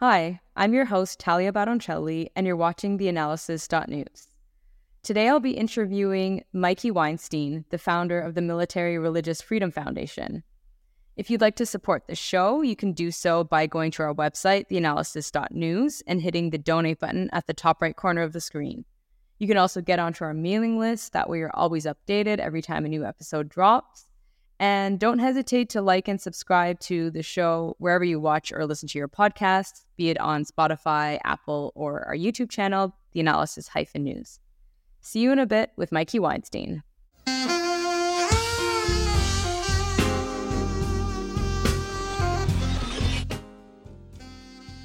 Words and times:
Hi, 0.00 0.38
I'm 0.54 0.74
your 0.74 0.84
host, 0.84 1.18
Talia 1.18 1.52
Baroncelli, 1.52 2.28
and 2.36 2.46
you're 2.46 2.54
watching 2.54 2.98
the 2.98 3.08
analysis.news. 3.08 4.28
Today 5.02 5.28
I'll 5.28 5.40
be 5.40 5.56
interviewing 5.56 6.44
Mikey 6.52 6.92
Weinstein, 6.92 7.64
the 7.70 7.78
founder 7.78 8.20
of 8.20 8.36
the 8.36 8.40
Military 8.40 8.96
Religious 8.96 9.42
Freedom 9.42 9.72
Foundation. 9.72 10.44
If 11.16 11.30
you'd 11.30 11.40
like 11.40 11.56
to 11.56 11.66
support 11.66 12.06
the 12.06 12.14
show, 12.14 12.62
you 12.62 12.76
can 12.76 12.92
do 12.92 13.10
so 13.10 13.42
by 13.42 13.66
going 13.66 13.90
to 13.90 14.04
our 14.04 14.14
website, 14.14 14.68
theanalysis.news, 14.70 16.04
and 16.06 16.22
hitting 16.22 16.50
the 16.50 16.58
donate 16.58 17.00
button 17.00 17.28
at 17.32 17.48
the 17.48 17.52
top 17.52 17.82
right 17.82 17.96
corner 17.96 18.22
of 18.22 18.32
the 18.32 18.40
screen. 18.40 18.84
You 19.40 19.48
can 19.48 19.56
also 19.56 19.80
get 19.80 19.98
onto 19.98 20.22
our 20.22 20.32
mailing 20.32 20.78
list, 20.78 21.12
that 21.12 21.28
way 21.28 21.38
you're 21.38 21.50
always 21.56 21.86
updated 21.86 22.38
every 22.38 22.62
time 22.62 22.84
a 22.84 22.88
new 22.88 23.04
episode 23.04 23.48
drops. 23.48 24.07
And 24.60 24.98
don't 24.98 25.20
hesitate 25.20 25.70
to 25.70 25.82
like 25.82 26.08
and 26.08 26.20
subscribe 26.20 26.80
to 26.80 27.10
the 27.10 27.22
show 27.22 27.76
wherever 27.78 28.04
you 28.04 28.18
watch 28.18 28.52
or 28.52 28.66
listen 28.66 28.88
to 28.88 28.98
your 28.98 29.08
podcasts, 29.08 29.84
be 29.96 30.10
it 30.10 30.18
on 30.18 30.44
Spotify, 30.44 31.18
Apple, 31.24 31.72
or 31.76 32.04
our 32.06 32.16
YouTube 32.16 32.50
channel, 32.50 32.96
The 33.12 33.20
Analysis 33.20 33.68
Hyphen 33.68 34.02
News. 34.02 34.40
See 35.00 35.20
you 35.20 35.30
in 35.30 35.38
a 35.38 35.46
bit 35.46 35.70
with 35.76 35.92
Mikey 35.92 36.18
Weinstein. 36.18 36.82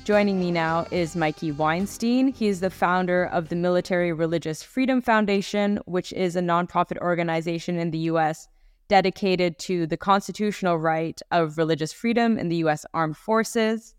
Joining 0.06 0.38
me 0.38 0.52
now 0.52 0.86
is 0.92 1.16
Mikey 1.16 1.54
Weinstein. 1.54 2.28
He 2.28 2.48
is 2.48 2.60
the 2.60 2.70
founder 2.70 3.26
of 3.26 3.48
the 3.48 3.56
Military 3.56 4.12
Religious 4.12 4.62
Freedom 4.62 5.02
Foundation, 5.02 5.80
which 5.86 6.12
is 6.12 6.36
a 6.36 6.42
nonprofit 6.42 6.98
organization 6.98 7.80
in 7.80 7.92
the 7.92 8.00
U.S. 8.00 8.50
dedicated 8.88 9.58
to 9.60 9.88
the 9.88 9.98
constitutional 9.98 10.78
right 10.78 11.22
of 11.32 11.58
religious 11.58 11.94
freedom 11.94 12.38
in 12.38 12.50
the 12.50 12.58
U.S. 12.58 12.86
Armed 12.94 13.18
Forces. 13.18 13.96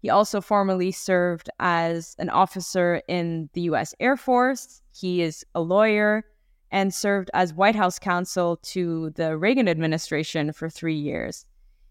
He 0.00 0.10
also 0.10 0.40
formerly 0.40 0.92
served 0.92 1.50
as 1.58 2.14
an 2.18 2.30
officer 2.30 3.02
in 3.08 3.50
the 3.52 3.62
U.S. 3.62 3.94
Air 3.98 4.16
Force. 4.16 4.80
He 4.94 5.22
is 5.22 5.44
a 5.54 5.60
lawyer 5.60 6.24
and 6.70 6.94
served 6.94 7.30
as 7.34 7.54
White 7.54 7.74
House 7.74 7.98
counsel 7.98 8.58
to 8.62 9.10
the 9.10 9.36
Reagan 9.36 9.68
administration 9.68 10.52
for 10.52 10.68
three 10.68 10.94
years. 10.94 11.46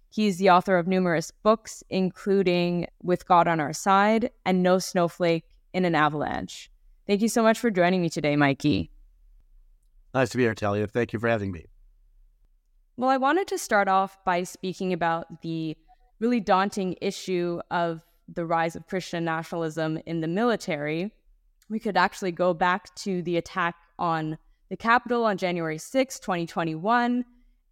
He's 0.10 0.38
the 0.38 0.50
author 0.50 0.78
of 0.78 0.88
numerous 0.88 1.32
books, 1.32 1.84
including 1.90 2.88
With 3.04 3.28
God 3.28 3.48
on 3.48 3.60
Our 3.60 3.74
Side 3.74 4.32
and 4.46 4.64
No 4.64 4.80
Snowflake 4.80 5.44
in 5.74 5.84
an 5.84 5.96
Avalanche. 5.96 6.72
Thank 7.08 7.22
you 7.22 7.30
so 7.30 7.44
much 7.44 7.60
for 7.60 7.70
joining 7.72 8.02
me 8.02 8.10
today, 8.10 8.36
Mikey. 8.36 8.92
Nice 10.14 10.30
to 10.30 10.38
be 10.38 10.44
here, 10.44 10.56
Talia. 10.56 10.88
Thank 10.88 11.14
you 11.14 11.20
for 11.20 11.28
having 11.28 11.52
me. 11.52 11.66
Well, 12.98 13.10
I 13.10 13.18
wanted 13.18 13.48
to 13.50 13.58
start 13.58 13.88
off 13.88 14.18
by 14.26 14.44
speaking 14.44 14.92
about 14.92 15.42
the 15.42 15.78
really 16.20 16.40
daunting 16.40 16.96
issue 17.00 17.62
of 17.70 18.02
the 18.28 18.46
rise 18.46 18.76
of 18.76 18.88
Christian 18.88 19.24
nationalism 19.24 20.00
in 20.06 20.22
the 20.22 20.28
military. 20.28 21.14
We 21.70 21.80
could 21.80 21.96
actually 21.96 22.32
go 22.32 22.54
back 22.54 22.94
to 22.96 23.22
the 23.22 23.38
attack 23.38 23.76
on 24.00 24.38
the 24.70 24.78
Capitol 24.78 25.26
on 25.26 25.38
January 25.38 25.78
6, 25.78 26.20
2021 26.20 27.24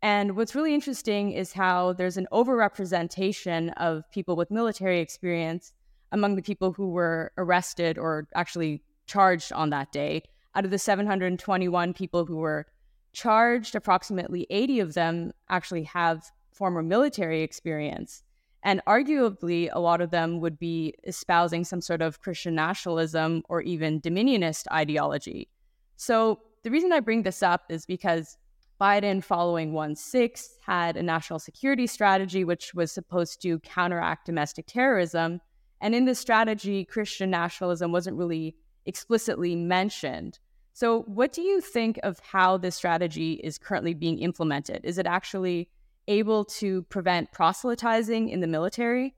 and 0.06 0.36
what's 0.36 0.54
really 0.54 0.76
interesting 0.76 1.32
is 1.32 1.54
how 1.54 1.94
there's 1.94 2.18
an 2.18 2.28
overrepresentation 2.32 3.74
of 3.78 4.04
people 4.12 4.36
with 4.36 4.52
military 4.52 5.00
experience 5.00 5.74
among 6.12 6.36
the 6.36 6.44
people 6.44 6.74
who 6.74 6.90
were 6.90 7.32
arrested 7.40 7.98
or 7.98 8.28
actually 8.36 8.84
charged 9.08 9.52
on 9.52 9.72
that 9.72 9.92
day. 9.92 10.22
Out 10.54 10.64
of 10.64 10.70
the 10.70 10.78
721 10.78 11.94
people 11.96 12.24
who 12.26 12.38
were 12.38 12.68
charged, 13.16 13.76
approximately 13.76 14.46
80 14.50 14.80
of 14.82 14.94
them 14.94 15.32
actually 15.50 15.84
have 15.84 16.32
former 16.52 16.84
military 16.84 17.42
experience. 17.42 18.24
And 18.62 18.82
arguably, 18.88 19.70
a 19.72 19.80
lot 19.80 20.02
of 20.02 20.12
them 20.12 20.40
would 20.42 20.58
be 20.58 20.96
espousing 21.04 21.64
some 21.64 21.82
sort 21.82 22.02
of 22.02 22.22
Christian 22.22 22.56
nationalism 22.56 23.44
or 23.48 23.62
even 23.62 24.02
dominionist 24.02 24.66
ideology. 24.72 25.50
So, 25.98 26.40
the 26.64 26.72
reason 26.72 26.92
I 26.92 27.00
bring 27.00 27.22
this 27.22 27.44
up 27.44 27.66
is 27.70 27.86
because 27.86 28.38
Biden, 28.82 29.24
following 29.24 29.72
1 29.72 29.96
6, 29.96 30.58
had 30.66 30.98
a 30.98 31.04
national 31.04 31.38
security 31.38 31.86
strategy 31.86 32.44
which 32.44 32.74
was 32.74 32.92
supposed 32.92 33.40
to 33.44 33.60
counteract 33.60 34.26
domestic 34.26 34.66
terrorism. 34.66 35.42
And 35.80 35.94
in 35.94 36.06
this 36.06 36.20
strategy, 36.20 36.84
Christian 36.84 37.30
nationalism 37.30 37.92
wasn't 37.92 38.18
really 38.18 38.56
explicitly 38.88 39.56
mentioned. 39.56 40.40
So, 40.76 41.04
what 41.04 41.32
do 41.32 41.42
you 41.42 41.62
think 41.62 42.02
of 42.04 42.20
how 42.20 42.58
this 42.58 42.76
strategy 42.76 43.40
is 43.42 43.58
currently 43.58 43.94
being 43.94 44.20
implemented? 44.20 44.82
Is 44.84 44.98
it 44.98 45.06
actually 45.06 45.70
able 46.10 46.44
to 46.44 46.82
prevent 46.84 47.32
proselytizing 47.32 48.28
in 48.28 48.42
the 48.42 48.48
military? 48.48 49.16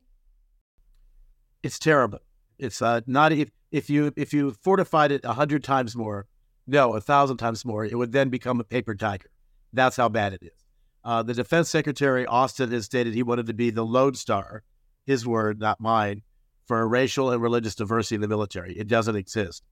It's 1.64 1.80
terrible. 1.80 2.20
It's 2.60 2.80
uh, 2.80 3.02
not 3.08 3.32
if 3.32 3.50
if 3.72 3.90
you 3.90 4.14
if 4.16 4.34
you 4.34 4.52
fortified 4.62 5.12
it 5.12 5.26
a 5.26 5.34
hundred 5.34 5.64
times 5.64 5.96
more, 5.96 6.28
no, 6.68 6.94
a 6.94 7.02
thousand 7.02 7.38
times 7.38 7.66
more, 7.66 7.84
it 7.84 7.96
would 7.96 8.12
then 8.12 8.30
become 8.30 8.60
a 8.60 8.64
paper 8.64 8.94
tiger. 8.94 9.32
That's 9.74 9.98
how 9.98 10.10
bad 10.10 10.34
it 10.34 10.44
is. 10.44 10.64
Uh, 11.04 11.24
the 11.24 11.34
Defense 11.34 11.72
Secretary 11.72 12.28
Austin 12.28 12.70
has 12.70 12.86
stated 12.86 13.16
he 13.16 13.24
wanted 13.24 13.48
to 13.48 13.56
be 13.56 13.72
the 13.72 13.84
lodestar, 13.84 14.62
his 15.08 15.26
word, 15.26 15.60
not 15.60 15.82
mine, 15.82 16.22
for 16.68 16.88
racial 16.88 17.32
and 17.32 17.42
religious 17.42 17.74
diversity 17.74 18.14
in 18.14 18.22
the 18.22 18.28
military. 18.28 18.78
It 18.78 18.88
doesn't 18.88 19.16
exist. 19.16 19.64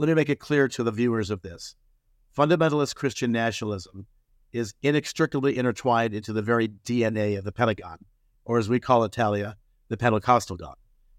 Let 0.00 0.08
me 0.08 0.14
make 0.14 0.30
it 0.30 0.40
clear 0.40 0.66
to 0.66 0.82
the 0.82 0.90
viewers 0.90 1.28
of 1.28 1.42
this. 1.42 1.74
Fundamentalist 2.34 2.94
Christian 2.94 3.32
nationalism 3.32 4.06
is 4.50 4.72
inextricably 4.80 5.58
intertwined 5.58 6.14
into 6.14 6.32
the 6.32 6.40
very 6.40 6.68
DNA 6.68 7.36
of 7.36 7.44
the 7.44 7.52
Pentagon, 7.52 7.98
or 8.46 8.56
as 8.56 8.66
we 8.66 8.80
call 8.80 9.04
Italia, 9.04 9.58
the 9.88 9.98
Pentecostal 9.98 10.56
God. 10.56 10.76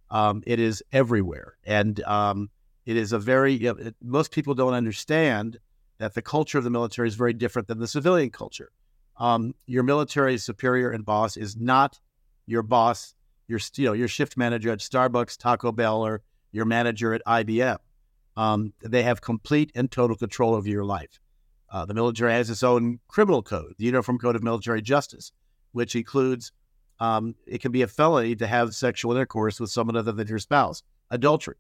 Um, 0.09 0.41
it 0.47 0.59
is 0.59 0.83
everywhere. 0.91 1.57
And 1.63 2.01
um, 2.05 2.49
it 2.87 2.97
is 2.97 3.13
a 3.13 3.19
very, 3.19 3.53
you 3.53 3.71
know, 3.71 3.75
it, 3.75 3.95
most 4.01 4.31
people 4.31 4.55
don't 4.55 4.73
understand 4.73 5.59
that 5.99 6.15
the 6.15 6.23
culture 6.23 6.57
of 6.57 6.63
the 6.63 6.71
military 6.71 7.07
is 7.07 7.13
very 7.13 7.33
different 7.33 7.67
than 7.67 7.77
the 7.77 7.87
civilian 7.87 8.31
culture. 8.31 8.71
Um, 9.17 9.53
your 9.67 9.83
military 9.83 10.39
superior 10.39 10.89
and 10.89 11.05
boss 11.05 11.37
is 11.37 11.55
not 11.55 11.99
your 12.47 12.63
boss, 12.63 13.13
your 13.47 13.59
you 13.75 13.85
know 13.85 13.93
your 13.93 14.07
shift 14.07 14.37
manager 14.37 14.71
at 14.71 14.79
Starbucks, 14.79 15.37
Taco 15.37 15.71
Bell, 15.71 16.01
or 16.03 16.23
your 16.51 16.65
manager 16.65 17.13
at 17.13 17.21
IBM. 17.27 17.77
Um, 18.37 18.73
they 18.81 19.03
have 19.03 19.21
complete 19.21 19.71
and 19.75 19.91
total 19.91 20.15
control 20.15 20.55
over 20.55 20.67
your 20.67 20.85
life. 20.85 21.19
Uh, 21.69 21.85
the 21.85 21.93
military 21.93 22.33
has 22.33 22.49
its 22.49 22.63
own 22.63 22.99
criminal 23.07 23.41
code, 23.41 23.73
the 23.77 23.85
Uniform 23.85 24.17
Code 24.17 24.35
of 24.35 24.43
Military 24.43 24.81
Justice, 24.81 25.31
which 25.71 25.95
includes 25.95 26.51
um, 26.99 27.35
it 27.47 27.61
can 27.61 27.71
be 27.71 27.81
a 27.81 27.87
felony 27.87 28.35
to 28.35 28.45
have 28.45 28.75
sexual 28.75 29.11
intercourse 29.13 29.59
with 29.59 29.71
someone 29.71 29.95
other 29.95 30.11
than 30.11 30.27
your 30.27 30.37
spouse, 30.37 30.83
adultery, 31.09 31.55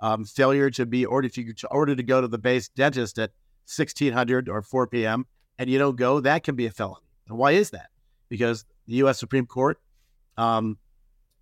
um, 0.00 0.24
failure 0.24 0.70
to 0.70 0.86
be 0.86 1.04
ordered 1.04 1.32
ordered 1.70 1.96
to 1.96 2.02
go 2.02 2.20
to 2.20 2.28
the 2.28 2.38
base 2.38 2.68
dentist 2.68 3.18
at 3.18 3.30
1600 3.66 4.48
or 4.48 4.62
4 4.62 4.86
p.m. 4.86 5.26
and 5.58 5.68
you 5.68 5.78
don't 5.78 5.96
go, 5.96 6.20
that 6.20 6.44
can 6.44 6.54
be 6.54 6.66
a 6.66 6.70
felony. 6.70 7.06
And 7.28 7.36
why 7.36 7.52
is 7.52 7.70
that? 7.70 7.88
Because 8.28 8.64
the 8.86 8.94
U.S. 8.96 9.18
Supreme 9.18 9.46
Court, 9.46 9.78
um, 10.36 10.78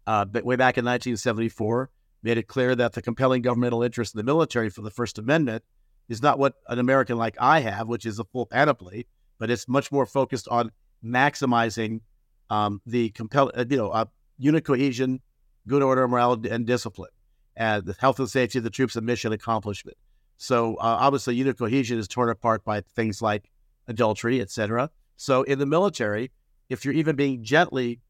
uh, 0.06 0.24
way 0.32 0.56
back 0.56 0.78
in 0.78 0.84
1974, 0.84 1.90
made 2.24 2.38
it 2.38 2.48
clear 2.48 2.74
that 2.74 2.94
the 2.94 3.02
compelling 3.02 3.42
governmental 3.42 3.82
interest 3.82 4.14
in 4.14 4.18
the 4.18 4.24
military 4.24 4.70
for 4.70 4.80
the 4.80 4.90
First 4.90 5.18
Amendment 5.18 5.62
is 6.08 6.22
not 6.22 6.38
what 6.38 6.54
an 6.68 6.78
American 6.78 7.18
like 7.18 7.36
I 7.38 7.60
have, 7.60 7.86
which 7.86 8.06
is 8.06 8.18
a 8.18 8.24
full 8.24 8.46
panoply, 8.46 9.06
but 9.38 9.50
it's 9.50 9.68
much 9.68 9.92
more 9.92 10.06
focused 10.06 10.48
on 10.48 10.72
maximizing 11.04 12.00
um, 12.48 12.80
the 12.86 13.10
compel, 13.10 13.52
uh, 13.54 13.64
you 13.68 13.76
know, 13.76 13.90
uh, 13.90 14.06
unit 14.38 14.64
cohesion, 14.64 15.20
good 15.68 15.82
order, 15.82 16.08
morale, 16.08 16.40
and 16.50 16.66
discipline, 16.66 17.10
and 17.56 17.84
the 17.84 17.94
health 17.98 18.18
and 18.18 18.28
safety 18.28 18.58
of 18.58 18.64
the 18.64 18.70
troops 18.70 18.96
and 18.96 19.06
mission 19.06 19.32
accomplishment. 19.32 19.96
So 20.38 20.76
uh, 20.76 20.96
obviously, 21.00 21.36
unit 21.36 21.58
cohesion 21.58 21.98
is 21.98 22.08
torn 22.08 22.30
apart 22.30 22.64
by 22.64 22.80
things 22.80 23.20
like 23.20 23.50
adultery, 23.86 24.40
etc. 24.40 24.90
So 25.16 25.42
in 25.42 25.58
the 25.58 25.66
military, 25.66 26.32
if 26.70 26.84
you're 26.84 26.94
even 26.94 27.16
being 27.16 27.44
gently 27.44 28.00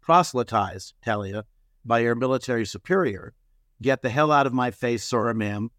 proselytized, 0.00 0.94
Talia, 1.04 1.44
by 1.84 1.98
your 1.98 2.14
military 2.14 2.64
superior, 2.64 3.34
get 3.82 4.02
the 4.02 4.10
hell 4.10 4.32
out 4.32 4.46
of 4.46 4.52
my 4.52 4.70
face, 4.70 5.04
sir 5.04 5.32
ma'am. 5.34 5.70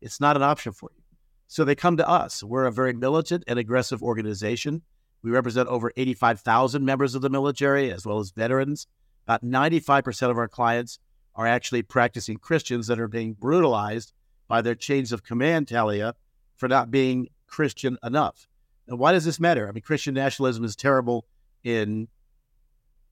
It's 0.00 0.20
not 0.20 0.36
an 0.36 0.42
option 0.42 0.72
for 0.72 0.90
you. 0.94 1.02
So 1.48 1.64
they 1.64 1.74
come 1.74 1.96
to 1.96 2.08
us. 2.08 2.42
We're 2.42 2.66
a 2.66 2.72
very 2.72 2.92
militant 2.92 3.44
and 3.46 3.58
aggressive 3.58 4.02
organization. 4.02 4.82
We 5.22 5.30
represent 5.30 5.68
over 5.68 5.92
85,000 5.96 6.84
members 6.84 7.14
of 7.14 7.22
the 7.22 7.30
military 7.30 7.92
as 7.92 8.04
well 8.04 8.18
as 8.18 8.30
veterans. 8.30 8.86
About 9.26 9.44
95% 9.44 10.30
of 10.30 10.38
our 10.38 10.48
clients 10.48 10.98
are 11.34 11.46
actually 11.46 11.82
practicing 11.82 12.36
Christians 12.36 12.86
that 12.86 12.98
are 12.98 13.08
being 13.08 13.34
brutalized 13.34 14.12
by 14.48 14.62
their 14.62 14.74
chains 14.74 15.12
of 15.12 15.22
command, 15.22 15.68
Talia, 15.68 16.14
for 16.56 16.68
not 16.68 16.90
being 16.90 17.28
Christian 17.46 17.98
enough. 18.02 18.48
And 18.88 18.98
why 18.98 19.12
does 19.12 19.24
this 19.24 19.40
matter? 19.40 19.68
I 19.68 19.72
mean, 19.72 19.82
Christian 19.82 20.14
nationalism 20.14 20.64
is 20.64 20.76
terrible 20.76 21.26
in 21.64 22.08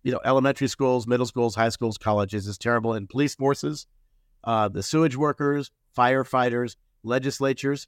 you 0.03 0.13
know 0.13 0.21
elementary 0.25 0.69
schools, 0.69 1.07
middle 1.07 1.27
schools, 1.27 1.55
high 1.55 1.71
schools, 1.71 1.99
colleges. 1.99 2.47
It's 2.47 2.59
terrible 2.59 2.95
in 2.95 3.07
police 3.07 3.35
forces, 3.35 3.87
uh, 4.45 4.69
the 4.69 4.83
sewage 4.83 5.17
workers, 5.17 5.71
firefighters, 5.97 6.77
legislatures, 7.03 7.87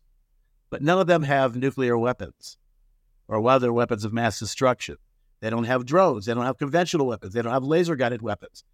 but 0.70 0.82
none 0.82 0.98
of 0.98 1.06
them 1.06 1.22
have 1.22 1.56
nuclear 1.56 1.96
weapons 1.96 2.58
or 3.28 3.46
other 3.48 3.72
weapons 3.72 4.04
of 4.04 4.12
mass 4.12 4.38
destruction. 4.38 4.96
They 5.40 5.50
don't 5.50 5.64
have 5.64 5.84
drones. 5.84 6.26
They 6.26 6.34
don't 6.34 6.44
have 6.44 6.58
conventional 6.58 7.06
weapons. 7.06 7.34
They 7.34 7.42
don't 7.42 7.52
have 7.52 7.64
laser 7.64 7.96
guided 7.96 8.22
weapons. 8.22 8.64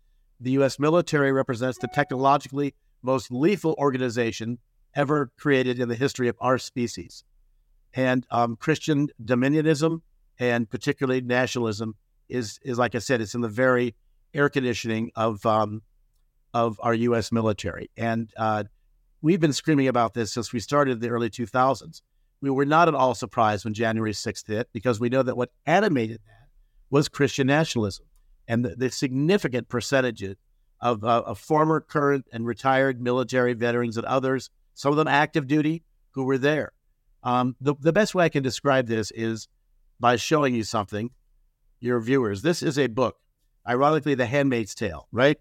the 0.40 0.52
U.S. 0.52 0.78
military 0.78 1.30
represents 1.32 1.78
the 1.78 1.88
technologically 1.88 2.74
most 3.02 3.30
lethal 3.30 3.74
organization 3.78 4.58
ever 4.94 5.30
created 5.38 5.78
in 5.78 5.88
the 5.88 5.94
history 5.94 6.28
of 6.28 6.36
our 6.40 6.58
species. 6.58 7.24
And 7.94 8.26
um, 8.30 8.56
Christian 8.56 9.08
dominionism 9.22 10.02
and 10.38 10.68
particularly 10.68 11.20
nationalism 11.20 11.94
is, 12.28 12.58
is 12.62 12.78
like 12.78 12.94
I 12.94 12.98
said, 12.98 13.20
it's 13.20 13.34
in 13.34 13.40
the 13.40 13.48
very 13.48 13.94
air 14.34 14.48
conditioning 14.48 15.10
of 15.14 15.44
um, 15.46 15.82
of 16.54 16.78
our 16.82 16.94
U.S. 16.94 17.32
military. 17.32 17.90
And 17.96 18.30
uh, 18.36 18.64
we've 19.20 19.40
been 19.40 19.52
screaming 19.52 19.88
about 19.88 20.14
this 20.14 20.32
since 20.32 20.52
we 20.52 20.60
started 20.60 21.00
the 21.00 21.08
early 21.08 21.30
2000s. 21.30 22.02
We 22.40 22.50
were 22.50 22.64
not 22.64 22.88
at 22.88 22.94
all 22.94 23.14
surprised 23.14 23.64
when 23.64 23.74
January 23.74 24.12
6th 24.12 24.46
hit 24.46 24.68
because 24.72 24.98
we 24.98 25.08
know 25.08 25.22
that 25.22 25.36
what 25.36 25.50
animated 25.64 26.20
that 26.26 26.48
was 26.90 27.08
Christian 27.08 27.46
nationalism 27.46 28.06
and 28.48 28.64
the, 28.64 28.76
the 28.76 28.90
significant 28.90 29.68
percentages 29.68 30.36
of, 30.80 31.04
uh, 31.04 31.22
of 31.24 31.38
former, 31.38 31.80
current, 31.80 32.26
and 32.32 32.44
retired 32.44 33.00
military 33.00 33.54
veterans 33.54 33.96
and 33.96 34.04
others, 34.06 34.50
some 34.74 34.90
of 34.90 34.96
them 34.96 35.08
active 35.08 35.46
duty, 35.46 35.84
who 36.10 36.24
were 36.24 36.38
there. 36.38 36.72
Um, 37.22 37.54
the, 37.60 37.74
the 37.80 37.92
best 37.92 38.14
way 38.14 38.24
I 38.24 38.28
can 38.28 38.42
describe 38.42 38.88
this 38.88 39.12
is 39.12 39.48
by 40.00 40.16
showing 40.16 40.54
you 40.54 40.64
something, 40.64 41.10
your 41.78 42.00
viewers. 42.00 42.42
This 42.42 42.62
is 42.62 42.78
a 42.78 42.88
book, 42.88 43.16
ironically, 43.66 44.16
The 44.16 44.26
Handmaid's 44.26 44.74
Tale, 44.74 45.06
right? 45.12 45.38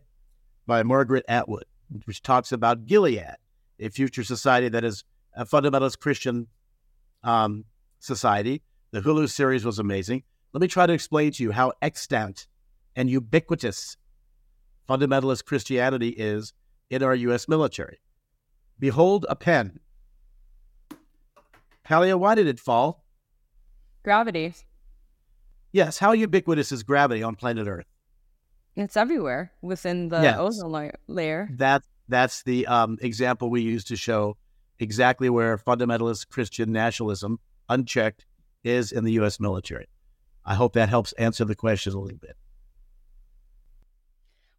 By 0.67 0.83
Margaret 0.83 1.25
Atwood, 1.27 1.65
which 2.05 2.21
talks 2.21 2.51
about 2.51 2.85
Gilead, 2.85 3.35
a 3.79 3.89
future 3.89 4.23
society 4.23 4.69
that 4.69 4.83
is 4.83 5.03
a 5.35 5.45
fundamentalist 5.45 5.99
Christian 5.99 6.47
um, 7.23 7.65
society. 7.99 8.61
The 8.91 9.01
Hulu 9.01 9.29
series 9.29 9.65
was 9.65 9.79
amazing. 9.79 10.23
Let 10.53 10.61
me 10.61 10.67
try 10.67 10.85
to 10.85 10.93
explain 10.93 11.31
to 11.33 11.43
you 11.43 11.51
how 11.51 11.73
extant 11.81 12.47
and 12.95 13.09
ubiquitous 13.09 13.97
fundamentalist 14.87 15.45
Christianity 15.45 16.09
is 16.09 16.53
in 16.89 17.01
our 17.03 17.15
U.S. 17.15 17.47
military. 17.47 17.99
Behold 18.79 19.25
a 19.29 19.35
pen. 19.35 19.79
Talia, 21.85 22.17
why 22.17 22.35
did 22.35 22.47
it 22.47 22.59
fall? 22.59 23.03
Gravity. 24.03 24.53
Yes. 25.71 25.99
How 25.99 26.11
ubiquitous 26.11 26.71
is 26.71 26.83
gravity 26.83 27.23
on 27.23 27.35
planet 27.35 27.67
Earth? 27.67 27.90
It's 28.75 28.95
everywhere 28.95 29.51
within 29.61 30.09
the 30.09 30.21
yes. 30.21 30.37
ozone 30.39 30.91
layer. 31.07 31.49
That, 31.53 31.83
that's 32.07 32.43
the 32.43 32.67
um, 32.67 32.97
example 33.01 33.49
we 33.49 33.61
use 33.61 33.83
to 33.85 33.95
show 33.95 34.37
exactly 34.79 35.29
where 35.29 35.57
fundamentalist 35.57 36.29
Christian 36.29 36.71
nationalism, 36.71 37.39
unchecked, 37.69 38.25
is 38.63 38.91
in 38.91 39.03
the 39.03 39.13
U.S. 39.13 39.39
military. 39.39 39.87
I 40.45 40.55
hope 40.55 40.73
that 40.73 40.89
helps 40.89 41.11
answer 41.13 41.45
the 41.45 41.55
question 41.55 41.93
a 41.93 41.99
little 41.99 42.17
bit. 42.17 42.35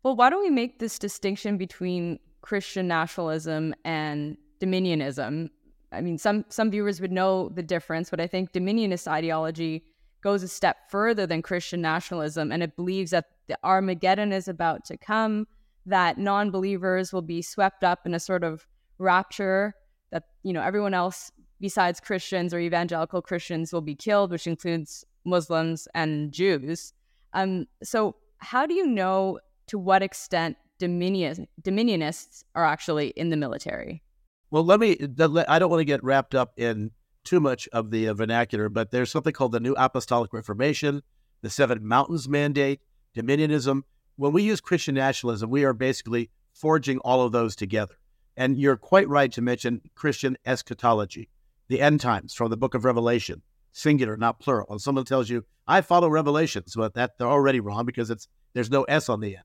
Well, 0.03 0.17
why 0.17 0.31
don't 0.31 0.43
we 0.43 0.50
make 0.50 0.79
this 0.79 0.99
distinction 0.99 1.56
between 1.56 2.19
Christian 2.41 2.88
nationalism 2.88 3.75
and 3.85 4.37
dominionism? 4.61 5.50
I 5.93 6.00
mean, 6.00 6.19
some 6.19 6.44
some 6.49 6.70
viewers 6.70 7.00
would 7.00 7.12
know 7.12 7.50
the 7.50 7.62
difference, 7.62 8.11
but 8.11 8.20
I 8.20 8.26
think 8.26 8.53
dominionist 8.53 9.06
ideology 9.06 9.85
goes 10.23 10.43
a 10.43 10.49
step 10.49 10.91
further 10.91 11.26
than 11.26 11.43
Christian 11.43 11.81
nationalism, 11.81 12.50
and 12.50 12.62
it 12.62 12.76
believes 12.76 13.11
that 13.11 13.26
the 13.48 13.58
Armageddon 13.64 14.32
is 14.32 14.48
about 14.48 14.84
to 14.86 14.96
come, 14.96 15.46
that 15.86 16.18
non-believers 16.18 17.12
will 17.12 17.22
be 17.22 17.42
swept 17.42 17.82
up 17.84 18.06
in 18.06 18.14
a 18.14 18.20
sort 18.20 18.44
of 18.44 18.66
rapture, 18.98 19.74
that 20.10 20.24
you 20.42 20.52
know 20.52 20.62
everyone 20.62 20.94
else 20.94 21.32
besides 21.60 22.00
Christians 22.00 22.52
or 22.52 22.58
evangelical 22.58 23.22
Christians 23.22 23.72
will 23.72 23.80
be 23.80 23.94
killed, 23.94 24.30
which 24.30 24.46
includes 24.46 25.04
Muslims 25.24 25.88
and 25.94 26.32
Jews. 26.32 26.92
Um, 27.32 27.66
so, 27.82 28.16
how 28.38 28.66
do 28.66 28.74
you 28.74 28.86
know 28.86 29.38
to 29.68 29.78
what 29.78 30.02
extent 30.02 30.56
dominion, 30.78 31.46
dominionists 31.62 32.44
are 32.54 32.64
actually 32.64 33.08
in 33.10 33.30
the 33.30 33.36
military? 33.36 34.02
Well, 34.50 34.64
let 34.64 34.80
me, 34.80 34.98
I 35.00 35.58
don't 35.58 35.70
want 35.70 35.80
to 35.80 35.84
get 35.84 36.04
wrapped 36.04 36.34
up 36.34 36.52
in 36.58 36.90
too 37.24 37.40
much 37.40 37.68
of 37.72 37.90
the 37.90 38.08
uh, 38.08 38.14
vernacular, 38.14 38.68
but 38.68 38.90
there's 38.90 39.10
something 39.10 39.32
called 39.32 39.52
the 39.52 39.60
New 39.60 39.74
Apostolic 39.78 40.32
Reformation, 40.32 41.02
the 41.40 41.50
Seven 41.50 41.86
Mountains 41.86 42.28
Mandate, 42.28 42.80
Dominionism. 43.17 43.82
When 44.17 44.32
we 44.32 44.43
use 44.43 44.61
Christian 44.61 44.94
nationalism, 44.94 45.50
we 45.50 45.64
are 45.64 45.73
basically 45.73 46.31
forging 46.53 46.99
all 46.99 47.23
of 47.23 47.32
those 47.32 47.56
together. 47.56 47.94
And 48.37 48.59
you're 48.59 48.76
quite 48.76 49.09
right 49.09 49.31
to 49.32 49.43
mention 49.43 49.82
Christian 49.94 50.37
eschatology, 50.47 51.29
the 51.69 51.81
end 51.81 52.00
times 52.00 52.35
from 52.35 52.50
the 52.50 52.56
book 52.56 52.75
of 52.75 52.85
Revelation, 52.85 53.43
singular, 53.73 54.17
not 54.17 54.41
plural. 54.41 54.67
When 54.69 54.79
someone 54.79 55.05
tells 55.05 55.29
you, 55.29 55.44
I 55.67 55.81
follow 55.81 56.09
Revelations, 56.09 56.75
but 56.76 56.94
that 56.94 57.19
they're 57.19 57.29
already 57.29 57.61
wrong 57.61 57.85
because 57.87 58.11
it's 58.11 58.29
there's 58.55 58.70
no 58.70 58.82
S 58.85 59.09
on 59.09 59.20
the 59.20 59.37
end. 59.37 59.44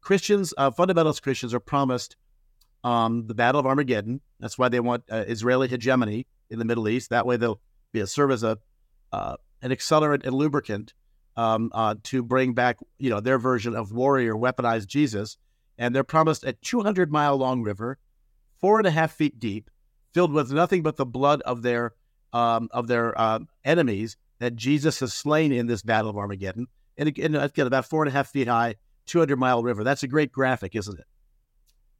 Christians, 0.00 0.54
uh, 0.56 0.70
fundamentalist 0.70 1.22
Christians, 1.22 1.54
are 1.54 1.60
promised 1.60 2.16
um, 2.84 3.26
the 3.26 3.34
Battle 3.34 3.60
of 3.60 3.66
Armageddon. 3.66 4.20
That's 4.38 4.58
why 4.58 4.68
they 4.68 4.80
want 4.80 5.04
uh, 5.10 5.24
Israeli 5.26 5.68
hegemony 5.68 6.26
in 6.50 6.58
the 6.58 6.64
Middle 6.64 6.88
East. 6.88 7.10
That 7.10 7.26
way, 7.26 7.36
they'll 7.36 7.60
be 7.92 8.00
a, 8.00 8.06
serve 8.06 8.30
as 8.30 8.42
a 8.42 8.58
uh, 9.12 9.36
an 9.62 9.70
accelerant 9.70 10.24
and 10.24 10.34
lubricant 10.34 10.92
um, 11.36 11.70
uh, 11.74 11.94
to 12.04 12.22
bring 12.22 12.54
back, 12.54 12.78
you 12.98 13.10
know, 13.10 13.20
their 13.20 13.38
version 13.38 13.74
of 13.74 13.92
warrior 13.92 14.34
weaponized 14.34 14.86
Jesus. 14.86 15.36
And 15.78 15.94
they're 15.94 16.04
promised 16.04 16.44
a 16.44 16.54
200 16.54 17.12
mile 17.12 17.36
long 17.36 17.62
river, 17.62 17.98
four 18.60 18.78
and 18.78 18.86
a 18.86 18.90
half 18.90 19.12
feet 19.12 19.38
deep, 19.38 19.70
filled 20.12 20.32
with 20.32 20.50
nothing 20.50 20.82
but 20.82 20.96
the 20.96 21.04
blood 21.04 21.42
of 21.42 21.62
their 21.62 21.92
um, 22.32 22.68
of 22.72 22.86
their 22.86 23.18
uh, 23.18 23.40
enemies 23.64 24.16
that 24.38 24.56
Jesus 24.56 25.00
has 25.00 25.14
slain 25.14 25.52
in 25.52 25.66
this 25.66 25.82
Battle 25.82 26.10
of 26.10 26.16
Armageddon. 26.16 26.66
And 26.98 27.08
again, 27.08 27.34
again, 27.34 27.66
about 27.66 27.86
four 27.86 28.02
and 28.02 28.08
a 28.08 28.12
half 28.12 28.28
feet 28.28 28.48
high, 28.48 28.76
200 29.06 29.36
mile 29.36 29.62
river. 29.62 29.84
That's 29.84 30.02
a 30.02 30.08
great 30.08 30.32
graphic, 30.32 30.74
isn't 30.74 30.98
it? 30.98 31.06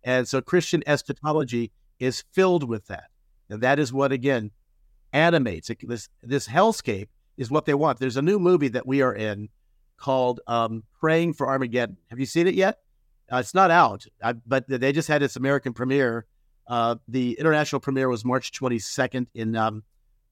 And 0.02 0.28
so 0.28 0.40
Christian 0.40 0.82
eschatology 0.86 1.72
is 1.98 2.24
filled 2.32 2.68
with 2.68 2.86
that. 2.86 3.10
And 3.48 3.60
that 3.62 3.78
is 3.78 3.92
what, 3.92 4.12
again, 4.12 4.50
animates 5.12 5.70
it. 5.70 5.78
This, 5.82 6.08
this 6.22 6.48
hellscape 6.48 7.08
is 7.36 7.50
what 7.50 7.66
they 7.66 7.74
want. 7.74 7.98
There's 7.98 8.16
a 8.16 8.22
new 8.22 8.38
movie 8.38 8.68
that 8.68 8.86
we 8.86 9.02
are 9.02 9.14
in 9.14 9.48
called 9.96 10.40
um, 10.46 10.84
Praying 11.00 11.34
for 11.34 11.48
Armageddon. 11.48 11.96
Have 12.10 12.18
you 12.18 12.26
seen 12.26 12.46
it 12.46 12.54
yet? 12.54 12.78
Uh, 13.32 13.38
it's 13.38 13.54
not 13.54 13.70
out, 13.70 14.04
I, 14.22 14.34
but 14.34 14.68
they 14.68 14.92
just 14.92 15.08
had 15.08 15.22
its 15.22 15.36
American 15.36 15.72
premiere. 15.72 16.26
Uh, 16.68 16.96
the 17.08 17.36
international 17.38 17.80
premiere 17.80 18.08
was 18.08 18.24
March 18.24 18.52
22nd 18.52 19.26
in 19.34 19.56
um, 19.56 19.82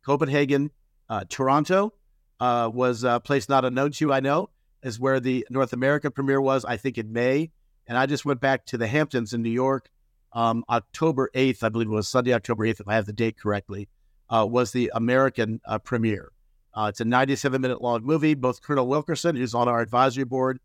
Copenhagen. 0.04 0.70
Uh, 1.08 1.24
Toronto 1.28 1.92
uh, 2.40 2.70
was 2.72 3.04
a 3.04 3.20
place 3.20 3.48
not 3.48 3.64
unknown 3.64 3.92
to 3.92 4.04
you, 4.04 4.12
I 4.12 4.20
know 4.20 4.50
is 4.84 5.00
where 5.00 5.18
the 5.18 5.46
North 5.50 5.72
American 5.72 6.12
premiere 6.12 6.40
was, 6.40 6.64
I 6.64 6.76
think 6.76 6.98
in 6.98 7.12
May. 7.12 7.50
And 7.86 7.98
I 7.98 8.06
just 8.06 8.24
went 8.24 8.40
back 8.40 8.66
to 8.66 8.78
the 8.78 8.86
Hamptons 8.86 9.32
in 9.32 9.42
New 9.42 9.50
York. 9.50 9.88
Um, 10.32 10.64
October 10.68 11.30
8th, 11.34 11.62
I 11.62 11.70
believe 11.70 11.88
it 11.88 11.92
was 11.92 12.06
Sunday, 12.06 12.32
October 12.34 12.66
8th, 12.66 12.80
if 12.80 12.88
I 12.88 12.94
have 12.94 13.06
the 13.06 13.12
date 13.12 13.38
correctly, 13.38 13.88
uh, 14.28 14.46
was 14.48 14.72
the 14.72 14.92
American 14.94 15.60
uh, 15.64 15.78
premiere. 15.78 16.30
Uh, 16.74 16.86
it's 16.88 17.00
a 17.00 17.04
97 17.04 17.60
minute 17.60 17.80
long 17.80 18.04
movie. 18.04 18.34
Both 18.34 18.62
Colonel 18.62 18.86
Wilkerson, 18.86 19.36
who's 19.36 19.54
on 19.54 19.68
our 19.68 19.80
advisory 19.80 20.24
board, 20.24 20.58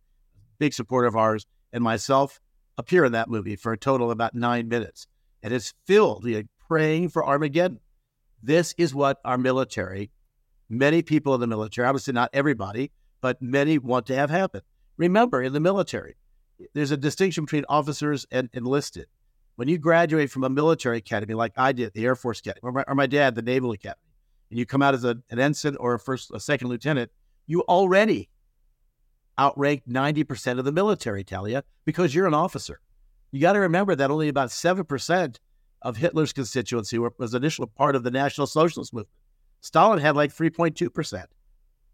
big 0.57 0.73
supporter 0.73 1.07
of 1.07 1.15
ours, 1.15 1.45
and 1.71 1.83
myself 1.83 2.39
appear 2.77 3.05
in 3.05 3.11
that 3.11 3.29
movie 3.29 3.55
for 3.55 3.71
a 3.73 3.77
total 3.77 4.07
of 4.07 4.11
about 4.11 4.33
nine 4.33 4.67
minutes. 4.67 5.07
And 5.43 5.53
it's 5.53 5.73
filled, 5.85 6.25
you 6.25 6.37
know, 6.37 6.43
praying 6.67 7.09
for 7.09 7.25
Armageddon. 7.25 7.79
This 8.41 8.73
is 8.77 8.95
what 8.95 9.19
our 9.25 9.37
military, 9.37 10.11
many 10.69 11.01
people 11.01 11.35
in 11.35 11.41
the 11.41 11.47
military, 11.47 11.87
obviously 11.87 12.13
not 12.13 12.29
everybody, 12.33 12.91
but 13.21 13.41
many 13.41 13.77
want 13.77 14.05
to 14.07 14.15
have 14.15 14.29
happen. 14.29 14.61
Remember, 14.97 15.41
in 15.41 15.53
the 15.53 15.59
military, 15.59 16.15
there's 16.73 16.91
a 16.91 16.97
distinction 16.97 17.45
between 17.45 17.65
officers 17.69 18.25
and 18.31 18.49
enlisted. 18.53 19.07
When 19.55 19.67
you 19.67 19.77
graduate 19.77 20.31
from 20.31 20.45
a 20.45 20.49
military 20.49 20.97
academy, 20.97 21.33
like 21.33 21.53
I 21.57 21.73
did, 21.73 21.93
the 21.93 22.05
Air 22.05 22.15
Force 22.15 22.39
Academy, 22.39 22.61
or 22.63 22.71
my, 22.71 22.83
or 22.87 22.95
my 22.95 23.07
dad, 23.07 23.35
the 23.35 23.41
Naval 23.41 23.71
Academy, 23.71 23.99
and 24.49 24.59
you 24.59 24.65
come 24.65 24.81
out 24.81 24.93
as 24.93 25.03
a, 25.03 25.17
an 25.29 25.39
ensign 25.39 25.75
or 25.77 25.93
a 25.93 25.99
first, 25.99 26.31
a 26.33 26.39
second 26.39 26.69
lieutenant, 26.69 27.11
you 27.47 27.61
already 27.61 28.29
outrank 29.39 29.83
90% 29.87 30.59
of 30.59 30.65
the 30.65 30.71
military, 30.71 31.23
Talia, 31.23 31.63
because 31.85 32.13
you're 32.13 32.27
an 32.27 32.33
officer. 32.33 32.81
You 33.31 33.39
got 33.39 33.53
to 33.53 33.59
remember 33.59 33.95
that 33.95 34.11
only 34.11 34.27
about 34.27 34.49
7% 34.49 35.39
of 35.81 35.97
Hitler's 35.97 36.33
constituency 36.33 36.97
was 36.97 37.33
initially 37.33 37.69
part 37.75 37.95
of 37.95 38.03
the 38.03 38.11
National 38.11 38.47
Socialist 38.47 38.93
movement. 38.93 39.09
Stalin 39.61 39.99
had 39.99 40.15
like 40.15 40.33
3.2%. 40.33 41.25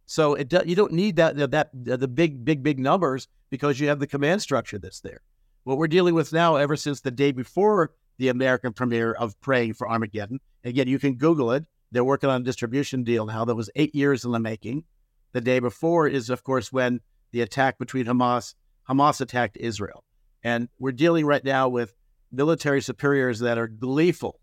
So 0.07 0.35
it 0.35 0.49
do, 0.49 0.61
you 0.65 0.75
don't 0.75 0.93
need 0.93 1.15
that 1.15 1.35
that 1.51 1.69
the 1.73 2.07
big 2.07 2.45
big 2.45 2.61
big 2.61 2.79
numbers 2.79 3.27
because 3.49 3.79
you 3.79 3.87
have 3.87 3.99
the 3.99 4.07
command 4.07 4.41
structure 4.41 4.77
that's 4.77 5.01
there. 5.01 5.21
What 5.63 5.79
we're 5.79 5.87
dealing 5.87 6.13
with 6.13 6.31
now, 6.31 6.57
ever 6.57 6.75
since 6.75 7.01
the 7.01 7.09
day 7.09 7.31
before 7.31 7.91
the 8.17 8.27
American 8.27 8.71
premiere 8.71 9.13
of 9.13 9.39
Praying 9.41 9.73
for 9.73 9.89
Armageddon, 9.89 10.39
again 10.63 10.87
you 10.87 10.99
can 10.99 11.15
Google 11.15 11.51
it. 11.51 11.65
They're 11.95 12.03
working 12.03 12.29
on 12.29 12.41
a 12.41 12.43
distribution 12.43 13.05
deal 13.05 13.25
now 13.25 13.45
that 13.45 13.55
was 13.55 13.69
eight 13.73 13.95
years 13.95 14.25
in 14.25 14.31
the 14.33 14.39
making. 14.39 14.83
The 15.31 15.39
day 15.39 15.59
before 15.59 16.09
is 16.09 16.29
of 16.29 16.43
course 16.43 16.69
when 16.69 16.99
the 17.31 17.39
attack 17.39 17.79
between 17.79 18.05
Hamas 18.05 18.53
Hamas 18.89 19.21
attacked 19.21 19.55
Israel, 19.55 20.03
and 20.43 20.67
we're 20.77 20.91
dealing 20.91 21.25
right 21.25 21.43
now 21.45 21.69
with 21.69 21.95
military 22.33 22.81
superiors 22.81 23.39
that 23.39 23.57
are 23.57 23.69
gleeful 23.69 24.41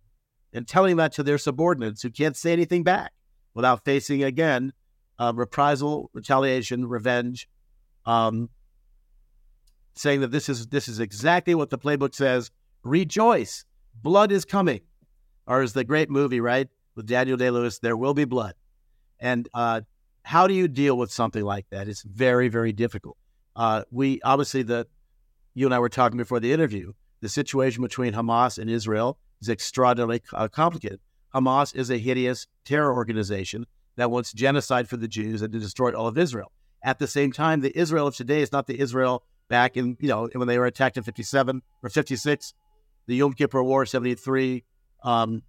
and 0.54 0.66
telling 0.66 0.96
that 0.96 1.12
to 1.12 1.22
their 1.22 1.36
subordinates 1.36 2.00
who 2.00 2.08
can't 2.08 2.38
say 2.38 2.54
anything 2.54 2.84
back 2.84 3.12
without 3.52 3.84
facing 3.84 4.24
again 4.24 4.72
uh, 5.18 5.34
reprisal, 5.36 6.08
retaliation, 6.14 6.86
revenge, 6.86 7.50
um, 8.06 8.48
saying 9.92 10.22
that 10.22 10.30
this 10.30 10.48
is 10.48 10.68
this 10.68 10.88
is 10.88 11.00
exactly 11.00 11.54
what 11.54 11.68
the 11.68 11.78
playbook 11.78 12.14
says. 12.14 12.50
Rejoice, 12.82 13.66
blood 13.94 14.32
is 14.32 14.46
coming, 14.46 14.80
or 15.46 15.62
is 15.62 15.74
the 15.74 15.84
great 15.84 16.08
movie 16.08 16.40
right 16.40 16.70
with 16.94 17.06
Daniel 17.06 17.36
Day 17.36 17.50
Lewis? 17.50 17.78
There 17.78 17.96
will 17.96 18.14
be 18.14 18.24
blood, 18.24 18.54
and 19.20 19.48
uh, 19.54 19.82
how 20.24 20.46
do 20.46 20.54
you 20.54 20.68
deal 20.68 20.96
with 20.96 21.10
something 21.10 21.44
like 21.44 21.66
that? 21.70 21.88
It's 21.88 22.02
very 22.02 22.48
very 22.48 22.72
difficult. 22.72 23.16
Uh, 23.54 23.82
we 23.90 24.20
obviously 24.22 24.62
the 24.62 24.86
you 25.54 25.66
and 25.66 25.74
I 25.74 25.78
were 25.78 25.88
talking 25.88 26.18
before 26.18 26.40
the 26.40 26.52
interview. 26.52 26.92
The 27.20 27.28
situation 27.28 27.82
between 27.82 28.14
Hamas 28.14 28.58
and 28.58 28.68
Israel 28.68 29.18
is 29.40 29.48
extraordinarily 29.48 30.22
uh, 30.32 30.48
complicated. 30.48 31.00
Hamas 31.34 31.74
is 31.74 31.90
a 31.90 31.98
hideous 31.98 32.46
terror 32.64 32.94
organization 32.94 33.66
that 33.96 34.10
wants 34.10 34.32
genocide 34.32 34.88
for 34.88 34.96
the 34.96 35.08
Jews 35.08 35.42
and 35.42 35.52
to 35.52 35.58
destroy 35.58 35.92
all 35.92 36.06
of 36.06 36.18
Israel. 36.18 36.52
At 36.82 36.98
the 36.98 37.06
same 37.06 37.32
time, 37.32 37.60
the 37.60 37.76
Israel 37.78 38.08
of 38.08 38.16
today 38.16 38.42
is 38.42 38.52
not 38.52 38.66
the 38.66 38.80
Israel 38.80 39.24
back 39.48 39.76
in, 39.76 39.96
you 40.00 40.08
know, 40.08 40.28
when 40.34 40.48
they 40.48 40.58
were 40.58 40.66
attacked 40.66 40.96
in 40.96 41.02
57 41.02 41.62
or 41.82 41.88
56, 41.88 42.54
the 43.06 43.16
Yom 43.16 43.32
Kippur 43.34 43.62
War, 43.62 43.84
73, 43.86 44.64
um, 45.04 45.42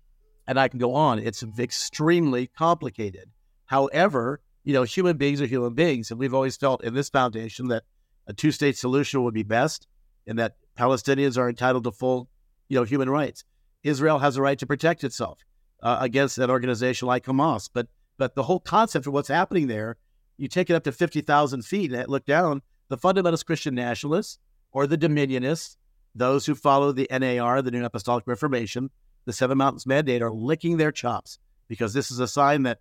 and 0.48 0.60
I 0.60 0.68
can 0.68 0.80
go 0.80 0.94
on. 0.94 1.20
It's 1.20 1.44
extremely 1.58 2.48
complicated. 2.48 3.30
However, 3.66 4.42
you 4.64 4.74
know, 4.74 4.84
human 4.84 5.18
beings 5.18 5.42
are 5.42 5.46
human 5.46 5.74
beings, 5.74 6.12
and 6.12 6.20
we've 6.20 6.34
always 6.34 6.58
felt 6.58 6.84
in 6.84 6.94
this 6.94 7.10
foundation 7.10 7.68
that 7.68 7.84
a 8.28 8.34
two-state 8.34 8.78
solution 8.78 9.24
would 9.24 9.34
be 9.34 9.44
best, 9.44 9.88
and 10.26 10.40
that 10.40 10.56
Palestinians 10.78 11.38
are 11.38 11.50
entitled 11.50 11.84
to 11.84 11.92
full, 11.92 12.30
you 12.70 12.78
know, 12.78 12.84
human 12.84 13.10
rights. 13.10 13.44
Israel 13.84 14.20
has 14.20 14.38
a 14.38 14.42
right 14.42 14.58
to 14.60 14.66
protect 14.66 15.04
itself 15.04 15.40
uh, 15.82 15.98
against 16.00 16.38
an 16.38 16.50
organization 16.50 17.08
like 17.08 17.26
Hamas, 17.26 17.70
but 17.74 17.88
but 18.18 18.36
the 18.36 18.44
whole 18.44 18.60
concept 18.60 19.08
of 19.08 19.14
what's 19.14 19.28
happening 19.28 19.68
there, 19.68 19.98
you 20.38 20.48
take 20.48 20.70
it 20.70 20.76
up 20.76 20.84
to 20.84 20.92
50,000 20.92 21.66
feet 21.66 21.92
and 21.92 22.08
look 22.08 22.26
down, 22.26 22.62
the 22.90 22.98
fundamentalist 22.98 23.46
Christian 23.46 23.74
nationalists 23.74 24.38
or 24.72 24.86
the 24.86 24.98
dominionists, 24.98 25.78
those 26.14 26.46
who 26.46 26.54
follow 26.54 26.92
the 26.92 27.08
NAR, 27.12 27.62
the 27.62 27.72
New 27.72 27.84
Apostolic 27.84 28.28
Reformation, 28.28 28.92
the 29.26 29.34
Seven 29.34 29.58
Mountains 29.58 29.86
Mandate, 29.86 30.22
are 30.22 30.32
licking 30.32 30.78
their 30.78 30.92
chops 30.92 31.40
because 31.68 31.94
this 31.94 32.12
is 32.12 32.20
a 32.20 32.28
sign 32.28 32.64
that 32.64 32.80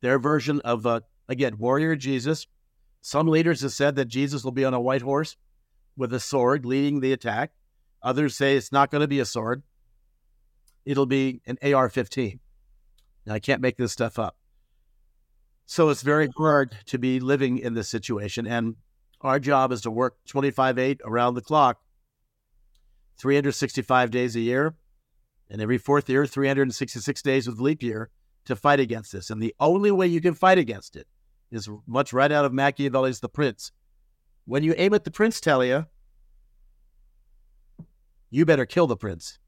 their 0.00 0.18
version 0.18 0.60
of, 0.60 0.86
uh, 0.86 1.00
again, 1.28 1.58
warrior 1.58 1.96
Jesus. 1.96 2.46
Some 3.00 3.28
leaders 3.28 3.62
have 3.62 3.72
said 3.72 3.96
that 3.96 4.06
Jesus 4.06 4.44
will 4.44 4.52
be 4.52 4.64
on 4.64 4.74
a 4.74 4.80
white 4.80 5.02
horse 5.02 5.36
with 5.96 6.12
a 6.12 6.20
sword 6.20 6.64
leading 6.64 7.00
the 7.00 7.12
attack. 7.12 7.52
Others 8.02 8.36
say 8.36 8.56
it's 8.56 8.72
not 8.72 8.90
going 8.90 9.00
to 9.00 9.08
be 9.08 9.20
a 9.20 9.24
sword, 9.24 9.62
it'll 10.84 11.06
be 11.06 11.40
an 11.46 11.58
AR 11.62 11.88
15. 11.88 12.40
Now, 13.26 13.34
I 13.34 13.38
can't 13.38 13.60
make 13.60 13.76
this 13.76 13.92
stuff 13.92 14.18
up. 14.18 14.36
So 15.66 15.88
it's 15.90 16.02
very 16.02 16.28
hard 16.36 16.76
to 16.86 16.98
be 16.98 17.20
living 17.20 17.58
in 17.58 17.74
this 17.74 17.88
situation. 17.88 18.46
And 18.46 18.76
our 19.20 19.38
job 19.38 19.70
is 19.70 19.82
to 19.82 19.90
work 19.90 20.16
25 20.26 20.78
8 20.78 21.00
around 21.04 21.34
the 21.34 21.40
clock, 21.40 21.80
365 23.18 24.10
days 24.10 24.34
a 24.34 24.40
year, 24.40 24.74
and 25.50 25.60
every 25.60 25.78
fourth 25.78 26.08
year, 26.08 26.26
366 26.26 27.22
days 27.22 27.46
with 27.46 27.60
leap 27.60 27.82
year 27.82 28.10
to 28.44 28.56
fight 28.56 28.80
against 28.80 29.12
this. 29.12 29.30
And 29.30 29.42
the 29.42 29.54
only 29.60 29.90
way 29.90 30.06
you 30.06 30.20
can 30.20 30.34
fight 30.34 30.58
against 30.58 30.96
it 30.96 31.06
is 31.50 31.68
much 31.86 32.12
right 32.12 32.32
out 32.32 32.44
of 32.44 32.52
Machiavelli's 32.52 33.20
The 33.20 33.28
Prince. 33.28 33.72
When 34.44 34.62
you 34.62 34.74
aim 34.76 34.94
at 34.94 35.04
the 35.04 35.10
prince, 35.10 35.40
Talia, 35.40 35.88
you 38.30 38.44
better 38.44 38.66
kill 38.66 38.86
the 38.86 38.96
prince. 38.96 39.38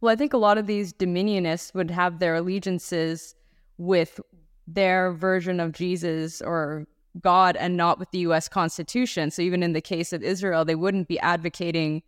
Well, 0.00 0.12
I 0.12 0.16
think 0.16 0.32
a 0.32 0.38
lot 0.38 0.58
of 0.58 0.66
these 0.66 0.92
dominionists 0.92 1.74
would 1.74 1.90
have 1.90 2.18
their 2.18 2.34
allegiances 2.34 3.36
with 3.78 4.18
their 4.66 5.12
version 5.12 5.60
of 5.60 5.72
Jesus 5.72 6.42
or 6.42 6.86
God 7.20 7.56
and 7.56 7.76
not 7.76 7.98
with 7.98 8.10
the 8.10 8.20
US 8.20 8.48
Constitution. 8.48 9.30
So 9.30 9.42
even 9.42 9.62
in 9.62 9.74
the 9.74 9.80
case 9.80 10.12
of 10.12 10.22
Israel, 10.22 10.64
they 10.64 10.74
wouldn't 10.74 11.06
be 11.06 11.20
advocating 11.20 12.02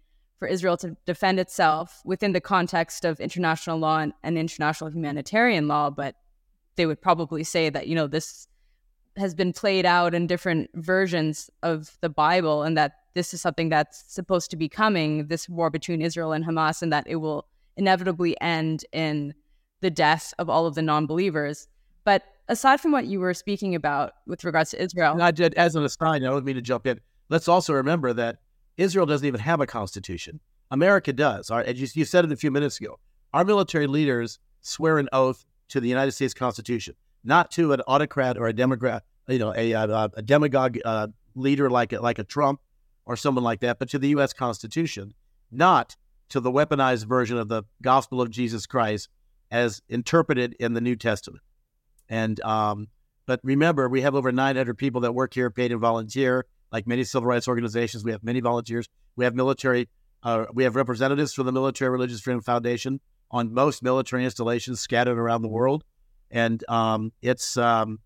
for 0.45 0.49
Israel 0.49 0.77
to 0.77 0.95
defend 1.07 1.41
itself 1.41 2.03
within 2.05 2.35
the 2.35 2.41
context 2.41 3.07
of 3.07 3.19
international 3.19 3.79
law 3.79 4.01
and, 4.01 4.13
and 4.23 4.37
international 4.37 4.91
humanitarian 4.91 5.69
law, 5.69 5.89
but 5.89 6.17
they 6.77 6.85
would 6.85 7.01
probably 7.01 7.43
say 7.43 7.71
that, 7.71 7.87
you 7.87 7.95
know, 7.95 8.07
this 8.07 8.47
has 9.17 9.35
been 9.35 9.55
played 9.55 9.87
out 9.87 10.15
in 10.15 10.27
different 10.27 10.69
versions 10.75 11.49
of 11.63 11.97
the 12.03 12.11
Bible 12.11 12.63
and 12.63 12.77
that 12.77 12.93
this 13.15 13.33
is 13.33 13.41
something 13.41 13.71
that's 13.71 14.05
supposed 14.07 14.51
to 14.51 14.57
be 14.57 14.69
coming, 14.69 15.29
this 15.29 15.49
war 15.49 15.71
between 15.71 16.03
Israel 16.03 16.33
and 16.33 16.45
Hamas, 16.45 16.83
and 16.83 16.93
that 16.93 17.07
it 17.07 17.17
will 17.17 17.47
inevitably 17.79 18.39
end 18.43 18.85
in 18.93 19.33
the 19.81 19.91
death 19.91 20.35
of 20.39 20.51
all 20.51 20.67
of 20.67 20.75
the 20.75 20.83
non-believers. 20.83 21.69
But 22.05 22.23
aside 22.49 22.83
from 22.83 22.93
what 22.93 23.07
you 23.07 23.19
were 23.19 23.33
speaking 23.33 23.75
about 23.75 24.13
with 24.27 24.45
regards 24.45 24.73
to 24.73 24.83
Israel, 24.83 25.17
I 25.23 25.31
did, 25.31 25.55
as 25.55 25.75
an 25.75 25.85
aside, 25.85 26.23
I 26.23 26.27
don't 26.27 26.45
mean 26.45 26.57
to 26.57 26.61
jump 26.61 26.87
in. 26.87 27.01
Let's 27.31 27.49
also 27.49 27.73
remember 27.73 28.13
that 28.13 28.41
Israel 28.77 29.07
doesn't 29.07 29.27
even 29.27 29.41
have 29.41 29.61
a 29.61 29.67
constitution. 29.67 30.41
America 30.71 31.13
does. 31.13 31.51
Our, 31.51 31.65
you, 31.65 31.87
you 31.95 32.05
said 32.05 32.25
it 32.25 32.33
a 32.33 32.37
few 32.37 32.51
minutes 32.51 32.81
ago. 32.81 32.99
Our 33.33 33.45
military 33.45 33.87
leaders 33.87 34.39
swear 34.61 34.99
an 34.99 35.09
oath 35.13 35.45
to 35.69 35.81
the 35.81 35.89
United 35.89 36.13
States 36.13 36.35
Constitution, 36.35 36.95
not 37.23 37.51
to 37.53 37.73
an 37.73 37.81
autocrat 37.83 38.37
or 38.37 38.47
a 38.47 38.53
democrat, 38.53 39.05
you 39.29 39.39
know, 39.39 39.53
a, 39.57 39.73
a, 39.73 40.11
a 40.15 40.23
demagogue 40.23 40.79
uh, 40.85 41.09
leader 41.35 41.71
like 41.71 41.93
a, 41.93 42.01
like 42.01 42.19
a 42.19 42.25
Trump 42.25 42.61
or 43.07 43.17
someone 43.17 43.45
like 43.45 43.61
that, 43.61 43.79
but 43.79 43.89
to 43.91 43.99
the 43.99 44.09
U.S. 44.09 44.33
Constitution, 44.33 45.15
not 45.51 45.97
to 46.31 46.41
the 46.41 46.51
weaponized 46.51 47.07
version 47.07 47.39
of 47.39 47.49
the 47.49 47.65
gospel 47.83 48.21
of 48.21 48.31
Jesus 48.31 48.67
Christ 48.67 49.09
as 49.51 49.83
interpreted 49.89 50.57
in 50.59 50.75
the 50.75 50.81
New 50.81 50.97
Testament. 50.97 51.43
And 52.09 52.41
um, 52.43 52.89
but 53.27 53.41
remember, 53.43 53.89
we 53.89 54.03
have 54.03 54.15
over 54.15 54.33
900 54.33 54.77
people 54.77 55.03
that 55.03 55.13
work 55.13 55.35
here, 55.35 55.51
paid 55.51 55.73
and 55.73 55.81
volunteer. 55.81 56.47
Like 56.73 56.87
many 56.87 57.05
civil 57.05 57.27
rights 57.27 57.49
organizations, 57.49 58.05
we 58.05 58.13
have 58.13 58.25
many 58.25 58.41
volunteers. 58.41 58.89
We 59.17 59.25
have 59.25 59.35
military. 59.35 59.89
Uh, 60.23 60.47
we 60.53 60.65
have 60.65 60.77
representatives 60.77 61.35
from 61.35 61.47
the 61.47 61.53
Military 61.53 61.91
Religious 61.91 62.21
Freedom 62.21 62.41
Foundation 62.41 63.01
on 63.31 63.53
most 63.53 63.83
military 63.83 64.25
installations 64.25 64.81
scattered 64.81 65.19
around 65.19 65.43
the 65.43 65.49
world, 65.49 65.85
and 66.31 66.65
um, 66.69 67.13
it's 67.23 67.57
um, 67.57 67.99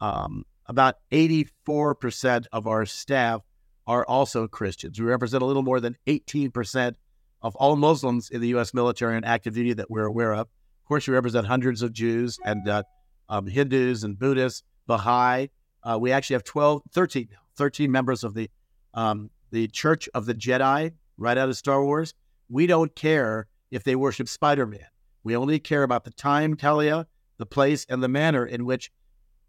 um 0.00 0.44
about 0.68 0.96
84% 1.10 2.46
of 2.52 2.66
our 2.66 2.84
staff 2.84 3.40
are 3.86 4.04
also 4.04 4.46
Christians. 4.46 5.00
We 5.00 5.06
represent 5.06 5.42
a 5.42 5.46
little 5.46 5.62
more 5.62 5.80
than 5.80 5.96
18% 6.06 6.94
of 7.40 7.56
all 7.56 7.74
Muslims 7.74 8.28
in 8.28 8.42
the 8.42 8.48
U.S. 8.48 8.74
military 8.74 9.16
and 9.16 9.24
active 9.24 9.54
duty 9.54 9.72
that 9.72 9.90
we're 9.90 10.04
aware 10.04 10.34
of. 10.34 10.40
Of 10.40 10.88
course, 10.88 11.08
we 11.08 11.14
represent 11.14 11.46
hundreds 11.46 11.80
of 11.80 11.92
Jews 11.92 12.38
and 12.44 12.68
uh, 12.68 12.82
um, 13.30 13.46
Hindus 13.46 14.04
and 14.04 14.18
Buddhists, 14.18 14.62
Baha'i. 14.86 15.48
Uh, 15.82 15.98
we 15.98 16.12
actually 16.12 16.34
have 16.34 16.44
12, 16.44 16.82
13, 16.92 17.28
13 17.58 17.90
members 17.90 18.24
of 18.24 18.34
the 18.34 18.48
um, 18.94 19.30
the 19.50 19.68
Church 19.68 20.08
of 20.14 20.26
the 20.26 20.34
Jedi, 20.34 20.92
right 21.16 21.38
out 21.38 21.48
of 21.48 21.56
Star 21.56 21.84
Wars. 21.84 22.14
We 22.48 22.66
don't 22.66 22.94
care 22.94 23.46
if 23.70 23.84
they 23.84 23.96
worship 23.96 24.28
Spider 24.28 24.66
Man. 24.66 24.86
We 25.24 25.36
only 25.36 25.58
care 25.58 25.82
about 25.82 26.04
the 26.04 26.10
time, 26.10 26.56
Talia, 26.56 27.06
the 27.36 27.46
place, 27.46 27.84
and 27.88 28.02
the 28.02 28.08
manner 28.08 28.46
in 28.46 28.64
which 28.64 28.90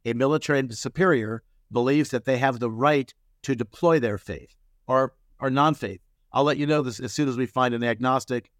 a 0.05 0.13
military 0.13 0.67
superior 0.71 1.43
believes 1.71 2.09
that 2.09 2.25
they 2.25 2.37
have 2.37 2.59
the 2.59 2.71
right 2.71 3.13
to 3.43 3.55
deploy 3.55 3.99
their 3.99 4.17
faith 4.17 4.55
or, 4.87 5.13
or 5.39 5.49
non 5.49 5.73
faith. 5.73 6.01
I'll 6.33 6.43
let 6.43 6.57
you 6.57 6.67
know 6.67 6.81
this 6.81 6.99
as 6.99 7.13
soon 7.13 7.29
as 7.29 7.37
we 7.37 7.45
find 7.45 7.73
an 7.73 7.83
agnostic, 7.83 8.51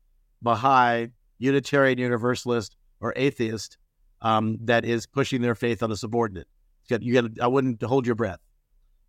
Baha'i, 0.41 1.07
Unitarian 1.39 1.99
Universalist, 1.99 2.75
or 3.01 3.13
atheist 3.15 3.77
um, 4.21 4.57
that 4.61 4.85
is 4.85 5.05
pushing 5.05 5.41
their 5.41 5.55
faith 5.55 5.83
on 5.83 5.91
a 5.91 5.95
subordinate. 5.95 6.47
You 6.87 7.21
got. 7.21 7.39
I 7.39 7.47
wouldn't 7.47 7.83
hold 7.83 8.07
your 8.07 8.15
breath 8.15 8.39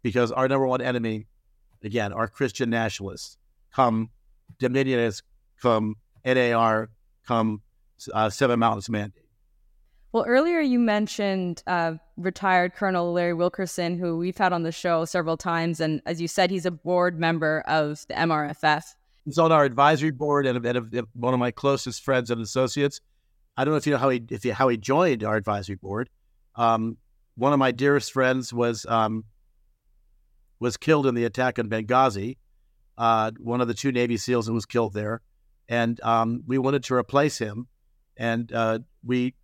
because 0.02 0.33
our 0.33 0.49
number 0.49 0.66
one 0.66 0.80
enemy, 0.80 1.26
again, 1.83 2.12
are 2.12 2.28
Christian 2.28 2.71
nationalists. 2.71 3.37
Come 3.75 4.11
Dominionists, 4.59 5.23
come 5.61 5.97
NAR, 6.25 6.90
come 7.26 7.62
uh, 8.12 8.30
Seven 8.30 8.59
Mountains 8.59 8.88
Mandate. 8.88 9.25
Well, 10.12 10.25
earlier 10.26 10.59
you 10.59 10.80
mentioned 10.80 11.62
uh, 11.69 11.95
retired 12.16 12.75
Colonel 12.75 13.12
Larry 13.12 13.35
Wilkerson, 13.35 13.97
who 13.97 14.19
we've 14.19 14.37
had 14.37 14.52
on 14.52 14.64
the 14.64 14.73
show 14.73 15.04
several 15.04 15.37
times. 15.37 15.78
And 15.78 16.02
as 16.04 16.21
you 16.21 16.26
said, 16.26 16.50
he's 16.50 16.66
a 16.66 16.71
board 16.73 17.19
member 17.19 17.62
of 17.69 18.04
the 18.09 18.14
MRFF. 18.14 18.83
He's 19.25 19.38
on 19.38 19.52
our 19.52 19.64
advisory 19.64 20.11
board 20.11 20.47
and, 20.47 20.66
and 20.66 21.07
one 21.14 21.33
of 21.33 21.38
my 21.38 21.52
closest 21.52 22.02
friends 22.02 22.30
and 22.30 22.40
associates. 22.40 23.00
I 23.57 23.64
don't 23.64 23.73
know 23.73 23.78
if 23.78 23.87
you 23.87 23.92
know 23.92 23.99
how 23.99 24.09
he 24.09 24.23
if 24.30 24.42
how 24.45 24.69
he 24.69 24.76
joined 24.76 25.23
our 25.23 25.37
advisory 25.37 25.76
board. 25.76 26.09
Um, 26.57 26.97
one 27.37 27.52
of 27.52 27.59
my 27.59 27.71
dearest 27.71 28.12
friends 28.12 28.52
was 28.52 28.87
um, 28.87 29.25
was 30.61 30.76
killed 30.76 31.07
in 31.07 31.14
the 31.14 31.25
attack 31.25 31.59
on 31.59 31.69
Benghazi. 31.69 32.37
Uh, 32.97 33.33
one 33.40 33.61
of 33.61 33.69
the 33.69 33.75
two 33.75 33.90
Navy 33.90 34.17
SEALs 34.17 34.47
who 34.47 34.52
was 34.52 34.67
killed 34.67 34.93
there, 34.93 35.23
and 35.69 36.00
um, 36.02 36.45
we 36.47 36.59
wanted 36.59 36.85
to 36.85 36.95
replace 36.95 37.38
him, 37.38 37.67
and 38.17 38.52
uh, 38.52 38.79
we 39.05 39.35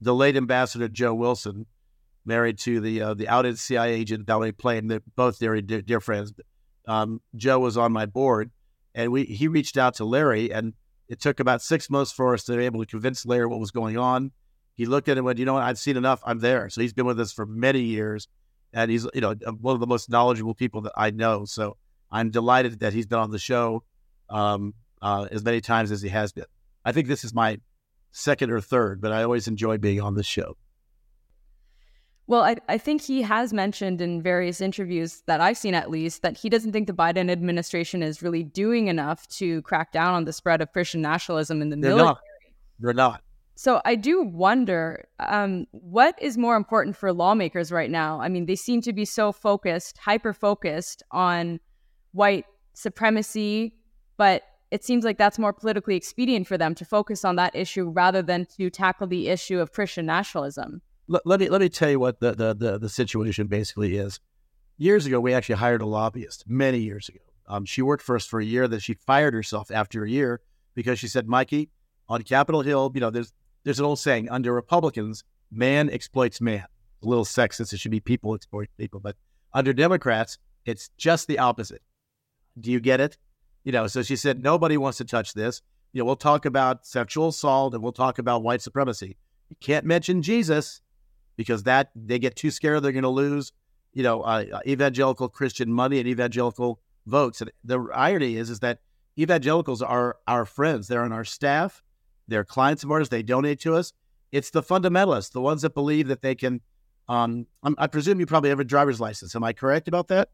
the 0.00 0.14
late 0.14 0.36
Ambassador 0.36 0.88
Joe 0.88 1.14
Wilson, 1.14 1.66
married 2.24 2.58
to 2.60 2.80
the 2.80 3.00
uh, 3.00 3.14
the 3.14 3.28
outed 3.28 3.58
CIA 3.58 3.94
agent 3.94 4.26
Valerie 4.26 4.52
Plame. 4.52 4.88
They're 4.88 5.02
both 5.16 5.38
very 5.38 5.62
dear, 5.62 5.82
dear 5.82 6.00
friends. 6.00 6.32
Um, 6.86 7.20
Joe 7.36 7.58
was 7.58 7.76
on 7.76 7.92
my 7.92 8.06
board, 8.06 8.50
and 8.94 9.10
we 9.10 9.24
he 9.24 9.48
reached 9.48 9.76
out 9.76 9.94
to 9.94 10.04
Larry, 10.04 10.52
and 10.52 10.74
it 11.08 11.20
took 11.20 11.40
about 11.40 11.62
six 11.62 11.90
months 11.90 12.12
for 12.12 12.34
us 12.34 12.44
to 12.44 12.56
be 12.56 12.64
able 12.64 12.80
to 12.80 12.86
convince 12.86 13.26
Larry 13.26 13.46
what 13.46 13.60
was 13.60 13.70
going 13.70 13.98
on. 13.98 14.30
He 14.74 14.86
looked 14.86 15.08
at 15.08 15.12
it 15.12 15.18
and 15.18 15.26
went, 15.26 15.38
"You 15.38 15.44
know 15.44 15.54
what? 15.54 15.62
I've 15.62 15.78
seen 15.78 15.96
enough. 15.96 16.20
I'm 16.24 16.38
there." 16.38 16.68
So 16.70 16.80
he's 16.80 16.92
been 16.92 17.06
with 17.06 17.20
us 17.20 17.32
for 17.32 17.46
many 17.46 17.80
years, 17.80 18.28
and 18.74 18.90
he's 18.90 19.06
you 19.14 19.20
know 19.20 19.34
one 19.60 19.74
of 19.74 19.80
the 19.80 19.86
most 19.86 20.10
knowledgeable 20.10 20.54
people 20.54 20.82
that 20.82 20.92
I 20.96 21.10
know. 21.10 21.44
So 21.44 21.76
I'm 22.10 22.30
delighted 22.30 22.80
that 22.80 22.92
he's 22.92 23.06
been 23.06 23.18
on 23.18 23.30
the 23.30 23.38
show 23.38 23.84
um, 24.28 24.74
uh, 25.00 25.28
as 25.30 25.44
many 25.44 25.60
times 25.60 25.90
as 25.90 26.02
he 26.02 26.08
has 26.10 26.32
been. 26.32 26.44
I 26.84 26.92
think 26.92 27.08
this 27.08 27.24
is 27.24 27.32
my 27.32 27.58
second 28.12 28.50
or 28.50 28.60
third, 28.60 29.00
but 29.00 29.12
I 29.12 29.22
always 29.22 29.48
enjoy 29.48 29.78
being 29.78 30.00
on 30.00 30.14
the 30.14 30.22
show. 30.22 30.56
Well, 32.26 32.42
I, 32.42 32.56
I 32.68 32.78
think 32.78 33.02
he 33.02 33.20
has 33.22 33.52
mentioned 33.52 34.00
in 34.00 34.22
various 34.22 34.62
interviews 34.62 35.22
that 35.26 35.42
I've 35.42 35.58
seen 35.58 35.74
at 35.74 35.90
least 35.90 36.22
that 36.22 36.38
he 36.38 36.48
doesn't 36.48 36.72
think 36.72 36.86
the 36.86 36.94
Biden 36.94 37.30
administration 37.30 38.02
is 38.02 38.22
really 38.22 38.42
doing 38.42 38.86
enough 38.88 39.28
to 39.28 39.60
crack 39.62 39.92
down 39.92 40.14
on 40.14 40.24
the 40.24 40.32
spread 40.32 40.62
of 40.62 40.72
Christian 40.72 41.02
nationalism 41.02 41.60
in 41.60 41.68
the 41.68 41.76
They're 41.76 41.90
military. 41.90 42.06
Not. 42.06 42.20
They're 42.78 42.94
not. 42.94 43.22
So 43.56 43.80
I 43.84 43.94
do 43.94 44.22
wonder 44.22 45.06
um, 45.20 45.66
what 45.70 46.20
is 46.20 46.36
more 46.36 46.56
important 46.56 46.96
for 46.96 47.12
lawmakers 47.12 47.70
right 47.70 47.90
now. 47.90 48.20
I 48.20 48.28
mean, 48.28 48.46
they 48.46 48.56
seem 48.56 48.80
to 48.82 48.92
be 48.92 49.04
so 49.04 49.30
focused, 49.30 49.98
hyper 49.98 50.32
focused 50.32 51.02
on 51.12 51.60
white 52.12 52.46
supremacy, 52.72 53.74
but 54.16 54.42
it 54.70 54.82
seems 54.84 55.04
like 55.04 55.18
that's 55.18 55.38
more 55.38 55.52
politically 55.52 55.94
expedient 55.94 56.48
for 56.48 56.58
them 56.58 56.74
to 56.74 56.84
focus 56.84 57.24
on 57.24 57.36
that 57.36 57.54
issue 57.54 57.88
rather 57.88 58.22
than 58.22 58.46
to 58.56 58.70
tackle 58.70 59.06
the 59.06 59.28
issue 59.28 59.60
of 59.60 59.72
Christian 59.72 60.06
nationalism. 60.06 60.82
Let, 61.06 61.22
let 61.24 61.38
me 61.38 61.48
let 61.48 61.60
me 61.60 61.68
tell 61.68 61.90
you 61.90 62.00
what 62.00 62.18
the, 62.18 62.32
the, 62.32 62.54
the 62.54 62.78
the 62.78 62.88
situation 62.88 63.46
basically 63.46 63.96
is. 63.96 64.18
Years 64.78 65.06
ago, 65.06 65.20
we 65.20 65.32
actually 65.32 65.56
hired 65.56 65.80
a 65.80 65.86
lobbyist. 65.86 66.44
Many 66.48 66.78
years 66.78 67.08
ago, 67.08 67.20
um, 67.46 67.64
she 67.64 67.82
worked 67.82 68.02
for 68.02 68.16
us 68.16 68.26
for 68.26 68.40
a 68.40 68.44
year. 68.44 68.66
Then 68.66 68.80
she 68.80 68.94
fired 68.94 69.34
herself 69.34 69.70
after 69.70 70.02
a 70.02 70.10
year 70.10 70.40
because 70.74 70.98
she 70.98 71.06
said, 71.06 71.28
"Mikey, 71.28 71.70
on 72.08 72.22
Capitol 72.22 72.62
Hill, 72.62 72.90
you 72.94 73.00
know, 73.00 73.10
there's 73.10 73.32
there's 73.64 73.78
an 73.78 73.84
old 73.86 73.98
saying 73.98 74.28
under 74.30 74.52
Republicans, 74.52 75.24
man 75.50 75.90
exploits 75.90 76.40
man. 76.40 76.64
A 77.02 77.06
little 77.06 77.24
sexist. 77.24 77.72
It 77.72 77.80
should 77.80 77.90
be 77.90 78.00
people 78.00 78.34
exploit 78.34 78.68
people. 78.78 79.00
But 79.00 79.16
under 79.52 79.72
Democrats, 79.72 80.38
it's 80.64 80.90
just 80.96 81.28
the 81.28 81.38
opposite. 81.38 81.82
Do 82.60 82.70
you 82.70 82.80
get 82.80 83.00
it? 83.00 83.18
You 83.64 83.72
know, 83.72 83.86
so 83.86 84.02
she 84.02 84.16
said, 84.16 84.42
nobody 84.42 84.76
wants 84.76 84.98
to 84.98 85.04
touch 85.04 85.34
this. 85.34 85.62
You 85.92 86.00
know, 86.00 86.04
we'll 86.04 86.16
talk 86.16 86.44
about 86.44 86.86
sexual 86.86 87.28
assault 87.28 87.74
and 87.74 87.82
we'll 87.82 87.92
talk 87.92 88.18
about 88.18 88.42
white 88.42 88.62
supremacy. 88.62 89.16
You 89.48 89.56
can't 89.60 89.84
mention 89.84 90.22
Jesus 90.22 90.80
because 91.36 91.62
that 91.64 91.90
they 91.94 92.18
get 92.18 92.36
too 92.36 92.50
scared 92.50 92.82
they're 92.82 92.92
going 92.92 93.02
to 93.02 93.08
lose, 93.08 93.52
you 93.92 94.02
know, 94.02 94.22
uh, 94.22 94.60
evangelical 94.66 95.28
Christian 95.28 95.72
money 95.72 95.98
and 95.98 96.08
evangelical 96.08 96.80
votes. 97.06 97.40
And 97.40 97.50
the 97.64 97.86
irony 97.94 98.36
is, 98.36 98.50
is 98.50 98.60
that 98.60 98.80
evangelicals 99.18 99.82
are 99.82 100.16
our 100.26 100.44
friends. 100.44 100.88
They're 100.88 101.04
on 101.04 101.12
our 101.12 101.24
staff. 101.24 101.82
They're 102.28 102.44
clients 102.44 102.84
of 102.84 102.90
ours. 102.90 103.08
They 103.08 103.22
donate 103.22 103.60
to 103.60 103.74
us. 103.74 103.92
It's 104.32 104.50
the 104.50 104.62
fundamentalists, 104.62 105.32
the 105.32 105.40
ones 105.40 105.62
that 105.62 105.74
believe 105.74 106.08
that 106.08 106.22
they 106.22 106.34
can. 106.34 106.60
Um, 107.06 107.46
i 107.62 107.86
presume 107.86 108.18
you 108.18 108.24
probably 108.24 108.48
have 108.48 108.60
a 108.60 108.64
driver's 108.64 108.98
license. 108.98 109.36
Am 109.36 109.44
I 109.44 109.52
correct 109.52 109.88
about 109.88 110.08
that? 110.08 110.30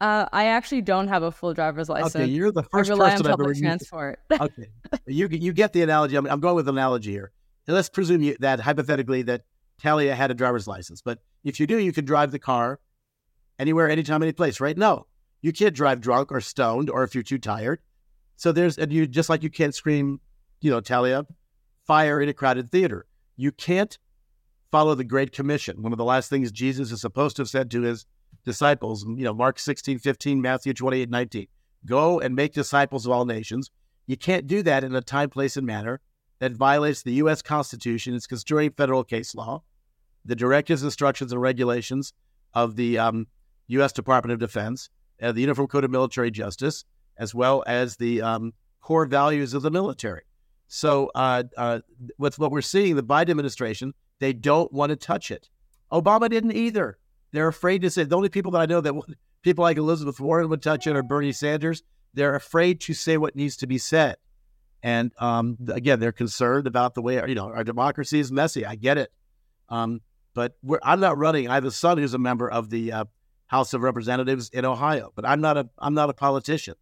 Uh, 0.00 0.26
I 0.32 0.46
actually 0.46 0.82
don't 0.82 1.08
have 1.08 1.22
a 1.22 1.32
full 1.32 1.54
driver's 1.54 1.88
license. 1.88 2.16
Okay, 2.16 2.26
you're 2.26 2.52
the 2.52 2.62
first 2.62 2.90
I 2.90 2.94
rely 2.94 3.10
person 3.10 3.26
on 3.26 3.32
public 3.32 3.56
ever 3.56 3.60
transport. 3.60 4.20
okay, 4.40 4.66
you 5.06 5.28
you 5.28 5.52
get 5.52 5.72
the 5.72 5.82
analogy. 5.82 6.16
I'm, 6.16 6.26
I'm 6.26 6.40
going 6.40 6.56
with 6.56 6.68
analogy 6.68 7.10
here. 7.10 7.32
let's 7.66 7.88
presume 7.88 8.22
you, 8.22 8.36
that 8.40 8.60
hypothetically 8.60 9.22
that 9.22 9.42
Talia 9.80 10.14
had 10.14 10.30
a 10.30 10.34
driver's 10.34 10.66
license, 10.66 11.00
but 11.00 11.20
if 11.42 11.58
you 11.58 11.66
do, 11.66 11.78
you 11.78 11.92
can 11.92 12.04
drive 12.04 12.32
the 12.32 12.38
car 12.38 12.80
anywhere, 13.58 13.88
anytime, 13.88 14.22
any 14.22 14.32
place, 14.32 14.60
right? 14.60 14.76
No, 14.76 15.06
you 15.42 15.52
can't 15.52 15.74
drive 15.74 16.00
drunk 16.00 16.32
or 16.32 16.40
stoned, 16.40 16.90
or 16.90 17.04
if 17.04 17.14
you're 17.14 17.24
too 17.24 17.38
tired. 17.38 17.80
So 18.36 18.50
there's 18.50 18.78
and 18.78 18.92
you 18.92 19.06
just 19.06 19.28
like 19.28 19.42
you 19.42 19.50
can't 19.50 19.74
scream, 19.74 20.20
you 20.64 20.70
know, 20.70 20.80
Talia, 20.80 21.26
fire 21.86 22.22
in 22.22 22.28
a 22.30 22.32
crowded 22.32 22.72
theater. 22.72 23.04
You 23.36 23.52
can't 23.52 23.98
follow 24.72 24.94
the 24.94 25.04
Great 25.04 25.30
Commission. 25.30 25.82
One 25.82 25.92
of 25.92 25.98
the 25.98 26.04
last 26.04 26.30
things 26.30 26.50
Jesus 26.50 26.90
is 26.90 27.02
supposed 27.02 27.36
to 27.36 27.42
have 27.42 27.50
said 27.50 27.70
to 27.70 27.82
his 27.82 28.06
disciples, 28.46 29.04
you 29.06 29.24
know, 29.24 29.34
Mark 29.34 29.58
16, 29.58 29.98
15, 29.98 30.40
Matthew 30.40 30.72
28, 30.72 31.10
19. 31.10 31.46
Go 31.84 32.18
and 32.18 32.34
make 32.34 32.54
disciples 32.54 33.04
of 33.04 33.12
all 33.12 33.26
nations. 33.26 33.70
You 34.06 34.16
can't 34.16 34.46
do 34.46 34.62
that 34.62 34.84
in 34.84 34.94
a 34.94 35.02
time, 35.02 35.28
place, 35.28 35.58
and 35.58 35.66
manner 35.66 36.00
that 36.38 36.52
violates 36.52 37.02
the 37.02 37.12
U.S. 37.14 37.42
Constitution. 37.42 38.14
It's 38.14 38.26
construing 38.26 38.70
federal 38.70 39.04
case 39.04 39.34
law, 39.34 39.62
the 40.24 40.34
directives, 40.34 40.82
instructions, 40.82 41.30
and 41.30 41.42
regulations 41.42 42.14
of 42.54 42.76
the 42.76 42.98
um, 42.98 43.26
U.S. 43.68 43.92
Department 43.92 44.32
of 44.32 44.38
Defense, 44.38 44.88
uh, 45.22 45.32
the 45.32 45.42
Uniform 45.42 45.68
Code 45.68 45.84
of 45.84 45.90
Military 45.90 46.30
Justice, 46.30 46.86
as 47.18 47.34
well 47.34 47.62
as 47.66 47.96
the 47.96 48.22
um, 48.22 48.54
core 48.80 49.04
values 49.04 49.52
of 49.52 49.60
the 49.62 49.70
military. 49.70 50.22
So, 50.74 51.12
uh, 51.14 51.44
uh, 51.56 51.80
with 52.18 52.40
what 52.40 52.50
we're 52.50 52.60
seeing, 52.60 52.96
the 52.96 53.02
Biden 53.04 53.30
administration, 53.30 53.94
they 54.18 54.32
don't 54.32 54.72
want 54.72 54.90
to 54.90 54.96
touch 54.96 55.30
it. 55.30 55.48
Obama 55.92 56.28
didn't 56.28 56.50
either. 56.50 56.98
They're 57.30 57.46
afraid 57.46 57.82
to 57.82 57.90
say. 57.90 58.02
The 58.02 58.16
only 58.16 58.28
people 58.28 58.50
that 58.50 58.58
I 58.60 58.66
know 58.66 58.80
that 58.80 58.92
people 59.42 59.62
like 59.62 59.76
Elizabeth 59.76 60.18
Warren 60.18 60.48
would 60.48 60.62
touch 60.62 60.88
it 60.88 60.96
or 60.96 61.04
Bernie 61.04 61.30
Sanders. 61.30 61.84
They're 62.14 62.34
afraid 62.34 62.80
to 62.80 62.92
say 62.92 63.18
what 63.18 63.36
needs 63.36 63.56
to 63.58 63.68
be 63.68 63.78
said. 63.78 64.16
And 64.82 65.12
um, 65.18 65.58
again, 65.68 66.00
they're 66.00 66.10
concerned 66.10 66.66
about 66.66 66.94
the 66.94 67.02
way 67.02 67.22
you 67.24 67.36
know 67.36 67.52
our 67.52 67.62
democracy 67.62 68.18
is 68.18 68.32
messy. 68.32 68.66
I 68.66 68.74
get 68.74 68.98
it, 68.98 69.12
um, 69.68 70.00
but 70.34 70.56
I'm 70.82 70.98
not 70.98 71.16
running. 71.18 71.48
I 71.48 71.54
have 71.54 71.64
a 71.64 71.70
son 71.70 71.98
who's 71.98 72.14
a 72.14 72.18
member 72.18 72.50
of 72.50 72.68
the 72.70 72.90
uh, 72.90 73.04
House 73.46 73.74
of 73.74 73.82
Representatives 73.82 74.48
in 74.48 74.64
Ohio, 74.64 75.12
but 75.14 75.24
I'm 75.24 75.40
not 75.40 75.56
a 75.56 75.68
I'm 75.78 75.94
not 75.94 76.10
a 76.10 76.14
politician. 76.14 76.74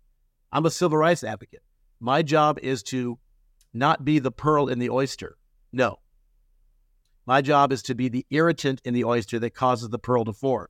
I'm 0.51 0.65
a 0.65 0.71
civil 0.71 0.97
rights 0.97 1.23
advocate. 1.23 1.63
My 2.01 2.23
job 2.23 2.59
is 2.63 2.83
to 2.85 3.19
not 3.75 4.05
be 4.05 4.19
the 4.19 4.31
pearl 4.31 4.69
in 4.69 4.79
the 4.79 4.91
oyster. 4.91 5.37
No. 5.73 5.99
My 7.27 7.41
job 7.41 7.73
is 7.73 7.83
to 7.85 7.95
be 7.95 8.09
the 8.09 8.27
irritant 8.31 8.81
in 8.85 8.95
the 8.95 9.05
oyster 9.05 9.39
that 9.39 9.55
causes 9.55 9.89
the 9.89 9.99
pearl 9.99 10.25
to 10.25 10.33
form. 10.33 10.69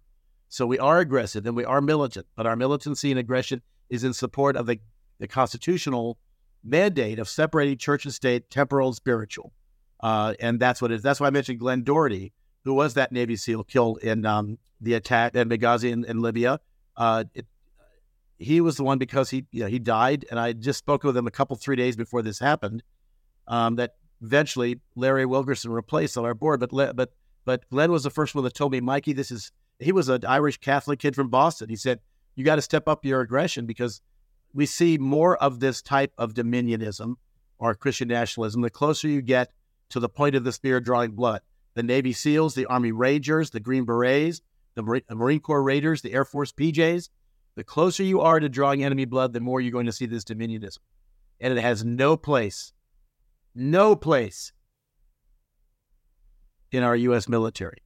So 0.49 0.67
we 0.67 0.79
are 0.79 0.99
aggressive 0.99 1.47
and 1.47 1.57
we 1.57 1.65
are 1.65 1.81
militant, 1.81 2.27
but 2.37 2.47
our 2.47 2.57
militancy 2.57 3.11
and 3.11 3.19
aggression 3.19 3.63
is 3.89 4.05
in 4.05 4.13
support 4.13 4.57
of 4.57 4.67
the, 4.67 4.79
the 5.19 5.27
constitutional 5.27 6.19
mandate 6.63 7.19
of 7.19 7.29
separating 7.29 7.79
church 7.79 8.05
and 8.05 8.13
state, 8.13 8.51
temporal 8.51 8.89
and 8.89 8.97
spiritual. 8.97 9.53
Uh, 10.01 10.35
and 10.41 10.61
that's 10.61 10.83
what 10.83 10.91
it 10.91 10.97
is. 10.97 11.03
That's 11.03 11.21
why 11.21 11.29
I 11.29 11.31
mentioned 11.31 11.59
Glenn 11.59 11.85
Doherty, 11.85 12.33
who 12.65 12.75
was 12.75 12.95
that 12.95 13.13
Navy 13.13 13.37
SEAL 13.37 13.65
killed 13.65 13.99
in 14.03 14.27
um, 14.27 14.59
the 14.81 14.95
attack 14.95 15.35
at 15.37 15.49
Benghazi 15.49 15.91
in, 15.91 16.05
in 16.05 16.21
Libya. 16.21 16.61
Uh, 16.97 17.25
it, 17.35 17.47
he 18.39 18.61
was 18.61 18.77
the 18.77 18.85
one 18.85 18.99
because 18.99 19.31
he 19.31 19.47
you 19.51 19.61
know, 19.61 19.69
he 19.69 19.79
died, 19.79 20.25
and 20.31 20.39
I 20.39 20.53
just 20.53 20.79
spoke 20.79 21.05
with 21.05 21.17
him 21.17 21.27
a 21.27 21.31
couple 21.31 21.57
three 21.57 21.77
days 21.77 21.97
before 21.97 22.23
this 22.23 22.39
happened. 22.39 22.83
Um, 23.49 23.77
that 23.77 23.97
eventually 24.23 24.81
Larry 24.95 25.27
Wilkerson 25.27 25.73
replaced 25.73 26.17
on 26.17 26.25
our 26.25 26.35
board, 26.35 26.61
but 26.61 26.71
but 26.95 27.13
but 27.45 27.69
Glenn 27.71 27.91
was 27.91 28.05
the 28.05 28.11
first 28.11 28.35
one 28.35 28.45
that 28.45 28.55
told 28.55 28.73
me, 28.73 28.81
Mikey, 28.81 29.13
this 29.13 29.31
is 29.31 29.51
he 29.79 29.93
was 29.93 30.09
an 30.09 30.25
Irish 30.27 30.59
Catholic 30.59 30.99
kid 30.99 31.15
from 31.15 31.29
Boston. 31.29 31.69
He 31.69 31.77
said 31.77 32.01
you 32.35 32.45
got 32.45 32.57
to 32.57 32.63
step 32.63 32.89
up 32.89 33.05
your 33.05 33.21
aggression 33.21 33.67
because 33.67 34.01
we 34.55 34.67
see 34.67 34.99
more 34.99 35.37
of 35.37 35.61
this 35.61 35.83
type 35.83 36.13
of 36.19 36.35
dominionism 36.35 37.17
or 37.59 37.75
Christian 37.75 38.09
nationalism 38.09 38.63
the 38.63 38.71
closer 38.71 39.09
you 39.09 39.23
get 39.23 39.51
to 39.91 40.01
the 40.01 40.09
point 40.09 40.35
of 40.35 40.45
the 40.45 40.53
spear 40.53 40.81
drawing 40.81 41.13
blood. 41.13 41.41
The 41.75 41.83
Navy 41.83 42.13
SEALs, 42.13 42.55
the 42.55 42.67
Army 42.67 42.93
Rangers, 42.93 43.51
the 43.51 43.61
Green 43.61 43.85
Berets, 43.85 44.41
the 44.75 45.03
Marine 45.11 45.41
Corps 45.41 45.63
Raiders, 45.63 46.03
the 46.03 46.13
Air 46.13 46.25
Force 46.25 46.53
PJs, 46.53 47.09
the 47.55 47.65
closer 47.65 48.03
you 48.03 48.21
are 48.21 48.41
to 48.41 48.49
drawing 48.49 48.83
enemy 48.83 49.05
blood, 49.05 49.33
the 49.33 49.41
more 49.41 49.61
you're 49.61 49.73
going 49.73 49.87
to 49.87 49.93
see 49.93 50.07
this 50.07 50.25
dominionism. 50.25 50.79
And 51.41 51.57
it 51.57 51.61
has 51.61 51.85
no 51.85 52.17
place, 52.17 52.73
no 53.55 53.95
place 53.97 54.53
in 56.71 56.83
our 56.83 56.97
U.S. 56.97 57.29
military. 57.29 57.83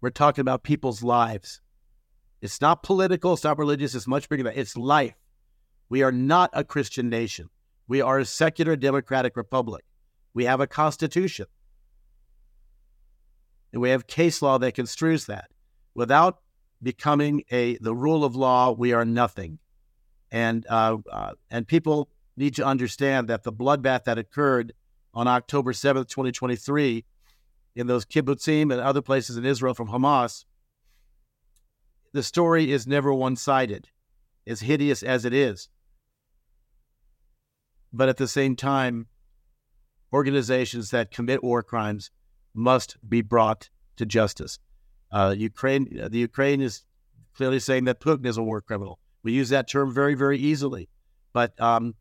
We're 0.00 0.10
talking 0.10 0.42
about 0.42 0.62
people's 0.62 1.02
lives. 1.02 1.60
It's 2.40 2.60
not 2.60 2.82
political, 2.82 3.34
it's 3.34 3.44
not 3.44 3.58
religious, 3.58 3.94
it's 3.94 4.06
much 4.06 4.28
bigger 4.28 4.44
than 4.44 4.54
that. 4.54 4.60
It's 4.60 4.76
life. 4.76 5.14
We 5.88 6.02
are 6.02 6.12
not 6.12 6.50
a 6.52 6.64
Christian 6.64 7.10
nation. 7.10 7.50
We 7.88 8.00
are 8.00 8.20
a 8.20 8.24
secular 8.24 8.76
democratic 8.76 9.36
republic. 9.36 9.84
We 10.32 10.44
have 10.44 10.60
a 10.60 10.66
constitution. 10.66 11.46
And 13.72 13.82
we 13.82 13.90
have 13.90 14.06
case 14.06 14.40
law 14.42 14.58
that 14.58 14.74
construes 14.74 15.26
that. 15.26 15.50
Without 15.94 16.38
becoming 16.82 17.42
a 17.50 17.76
the 17.78 17.94
rule 17.94 18.24
of 18.24 18.34
law, 18.36 18.72
we 18.72 18.92
are 18.92 19.04
nothing. 19.04 19.58
And 20.30 20.66
uh, 20.68 20.98
uh, 21.10 21.32
and 21.50 21.66
people 21.66 22.08
need 22.36 22.54
to 22.56 22.64
understand 22.64 23.28
that 23.28 23.42
the 23.42 23.52
bloodbath 23.52 24.04
that 24.04 24.18
occurred 24.18 24.72
on 25.12 25.26
October 25.26 25.72
seventh, 25.72 26.08
twenty 26.08 26.32
twenty 26.32 26.56
three, 26.56 27.04
in 27.74 27.86
those 27.86 28.06
kibbutzim 28.06 28.72
and 28.72 28.80
other 28.80 29.02
places 29.02 29.36
in 29.36 29.44
Israel 29.44 29.74
from 29.74 29.88
Hamas, 29.88 30.44
the 32.12 32.22
story 32.22 32.72
is 32.72 32.86
never 32.86 33.12
one 33.12 33.36
sided, 33.36 33.88
as 34.46 34.60
hideous 34.60 35.02
as 35.02 35.24
it 35.24 35.32
is. 35.32 35.68
But 37.92 38.08
at 38.08 38.16
the 38.16 38.28
same 38.28 38.56
time, 38.56 39.06
organizations 40.12 40.90
that 40.90 41.10
commit 41.10 41.42
war 41.42 41.62
crimes 41.62 42.10
must 42.54 42.96
be 43.08 43.20
brought 43.20 43.68
to 43.96 44.06
justice. 44.06 44.58
Uh, 45.10 45.34
Ukraine, 45.36 46.00
uh, 46.02 46.08
the 46.08 46.18
Ukraine 46.18 46.60
is 46.60 46.84
clearly 47.34 47.60
saying 47.60 47.84
that 47.84 48.00
Putin 48.00 48.26
is 48.26 48.36
a 48.36 48.42
war 48.42 48.60
criminal. 48.60 48.98
We 49.22 49.32
use 49.32 49.48
that 49.50 49.68
term 49.68 49.92
very, 49.92 50.14
very 50.14 50.38
easily. 50.38 50.88
But 51.32 51.60
um, 51.60 51.94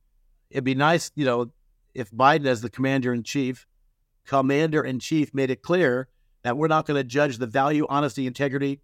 it'd 0.50 0.63
be 0.63 0.76
nice, 0.76 1.12
you 1.15 1.26
know, 1.26 1.52
if 1.93 2.12
Biden, 2.12 2.45
as 2.45 2.62
the 2.62 2.69
commander 2.69 3.13
in 3.13 3.24
chief, 3.24 3.67
commander 4.26 4.84
in 4.84 5.00
chief, 5.00 5.34
made 5.34 5.50
it 5.50 5.62
clear 5.62 6.08
that 6.43 6.58
we're 6.58 6.67
not 6.67 6.86
going 6.86 7.00
to 7.00 7.04
judge 7.04 7.38
the 7.38 7.48
value, 7.48 7.86
honesty, 7.89 8.26
integrity, 8.26 8.82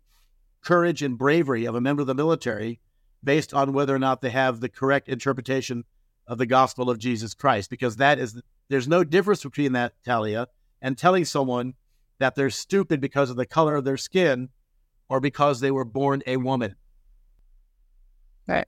courage 0.62 1.04
and 1.04 1.18
bravery 1.18 1.66
of 1.66 1.76
a 1.76 1.82
member 1.82 2.02
of 2.02 2.08
the 2.08 2.16
military 2.16 2.80
based 3.24 3.54
on 3.54 3.74
whether 3.74 3.96
or 3.96 4.00
not 4.00 4.22
they 4.22 4.32
have 4.32 4.60
the 4.60 4.70
correct 4.70 5.08
interpretation 5.08 5.84
of 6.28 6.38
the 6.38 6.46
gospel 6.46 6.90
of 6.90 6.98
Jesus 6.98 7.34
Christ, 7.34 7.70
because 7.70 7.98
that 7.98 8.20
is 8.20 8.42
there's 8.68 8.88
no 8.88 9.04
difference 9.04 9.44
between 9.44 9.74
that, 9.74 9.94
Talia, 10.04 10.48
and 10.82 10.98
telling 10.98 11.26
someone 11.26 11.76
that 12.20 12.36
they're 12.36 12.50
stupid 12.50 13.02
because 13.02 13.30
of 13.30 13.36
the 13.36 13.46
color 13.46 13.76
of 13.76 13.84
their 13.84 13.98
skin 13.98 14.50
or 15.10 15.20
because 15.20 15.60
they 15.60 15.72
were 15.72 15.86
born 15.86 16.22
a 16.26 16.38
woman. 16.38 16.76
Right. 18.48 18.68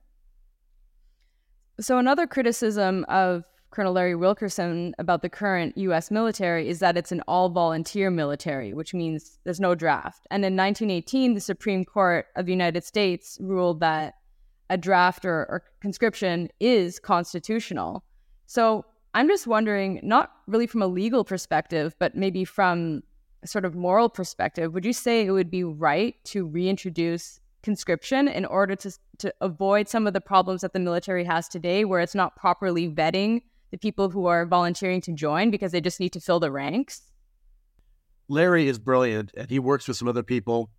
So 1.80 1.98
another 1.98 2.28
criticism 2.28 3.06
of 3.08 3.46
Colonel 3.70 3.94
Larry 3.94 4.16
Wilkerson 4.16 4.96
about 4.98 5.22
the 5.22 5.30
current 5.30 5.78
US 5.78 6.10
military 6.10 6.70
is 6.70 6.80
that 6.80 6.98
it's 6.98 7.12
an 7.12 7.22
all 7.28 7.50
volunteer 7.50 8.10
military, 8.10 8.74
which 8.74 8.94
means 8.94 9.40
there's 9.44 9.60
no 9.60 9.76
draft. 9.76 10.26
And 10.32 10.44
in 10.44 10.56
1918, 10.56 11.34
the 11.34 11.42
Supreme 11.42 11.86
Court 11.86 12.28
of 12.36 12.46
the 12.46 12.52
United 12.52 12.84
States 12.84 13.38
ruled 13.42 13.80
that 13.82 14.16
a 14.70 14.78
draft 14.78 15.26
or, 15.26 15.46
or 15.50 15.64
conscription 15.82 16.50
is 16.60 17.00
constitutional. 17.00 18.04
So 18.48 18.86
I'm 19.14 19.28
just 19.28 19.48
wondering, 19.48 20.00
not 20.04 20.32
really 20.48 20.68
from 20.68 20.82
a 20.82 20.88
legal 20.88 21.24
perspective, 21.24 21.96
but 22.00 22.16
maybe 22.16 22.46
from 22.46 23.04
sort 23.46 23.66
of 23.66 23.76
moral 23.76 24.10
perspective, 24.10 24.74
would 24.74 24.86
you 24.86 24.94
say 24.94 25.26
it 25.26 25.32
would 25.32 25.52
be 25.52 25.64
right 25.64 26.16
to 26.26 26.46
reintroduce 26.46 27.40
conscription 27.64 28.28
in 28.28 28.46
order 28.46 28.76
to, 28.76 28.92
to 29.18 29.34
avoid 29.42 29.88
some 29.88 30.08
of 30.08 30.14
the 30.14 30.22
problems 30.22 30.62
that 30.62 30.74
the 30.74 30.80
military 30.80 31.24
has 31.24 31.48
today, 31.48 31.86
where 31.86 32.00
it's 32.00 32.16
not 32.16 32.36
properly 32.36 32.90
vetting 32.90 33.42
the 33.72 33.78
people 33.78 34.10
who 34.10 34.26
are 34.26 34.46
volunteering 34.46 35.02
to 35.02 35.14
join 35.14 35.52
because 35.52 35.72
they 35.72 35.82
just 35.82 36.00
need 36.00 36.14
to 36.14 36.20
fill 36.20 36.40
the 36.40 36.52
ranks? 36.52 37.12
Larry 38.30 38.68
is 38.68 38.80
brilliant, 38.80 39.32
and 39.36 39.50
he 39.50 39.60
works 39.60 39.88
with 39.88 39.98
some 39.98 40.08
other 40.08 40.24
people 40.24 40.70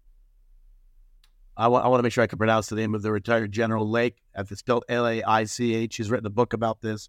I, 1.59 1.64
w- 1.64 1.83
I 1.83 1.88
want 1.88 1.99
to 1.99 2.03
make 2.05 2.12
sure 2.12 2.23
I 2.23 2.29
can 2.29 2.38
pronounce 2.38 2.68
the 2.68 2.77
name 2.77 2.94
of 2.94 3.03
the 3.03 3.11
retired 3.11 3.51
General 3.51 3.85
Laich. 3.85 4.14
It's 4.37 4.61
spelled 4.61 4.85
L 4.88 5.07
A 5.09 5.25
I 5.25 5.42
C 5.44 5.75
H. 5.75 5.97
He's 5.97 6.09
written 6.09 6.27
a 6.27 6.31
book 6.31 6.53
about 6.53 6.81
this. 6.81 7.09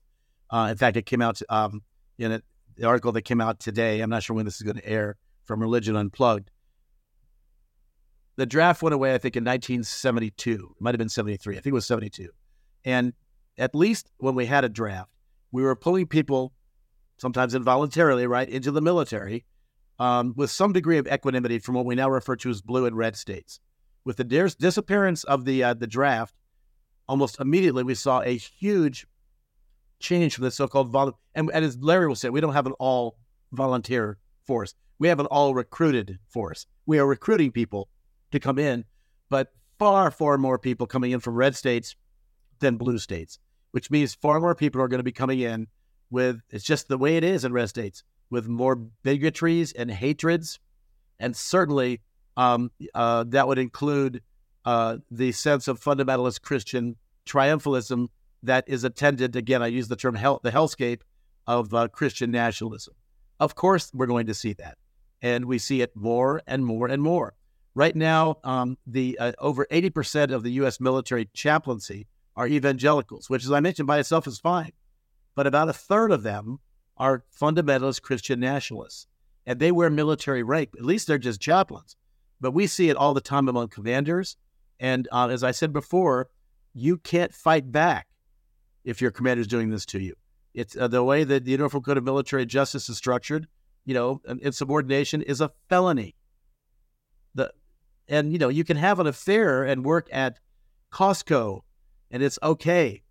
Uh, 0.49 0.69
in 0.71 0.77
fact, 0.77 0.97
it 0.97 1.05
came 1.05 1.21
out 1.21 1.39
um, 1.49 1.83
in 2.17 2.31
it, 2.31 2.43
the 2.75 2.87
article 2.87 3.11
that 3.11 3.21
came 3.21 3.41
out 3.41 3.59
today. 3.59 4.01
I'm 4.01 4.09
not 4.09 4.23
sure 4.23 4.35
when 4.35 4.45
this 4.45 4.55
is 4.55 4.63
going 4.63 4.77
to 4.77 4.89
air 4.89 5.17
from 5.49 5.59
Religion 5.59 5.95
Unplugged. 5.95 6.51
The 8.35 8.45
draft 8.45 8.83
went 8.83 8.93
away, 8.93 9.15
I 9.15 9.17
think, 9.17 9.35
in 9.35 9.43
1972. 9.43 10.51
It 10.51 10.81
might 10.81 10.93
have 10.93 10.99
been 10.99 11.09
73. 11.09 11.55
I 11.55 11.59
think 11.59 11.71
it 11.71 11.73
was 11.73 11.87
72. 11.87 12.29
And 12.85 13.13
at 13.57 13.73
least 13.73 14.11
when 14.17 14.35
we 14.35 14.45
had 14.45 14.63
a 14.63 14.69
draft, 14.69 15.09
we 15.51 15.63
were 15.63 15.75
pulling 15.75 16.05
people, 16.05 16.53
sometimes 17.17 17.55
involuntarily, 17.55 18.27
right, 18.27 18.47
into 18.47 18.69
the 18.69 18.79
military 18.79 19.43
um, 19.97 20.35
with 20.37 20.51
some 20.51 20.71
degree 20.71 20.99
of 20.99 21.07
equanimity 21.07 21.57
from 21.57 21.73
what 21.73 21.85
we 21.87 21.95
now 21.95 22.11
refer 22.11 22.35
to 22.35 22.51
as 22.51 22.61
blue 22.61 22.85
and 22.85 22.95
red 22.95 23.15
states 23.15 23.59
with 24.05 24.17
the 24.17 24.23
dis- 24.23 24.53
disappearance 24.53 25.23
of 25.23 25.45
the 25.45 25.63
uh, 25.63 25.73
the 25.73 25.87
draft, 25.87 26.35
almost 27.07 27.39
immediately 27.39 27.83
we 27.83 27.95
saw 27.95 28.21
a 28.21 28.37
huge 28.37 29.07
change 29.99 30.35
from 30.35 30.43
the 30.43 30.51
so-called 30.51 30.89
vol. 30.89 31.19
And, 31.33 31.49
and 31.51 31.65
as 31.65 31.75
Larry 31.79 32.07
will 32.07 32.15
say, 32.15 32.29
we 32.29 32.39
don't 32.39 32.53
have 32.53 32.67
an 32.67 32.73
all 32.73 33.17
volunteer 33.51 34.19
force. 34.45 34.75
We 34.99 35.07
have 35.07 35.19
an 35.19 35.25
all 35.27 35.53
recruited 35.53 36.19
force. 36.27 36.65
We 36.85 36.99
are 36.99 37.07
recruiting 37.07 37.51
people 37.51 37.89
to 38.31 38.39
come 38.39 38.59
in, 38.59 38.85
but 39.29 39.53
far, 39.77 40.11
far 40.11 40.37
more 40.37 40.59
people 40.59 40.85
coming 40.85 41.11
in 41.11 41.19
from 41.19 41.35
red 41.35 41.55
states 41.55 41.95
than 42.59 42.77
blue 42.77 42.99
states, 42.99 43.39
which 43.71 43.89
means 43.89 44.13
far 44.13 44.39
more 44.39 44.55
people 44.55 44.81
are 44.81 44.87
going 44.87 44.99
to 44.99 45.03
be 45.03 45.11
coming 45.11 45.39
in 45.39 45.67
with 46.11 46.41
it's 46.49 46.65
just 46.65 46.87
the 46.87 46.97
way 46.97 47.17
it 47.17 47.23
is 47.23 47.45
in 47.45 47.53
red 47.53 47.69
states 47.69 48.03
with 48.29 48.47
more 48.47 48.75
bigotries 49.03 49.71
and 49.73 49.91
hatreds 49.91 50.59
and 51.19 51.35
certainly 51.35 52.01
um, 52.35 52.71
uh, 52.95 53.23
that 53.27 53.47
would 53.47 53.59
include 53.59 54.21
uh, 54.65 54.97
the 55.11 55.31
sense 55.31 55.67
of 55.67 55.79
fundamentalist 55.79 56.41
Christian 56.41 56.95
triumphalism 57.25 58.07
that 58.43 58.63
is 58.67 58.83
attended, 58.83 59.35
again, 59.35 59.61
I 59.61 59.67
use 59.67 59.87
the 59.87 59.95
term 59.95 60.15
hell, 60.15 60.39
the 60.43 60.51
hellscape 60.51 61.01
of 61.47 61.73
uh, 61.73 61.89
Christian 61.89 62.31
nationalism. 62.31 62.93
Of 63.39 63.55
course, 63.55 63.91
we're 63.93 64.05
going 64.05 64.27
to 64.27 64.33
see 64.33 64.53
that. 64.53 64.77
And 65.21 65.45
we 65.45 65.57
see 65.57 65.81
it 65.81 65.95
more 65.95 66.41
and 66.47 66.65
more 66.65 66.87
and 66.87 67.01
more. 67.01 67.33
Right 67.75 67.95
now, 67.95 68.37
um, 68.43 68.77
the 68.87 69.17
uh, 69.19 69.31
over 69.39 69.67
80% 69.71 70.31
of 70.31 70.43
the 70.43 70.51
U.S. 70.53 70.79
military 70.79 71.29
chaplaincy 71.33 72.07
are 72.35 72.47
evangelicals, 72.47 73.29
which, 73.29 73.43
as 73.43 73.51
I 73.51 73.59
mentioned, 73.59 73.87
by 73.87 73.99
itself 73.99 74.27
is 74.27 74.39
fine. 74.39 74.71
But 75.35 75.47
about 75.47 75.69
a 75.69 75.73
third 75.73 76.11
of 76.11 76.23
them 76.23 76.59
are 76.97 77.23
fundamentalist 77.39 78.01
Christian 78.01 78.39
nationalists. 78.39 79.07
And 79.45 79.59
they 79.59 79.71
wear 79.71 79.89
military 79.89 80.43
rank. 80.43 80.69
At 80.77 80.85
least 80.85 81.07
they're 81.07 81.17
just 81.17 81.41
chaplains. 81.41 81.95
But 82.41 82.51
we 82.51 82.67
see 82.67 82.89
it 82.89 82.97
all 82.97 83.13
the 83.13 83.21
time 83.21 83.49
among 83.49 83.69
commanders. 83.69 84.37
And 84.79 85.07
uh, 85.11 85.29
as 85.29 85.43
I 85.43 85.51
said 85.51 85.73
before, 85.73 86.29
you 86.73 86.97
can't 86.97 87.33
fight 87.33 87.71
back 87.71 88.07
if 88.83 89.01
your 89.01 89.11
commander 89.11 89.41
is 89.41 89.47
doing 89.47 89.69
this 89.69 89.85
to 89.87 89.99
you. 89.99 90.15
It's 90.53 90.75
uh, 90.77 90.87
the 90.87 91.03
way 91.03 91.23
that 91.23 91.45
the 91.45 91.51
Uniform 91.51 91.83
Code 91.83 91.97
of 91.97 92.03
Military 92.03 92.45
Justice 92.45 92.89
is 92.89 92.97
structured. 92.97 93.47
You 93.85 93.93
know, 93.93 94.21
insubordination 94.41 95.21
is 95.21 95.41
a 95.41 95.51
felony. 95.67 96.15
The 97.35 97.51
and 98.07 98.31
you 98.31 98.39
know 98.39 98.49
you 98.49 98.63
can 98.63 98.77
have 98.77 98.99
an 98.99 99.07
affair 99.07 99.63
and 99.63 99.85
work 99.85 100.07
at 100.11 100.39
Costco, 100.91 101.61
and 102.11 102.23
it's 102.23 102.39
okay, 102.43 103.01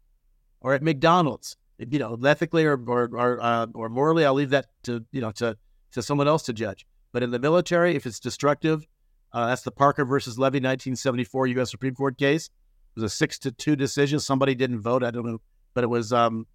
or 0.61 0.75
at 0.75 0.83
McDonald's. 0.83 1.57
You 1.79 1.99
know, 1.99 2.19
ethically 2.25 2.65
or 2.65 2.81
or 2.87 3.09
or, 3.13 3.41
uh, 3.41 3.67
or 3.75 3.89
morally, 3.89 4.25
I'll 4.25 4.35
leave 4.35 4.51
that 4.51 4.67
to 4.85 5.05
you 5.13 5.21
know 5.21 5.31
to 5.33 5.57
to 5.93 6.03
someone 6.03 6.29
else 6.29 6.43
to 6.45 6.53
judge. 6.53 6.87
But 7.13 7.23
in 7.23 7.31
the 7.31 7.39
military, 7.39 7.97
if 7.97 8.07
it's 8.07 8.21
destructive, 8.21 8.87
uh, 9.33 9.47
that's 9.47 9.63
the 9.63 9.71
Parker 9.71 10.05
versus 10.05 10.39
Levy 10.39 10.59
1974 10.59 11.47
U.S. 11.49 11.71
Supreme 11.71 11.95
Court 11.95 12.19
case. 12.19 12.47
It 12.47 13.01
was 13.01 13.05
a 13.05 13.15
six 13.15 13.39
to 13.41 13.53
two 13.53 13.77
decision. 13.77 14.21
Somebody 14.21 14.55
didn't 14.55 14.81
vote. 14.81 15.03
I 15.03 15.11
don't 15.11 15.27
know, 15.27 15.41
but 15.75 15.85
it 15.85 15.89
was 15.89 16.13
um, 16.13 16.47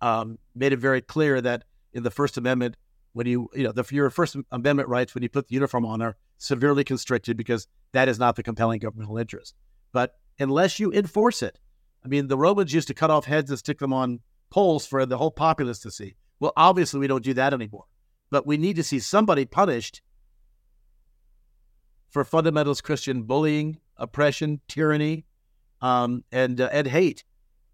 um, 0.00 0.38
made 0.54 0.72
it 0.72 0.78
very 0.78 1.00
clear 1.00 1.40
that 1.40 1.64
in 1.92 2.02
the 2.02 2.10
First 2.10 2.36
Amendment, 2.36 2.76
when 3.12 3.26
you 3.26 3.48
you 3.54 3.64
know 3.64 3.72
the, 3.72 3.84
your 3.90 4.10
First 4.10 4.36
Amendment 4.50 4.88
rights 4.88 5.14
when 5.14 5.22
you 5.22 5.28
put 5.28 5.48
the 5.48 5.54
uniform 5.54 5.84
on 5.84 6.02
are 6.02 6.16
severely 6.38 6.84
constricted 6.84 7.36
because 7.36 7.66
that 7.92 8.08
is 8.08 8.18
not 8.18 8.36
the 8.36 8.42
compelling 8.42 8.80
governmental 8.80 9.18
interest. 9.18 9.54
But 9.92 10.16
unless 10.38 10.80
you 10.80 10.92
enforce 10.92 11.42
it, 11.42 11.58
I 12.04 12.08
mean, 12.08 12.28
the 12.28 12.36
Romans 12.36 12.72
used 12.72 12.88
to 12.88 12.94
cut 12.94 13.10
off 13.10 13.26
heads 13.26 13.50
and 13.50 13.58
stick 13.58 13.78
them 13.78 13.92
on 13.92 14.20
poles 14.50 14.86
for 14.86 15.06
the 15.06 15.18
whole 15.18 15.30
populace 15.30 15.78
to 15.80 15.90
see. 15.90 16.16
Well, 16.40 16.52
obviously, 16.56 17.00
we 17.00 17.06
don't 17.06 17.24
do 17.24 17.34
that 17.34 17.54
anymore. 17.54 17.84
But 18.30 18.46
we 18.46 18.56
need 18.56 18.76
to 18.76 18.82
see 18.82 18.98
somebody 18.98 19.44
punished 19.44 20.02
for 22.10 22.24
fundamentalist 22.24 22.82
Christian 22.82 23.22
bullying, 23.22 23.78
oppression, 23.96 24.60
tyranny, 24.68 25.24
um, 25.80 26.24
and 26.32 26.60
uh, 26.60 26.68
and 26.72 26.86
hate. 26.86 27.24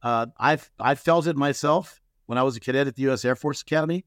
Uh, 0.02 0.26
I've 0.36 0.70
I 0.78 0.94
felt 0.94 1.26
it 1.26 1.36
myself 1.36 2.00
when 2.26 2.38
I 2.38 2.42
was 2.42 2.56
a 2.56 2.60
cadet 2.60 2.86
at 2.86 2.96
the 2.96 3.02
U.S. 3.02 3.24
Air 3.24 3.36
Force 3.36 3.62
Academy. 3.62 4.04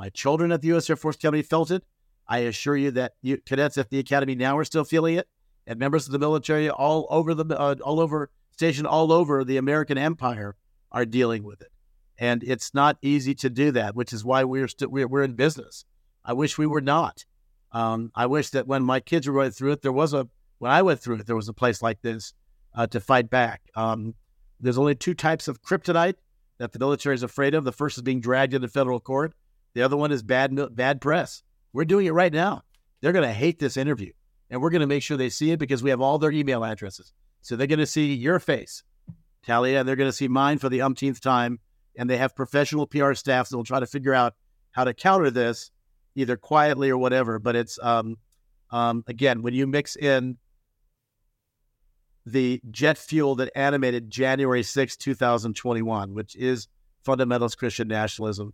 My 0.00 0.08
children 0.08 0.50
at 0.50 0.62
the 0.62 0.68
U.S. 0.68 0.88
Air 0.88 0.96
Force 0.96 1.16
Academy 1.16 1.42
felt 1.42 1.70
it. 1.70 1.84
I 2.26 2.38
assure 2.38 2.74
you 2.74 2.90
that 2.92 3.16
you, 3.20 3.36
cadets 3.36 3.76
at 3.76 3.90
the 3.90 3.98
academy 3.98 4.34
now 4.34 4.56
are 4.56 4.64
still 4.64 4.82
feeling 4.82 5.16
it, 5.16 5.28
and 5.66 5.78
members 5.78 6.06
of 6.06 6.12
the 6.12 6.18
military 6.18 6.70
all 6.70 7.06
over 7.10 7.34
the 7.34 7.44
uh, 7.54 7.74
all 7.84 8.00
over 8.00 8.30
stationed 8.50 8.86
all 8.86 9.12
over 9.12 9.44
the 9.44 9.58
American 9.58 9.98
empire 9.98 10.56
are 10.90 11.04
dealing 11.04 11.44
with 11.44 11.60
it. 11.60 11.68
And 12.16 12.42
it's 12.42 12.72
not 12.72 12.96
easy 13.02 13.34
to 13.34 13.50
do 13.50 13.72
that, 13.72 13.94
which 13.94 14.14
is 14.14 14.24
why 14.24 14.42
we're 14.42 14.68
still 14.68 14.88
we're, 14.88 15.06
we're 15.06 15.22
in 15.22 15.34
business. 15.34 15.84
I 16.24 16.32
wish 16.32 16.56
we 16.56 16.66
were 16.66 16.80
not. 16.80 17.26
Um, 17.70 18.10
I 18.14 18.24
wish 18.24 18.48
that 18.50 18.66
when 18.66 18.82
my 18.82 19.00
kids 19.00 19.28
were 19.28 19.34
going 19.34 19.50
through 19.50 19.72
it, 19.72 19.82
there 19.82 19.92
was 19.92 20.14
a 20.14 20.26
when 20.60 20.72
I 20.72 20.80
went 20.80 21.00
through 21.00 21.16
it, 21.16 21.26
there 21.26 21.36
was 21.36 21.50
a 21.50 21.52
place 21.52 21.82
like 21.82 22.00
this 22.00 22.32
uh, 22.74 22.86
to 22.86 23.00
fight 23.00 23.28
back. 23.28 23.60
Um, 23.74 24.14
there's 24.60 24.78
only 24.78 24.94
two 24.94 25.12
types 25.12 25.46
of 25.46 25.60
kryptonite 25.60 26.16
that 26.56 26.72
the 26.72 26.78
military 26.78 27.14
is 27.14 27.22
afraid 27.22 27.54
of. 27.54 27.64
The 27.64 27.72
first 27.72 27.98
is 27.98 28.02
being 28.02 28.22
dragged 28.22 28.54
into 28.54 28.68
federal 28.68 28.98
court. 28.98 29.34
The 29.74 29.82
other 29.82 29.96
one 29.96 30.12
is 30.12 30.22
bad 30.22 30.74
bad 30.74 31.00
press. 31.00 31.42
We're 31.72 31.84
doing 31.84 32.06
it 32.06 32.12
right 32.12 32.32
now. 32.32 32.62
They're 33.00 33.12
going 33.12 33.26
to 33.26 33.32
hate 33.32 33.58
this 33.58 33.76
interview, 33.76 34.12
and 34.50 34.60
we're 34.60 34.70
going 34.70 34.80
to 34.80 34.86
make 34.86 35.02
sure 35.02 35.16
they 35.16 35.30
see 35.30 35.52
it 35.52 35.58
because 35.58 35.82
we 35.82 35.90
have 35.90 36.00
all 36.00 36.18
their 36.18 36.32
email 36.32 36.64
addresses. 36.64 37.12
So 37.42 37.56
they're 37.56 37.66
going 37.66 37.78
to 37.78 37.86
see 37.86 38.14
your 38.14 38.38
face, 38.38 38.82
Talia, 39.44 39.80
and 39.80 39.88
they're 39.88 39.96
going 39.96 40.08
to 40.08 40.16
see 40.16 40.28
mine 40.28 40.58
for 40.58 40.68
the 40.68 40.82
umpteenth 40.82 41.20
time. 41.20 41.58
And 41.96 42.08
they 42.08 42.18
have 42.18 42.36
professional 42.36 42.86
PR 42.86 43.14
staffs 43.14 43.50
that 43.50 43.56
will 43.56 43.64
try 43.64 43.80
to 43.80 43.86
figure 43.86 44.14
out 44.14 44.34
how 44.70 44.84
to 44.84 44.94
counter 44.94 45.30
this 45.30 45.70
either 46.14 46.36
quietly 46.36 46.90
or 46.90 46.98
whatever. 46.98 47.38
But 47.38 47.56
it's 47.56 47.78
um, 47.82 48.16
um, 48.70 49.04
again 49.06 49.42
when 49.42 49.54
you 49.54 49.66
mix 49.66 49.96
in 49.96 50.38
the 52.26 52.60
jet 52.70 52.98
fuel 52.98 53.34
that 53.36 53.50
animated 53.56 54.10
January 54.10 54.62
6, 54.62 54.96
2021, 54.96 56.14
which 56.14 56.36
is 56.36 56.68
fundamentalist 57.04 57.56
Christian 57.56 57.88
nationalism, 57.88 58.52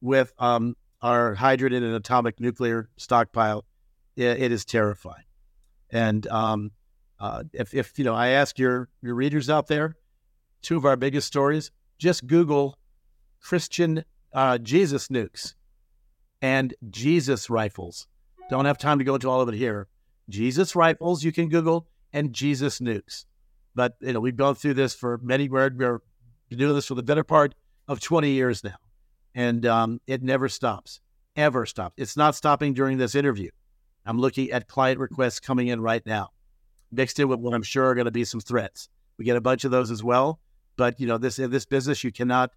with 0.00 0.32
um, 0.38 0.76
our 1.02 1.34
hydrogen 1.34 1.82
and 1.82 1.94
atomic 1.94 2.40
nuclear 2.40 2.88
stockpile, 2.96 3.64
it, 4.16 4.42
it 4.42 4.52
is 4.52 4.64
terrifying. 4.64 5.24
And 5.90 6.26
um, 6.28 6.70
uh, 7.20 7.44
if, 7.52 7.74
if 7.74 7.98
you 7.98 8.04
know, 8.04 8.14
I 8.14 8.28
ask 8.28 8.58
your 8.58 8.88
your 9.02 9.14
readers 9.14 9.48
out 9.48 9.66
there, 9.66 9.96
two 10.62 10.76
of 10.76 10.84
our 10.84 10.96
biggest 10.96 11.26
stories, 11.26 11.70
just 11.98 12.26
Google 12.26 12.78
Christian 13.40 14.04
uh, 14.32 14.58
Jesus 14.58 15.08
nukes 15.08 15.54
and 16.40 16.74
Jesus 16.90 17.50
rifles. 17.50 18.06
Don't 18.50 18.64
have 18.64 18.78
time 18.78 18.98
to 18.98 19.04
go 19.04 19.14
into 19.14 19.28
all 19.28 19.40
of 19.40 19.48
it 19.48 19.54
here. 19.54 19.88
Jesus 20.28 20.76
rifles, 20.76 21.24
you 21.24 21.32
can 21.32 21.48
Google, 21.48 21.88
and 22.12 22.32
Jesus 22.32 22.80
nukes. 22.80 23.24
But 23.74 23.96
you 24.00 24.12
know, 24.12 24.20
we've 24.20 24.36
gone 24.36 24.54
through 24.54 24.74
this 24.74 24.94
for 24.94 25.18
many. 25.22 25.48
We're, 25.48 25.70
we're 25.76 26.00
doing 26.50 26.74
this 26.74 26.86
for 26.86 26.94
the 26.94 27.02
better 27.02 27.24
part 27.24 27.54
of 27.86 28.00
20 28.00 28.30
years 28.30 28.62
now, 28.62 28.76
and 29.38 29.64
um, 29.66 30.00
it 30.08 30.20
never 30.20 30.48
stops, 30.48 31.00
ever 31.36 31.64
stops. 31.64 31.94
It's 31.96 32.16
not 32.16 32.34
stopping 32.34 32.74
during 32.74 32.98
this 32.98 33.14
interview. 33.14 33.50
I'm 34.04 34.18
looking 34.18 34.50
at 34.50 34.66
client 34.66 34.98
requests 34.98 35.38
coming 35.38 35.68
in 35.68 35.80
right 35.80 36.04
now, 36.04 36.30
mixed 36.90 37.20
in 37.20 37.28
with 37.28 37.38
what 37.38 37.54
I'm 37.54 37.62
sure 37.62 37.86
are 37.86 37.94
going 37.94 38.06
to 38.06 38.10
be 38.10 38.24
some 38.24 38.40
threats. 38.40 38.88
We 39.16 39.24
get 39.24 39.36
a 39.36 39.40
bunch 39.40 39.64
of 39.64 39.70
those 39.70 39.92
as 39.92 40.02
well. 40.02 40.40
But 40.76 40.98
you 40.98 41.06
know, 41.06 41.18
this 41.18 41.38
in 41.38 41.52
this 41.52 41.66
business, 41.66 42.02
you 42.02 42.10
cannot 42.10 42.50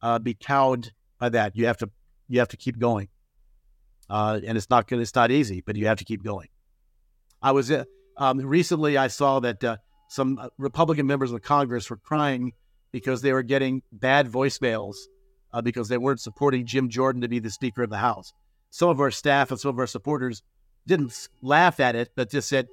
uh, 0.00 0.20
be 0.20 0.34
cowed 0.34 0.92
by 1.18 1.28
that. 1.30 1.56
You 1.56 1.66
have 1.66 1.76
to 1.78 1.90
you 2.28 2.38
have 2.38 2.48
to 2.48 2.56
keep 2.56 2.78
going, 2.78 3.08
uh, 4.08 4.38
and 4.46 4.56
it's 4.56 4.70
not 4.70 4.86
good. 4.86 5.00
It's 5.00 5.14
not 5.16 5.32
easy, 5.32 5.60
but 5.60 5.74
you 5.74 5.88
have 5.88 5.98
to 5.98 6.04
keep 6.04 6.22
going. 6.22 6.48
I 7.42 7.50
was 7.50 7.68
uh, 7.68 7.84
um, 8.16 8.38
recently. 8.38 8.96
I 8.96 9.08
saw 9.08 9.40
that 9.40 9.64
uh, 9.64 9.76
some 10.08 10.38
uh, 10.38 10.50
Republican 10.56 11.08
members 11.08 11.32
of 11.32 11.42
Congress 11.42 11.90
were 11.90 11.96
crying 11.96 12.52
because 12.92 13.22
they 13.22 13.32
were 13.32 13.42
getting 13.42 13.82
bad 13.90 14.28
voicemails 14.28 14.96
uh, 15.52 15.62
because 15.62 15.88
they 15.88 15.98
weren't 15.98 16.20
supporting 16.20 16.66
Jim 16.66 16.88
Jordan 16.88 17.22
to 17.22 17.28
be 17.28 17.38
the 17.38 17.50
Speaker 17.50 17.82
of 17.82 17.90
the 17.90 17.98
House. 17.98 18.32
Some 18.70 18.88
of 18.88 19.00
our 19.00 19.10
staff 19.10 19.50
and 19.50 19.58
some 19.58 19.70
of 19.70 19.78
our 19.78 19.86
supporters 19.86 20.42
didn't 20.86 21.28
laugh 21.42 21.80
at 21.80 21.94
it, 21.94 22.10
but 22.14 22.30
just 22.30 22.48
said 22.48 22.68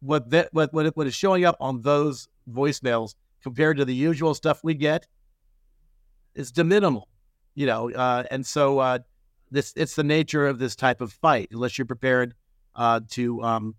what 0.00 0.30
that 0.30 0.48
what 0.52 0.72
what, 0.72 0.96
what 0.96 1.06
is 1.06 1.14
showing 1.14 1.44
up 1.44 1.56
on 1.60 1.82
those 1.82 2.28
voicemails 2.50 3.14
compared 3.42 3.76
to 3.76 3.84
the 3.84 3.94
usual 3.94 4.34
stuff 4.34 4.60
we 4.62 4.74
get 4.74 5.06
is 6.34 6.52
de 6.52 6.64
minimal, 6.64 7.08
you 7.54 7.66
know. 7.66 7.90
Uh, 7.90 8.24
and 8.30 8.46
so 8.46 8.78
uh, 8.78 8.98
this 9.50 9.72
it's 9.76 9.94
the 9.94 10.04
nature 10.04 10.46
of 10.46 10.58
this 10.58 10.76
type 10.76 11.00
of 11.00 11.12
fight. 11.12 11.48
Unless 11.52 11.78
you're 11.78 11.86
prepared 11.86 12.34
uh, 12.74 13.00
to 13.10 13.42
um, 13.42 13.74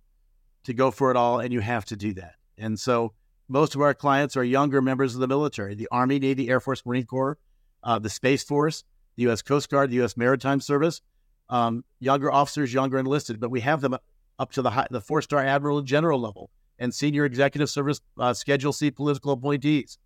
to 0.63 0.73
go 0.73 0.91
for 0.91 1.11
it 1.11 1.17
all, 1.17 1.39
and 1.39 1.53
you 1.53 1.61
have 1.61 1.85
to 1.85 1.95
do 1.95 2.13
that. 2.13 2.35
And 2.57 2.79
so 2.79 3.13
most 3.47 3.75
of 3.75 3.81
our 3.81 3.93
clients 3.93 4.35
are 4.37 4.43
younger 4.43 4.81
members 4.81 5.15
of 5.15 5.21
the 5.21 5.27
military: 5.27 5.75
the 5.75 5.87
Army, 5.91 6.19
Navy, 6.19 6.49
Air 6.49 6.59
Force, 6.59 6.85
Marine 6.85 7.05
Corps, 7.05 7.37
uh, 7.83 7.99
the 7.99 8.09
Space 8.09 8.43
Force, 8.43 8.83
the 9.15 9.23
U.S. 9.23 9.41
Coast 9.41 9.69
Guard, 9.69 9.89
the 9.89 9.95
U.S. 9.95 10.17
Maritime 10.17 10.61
Service, 10.61 11.01
um, 11.49 11.83
younger 11.99 12.31
officers, 12.31 12.73
younger 12.73 12.97
enlisted, 12.97 13.39
but 13.39 13.51
we 13.51 13.61
have 13.61 13.81
them 13.81 13.97
up 14.37 14.51
to 14.53 14.61
the 14.61 14.71
high, 14.71 14.87
the 14.89 15.01
four 15.01 15.21
star 15.21 15.43
admiral 15.43 15.79
and 15.79 15.87
general 15.87 16.19
level 16.19 16.49
and 16.79 16.93
senior 16.93 17.25
executive 17.25 17.69
service 17.69 18.01
uh, 18.17 18.33
Schedule 18.33 18.73
C 18.73 18.89
political 18.89 19.33
appointees. 19.33 19.97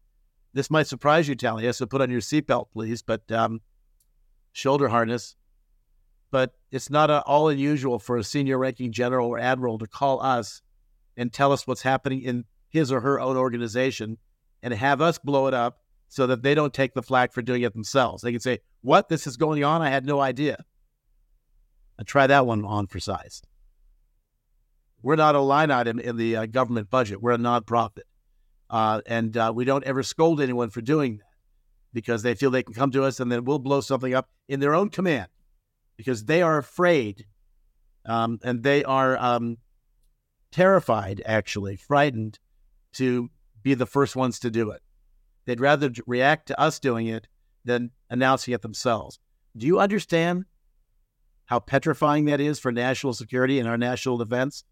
This 0.53 0.69
might 0.69 0.87
surprise 0.87 1.27
you, 1.27 1.35
Talia, 1.35 1.73
so 1.73 1.85
put 1.85 2.01
on 2.01 2.11
your 2.11 2.21
seatbelt, 2.21 2.67
please, 2.71 3.01
but 3.01 3.31
um, 3.31 3.61
shoulder 4.51 4.87
harness. 4.87 5.35
But 6.31 6.53
it's 6.71 6.89
not 6.89 7.09
all 7.11 7.49
unusual 7.49 7.99
for 7.99 8.17
a 8.17 8.23
senior 8.23 8.57
ranking 8.57 8.91
general 8.91 9.29
or 9.29 9.39
admiral 9.39 9.77
to 9.77 9.87
call 9.87 10.21
us 10.21 10.61
and 11.15 11.31
tell 11.31 11.51
us 11.51 11.67
what's 11.67 11.83
happening 11.83 12.21
in 12.21 12.45
his 12.69 12.91
or 12.91 13.01
her 13.01 13.19
own 13.19 13.37
organization 13.37 14.17
and 14.63 14.73
have 14.73 14.99
us 14.99 15.19
blow 15.19 15.47
it 15.47 15.53
up 15.53 15.82
so 16.07 16.27
that 16.27 16.43
they 16.43 16.53
don't 16.55 16.73
take 16.73 16.93
the 16.93 17.01
flak 17.01 17.33
for 17.33 17.41
doing 17.41 17.63
it 17.63 17.73
themselves. 17.73 18.21
They 18.21 18.31
can 18.31 18.39
say, 18.39 18.59
What? 18.81 19.09
This 19.09 19.27
is 19.27 19.37
going 19.37 19.63
on? 19.63 19.81
I 19.81 19.89
had 19.89 20.05
no 20.05 20.19
idea. 20.19 20.63
I 21.99 22.03
try 22.03 22.27
that 22.27 22.45
one 22.45 22.65
on 22.65 22.87
for 22.87 22.99
size. 22.99 23.41
We're 25.01 25.15
not 25.15 25.35
a 25.35 25.39
line 25.41 25.69
item 25.69 25.99
in 25.99 26.15
the 26.17 26.35
uh, 26.35 26.45
government 26.45 26.89
budget. 26.89 27.21
We're 27.21 27.33
a 27.33 27.37
nonprofit. 27.37 28.03
Uh, 28.69 29.01
and 29.05 29.35
uh, 29.37 29.51
we 29.53 29.65
don't 29.65 29.83
ever 29.83 30.01
scold 30.01 30.41
anyone 30.41 30.69
for 30.69 30.81
doing 30.81 31.17
that 31.17 31.25
because 31.93 32.23
they 32.23 32.33
feel 32.33 32.49
they 32.49 32.63
can 32.63 32.73
come 32.73 32.91
to 32.91 33.03
us 33.03 33.19
and 33.19 33.31
then 33.31 33.45
we'll 33.45 33.59
blow 33.59 33.81
something 33.81 34.13
up 34.15 34.29
in 34.47 34.59
their 34.59 34.73
own 34.73 34.89
command 34.89 35.27
because 35.97 36.25
they 36.25 36.41
are 36.41 36.57
afraid 36.57 37.25
um, 38.05 38.39
and 38.43 38.63
they 38.63 38.83
are 38.83 39.17
um, 39.17 39.57
terrified, 40.51 41.21
actually, 41.25 41.75
frightened 41.75 42.39
to 42.93 43.29
be 43.61 43.73
the 43.73 43.85
first 43.85 44.15
ones 44.15 44.39
to 44.39 44.49
do 44.49 44.71
it. 44.71 44.81
They'd 45.45 45.59
rather 45.59 45.91
react 46.07 46.47
to 46.47 46.59
us 46.59 46.79
doing 46.79 47.07
it 47.07 47.27
than 47.65 47.91
announcing 48.09 48.53
it 48.53 48.61
themselves. 48.61 49.19
Do 49.55 49.67
you 49.67 49.79
understand 49.79 50.45
how 51.45 51.59
petrifying 51.59 52.25
that 52.25 52.41
is 52.41 52.59
for 52.59 52.71
national 52.71 53.13
security 53.13 53.59
and 53.59 53.67
our 53.67 53.77
national 53.77 54.17
defense? 54.17 54.63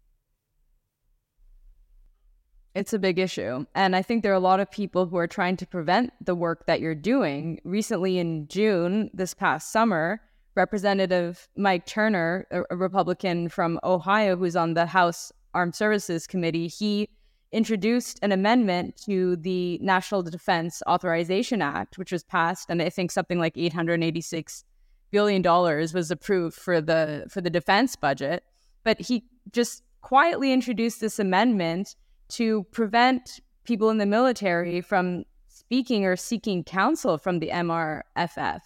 It's 2.74 2.94
a 2.94 2.98
big 2.98 3.18
issue. 3.18 3.66
And 3.74 3.94
I 3.94 4.02
think 4.02 4.22
there 4.22 4.32
are 4.32 4.36
a 4.36 4.40
lot 4.40 4.60
of 4.60 4.70
people 4.70 5.06
who 5.06 5.16
are 5.18 5.26
trying 5.26 5.56
to 5.58 5.66
prevent 5.66 6.12
the 6.24 6.34
work 6.34 6.66
that 6.66 6.80
you're 6.80 6.94
doing. 6.94 7.60
Recently, 7.64 8.18
in 8.18 8.48
June, 8.48 9.10
this 9.12 9.34
past 9.34 9.70
summer, 9.70 10.22
Representative 10.54 11.48
Mike 11.56 11.86
Turner, 11.86 12.46
a, 12.50 12.76
Republican 12.76 13.48
from 13.48 13.78
Ohio 13.84 14.36
who's 14.36 14.56
on 14.56 14.74
the 14.74 14.86
House 14.86 15.32
Armed 15.54 15.74
Services 15.74 16.26
Committee, 16.26 16.66
he 16.68 17.10
introduced 17.52 18.18
an 18.22 18.32
amendment 18.32 18.96
to 19.04 19.36
the 19.36 19.78
National 19.82 20.22
Defense 20.22 20.82
Authorization 20.88 21.62
Act, 21.62 21.98
which 21.98 22.12
was 22.12 22.24
passed, 22.24 22.70
and 22.70 22.80
I 22.80 22.88
think 22.88 23.10
something 23.10 23.38
like 23.38 23.56
886 23.56 24.64
billion 25.10 25.42
dollars 25.42 25.92
was 25.92 26.10
approved 26.10 26.56
for 26.56 26.80
the 26.80 27.26
for 27.28 27.40
the 27.40 27.50
defense 27.50 27.94
budget. 27.96 28.44
But 28.82 29.00
he 29.00 29.24
just 29.52 29.82
quietly 30.00 30.52
introduced 30.52 31.00
this 31.00 31.18
amendment 31.18 31.94
to 32.30 32.64
prevent 32.72 33.40
people 33.64 33.90
in 33.90 33.98
the 33.98 34.06
military 34.06 34.80
from 34.80 35.24
speaking 35.48 36.04
or 36.04 36.16
seeking 36.16 36.64
counsel 36.64 37.18
from 37.18 37.38
the 37.38 37.48
MRFF. 37.48 38.60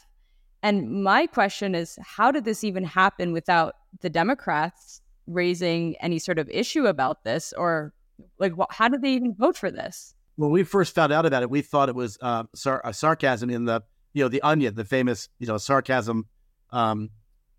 And 0.62 1.04
my 1.04 1.26
question 1.26 1.74
is 1.74 1.98
how 2.02 2.30
did 2.30 2.44
this 2.44 2.64
even 2.64 2.84
happen 2.84 3.32
without 3.32 3.74
the 4.00 4.10
Democrats 4.10 5.02
raising 5.26 5.96
any 5.96 6.18
sort 6.18 6.38
of 6.38 6.48
issue 6.48 6.86
about 6.86 7.24
this? 7.24 7.52
Or, 7.56 7.92
like, 8.38 8.52
how 8.70 8.88
did 8.88 9.02
they 9.02 9.12
even 9.12 9.34
vote 9.34 9.56
for 9.56 9.70
this? 9.70 10.14
When 10.36 10.50
we 10.50 10.64
first 10.64 10.94
found 10.94 11.12
out 11.12 11.26
about 11.26 11.42
it, 11.42 11.50
we 11.50 11.62
thought 11.62 11.88
it 11.88 11.94
was 11.94 12.18
uh, 12.20 12.44
sar- 12.54 12.82
sarcasm 12.92 13.50
in 13.50 13.64
the, 13.64 13.82
you 14.12 14.22
know, 14.22 14.28
the 14.28 14.42
Onion, 14.42 14.74
the 14.74 14.84
famous, 14.84 15.28
you 15.38 15.46
know, 15.46 15.56
sarcasm 15.56 16.26
um, 16.70 17.10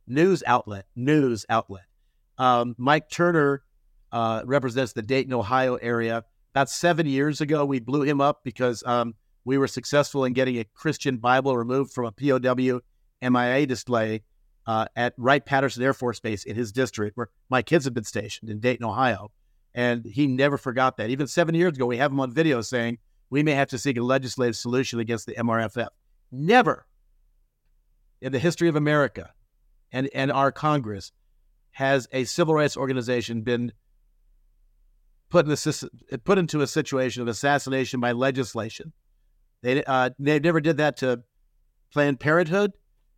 news 0.07 0.43
outlet. 0.45 0.85
News 0.95 1.45
outlet. 1.49 1.85
Um, 2.37 2.75
Mike 2.77 3.09
Turner 3.09 3.63
uh, 4.11 4.43
represents 4.45 4.93
the 4.93 5.01
Dayton, 5.01 5.33
Ohio 5.33 5.75
area. 5.75 6.23
About 6.53 6.69
seven 6.69 7.05
years 7.05 7.41
ago, 7.41 7.65
we 7.65 7.79
blew 7.79 8.03
him 8.03 8.21
up 8.21 8.43
because 8.43 8.83
um, 8.85 9.15
we 9.43 9.57
were 9.57 9.67
successful 9.67 10.25
in 10.25 10.33
getting 10.33 10.57
a 10.57 10.65
Christian 10.65 11.17
Bible 11.17 11.57
removed 11.57 11.93
from 11.93 12.05
a 12.05 12.11
POW 12.11 12.81
MIA 13.21 13.65
display 13.65 14.23
uh, 14.65 14.85
at 14.95 15.13
Wright 15.17 15.43
Patterson 15.43 15.83
Air 15.83 15.93
Force 15.93 16.19
Base 16.19 16.43
in 16.43 16.55
his 16.55 16.71
district, 16.71 17.17
where 17.17 17.29
my 17.49 17.61
kids 17.61 17.85
have 17.85 17.93
been 17.93 18.03
stationed 18.03 18.49
in 18.49 18.59
Dayton, 18.59 18.85
Ohio. 18.85 19.31
And 19.77 20.03
he 20.03 20.25
never 20.25 20.57
forgot 20.57 20.97
that. 20.97 21.11
Even 21.11 21.27
seven 21.27 21.53
years 21.53 21.75
ago, 21.75 21.85
we 21.85 21.97
have 21.97 22.11
him 22.11 22.19
on 22.19 22.33
video 22.33 22.61
saying 22.61 22.97
we 23.29 23.43
may 23.43 23.51
have 23.51 23.69
to 23.69 23.77
seek 23.77 23.95
a 23.95 24.01
legislative 24.01 24.55
solution 24.55 24.99
against 24.99 25.27
the 25.27 25.35
MRFF. 25.35 25.89
Never 26.31 26.87
in 28.19 28.31
the 28.31 28.39
history 28.39 28.69
of 28.69 28.75
America 28.75 29.31
and, 29.91 30.09
and 30.15 30.31
our 30.31 30.51
Congress 30.51 31.11
has 31.73 32.07
a 32.11 32.23
civil 32.23 32.55
rights 32.55 32.75
organization 32.75 33.43
been 33.43 33.71
put 35.29 35.45
in 35.45 35.51
a, 35.51 36.17
put 36.17 36.39
into 36.39 36.61
a 36.61 36.67
situation 36.67 37.21
of 37.21 37.27
assassination 37.27 37.99
by 37.99 38.13
legislation. 38.13 38.91
They 39.61 39.83
uh, 39.83 40.09
they 40.17 40.39
never 40.39 40.59
did 40.59 40.77
that 40.77 40.97
to 40.97 41.21
Planned 41.93 42.19
Parenthood. 42.19 42.71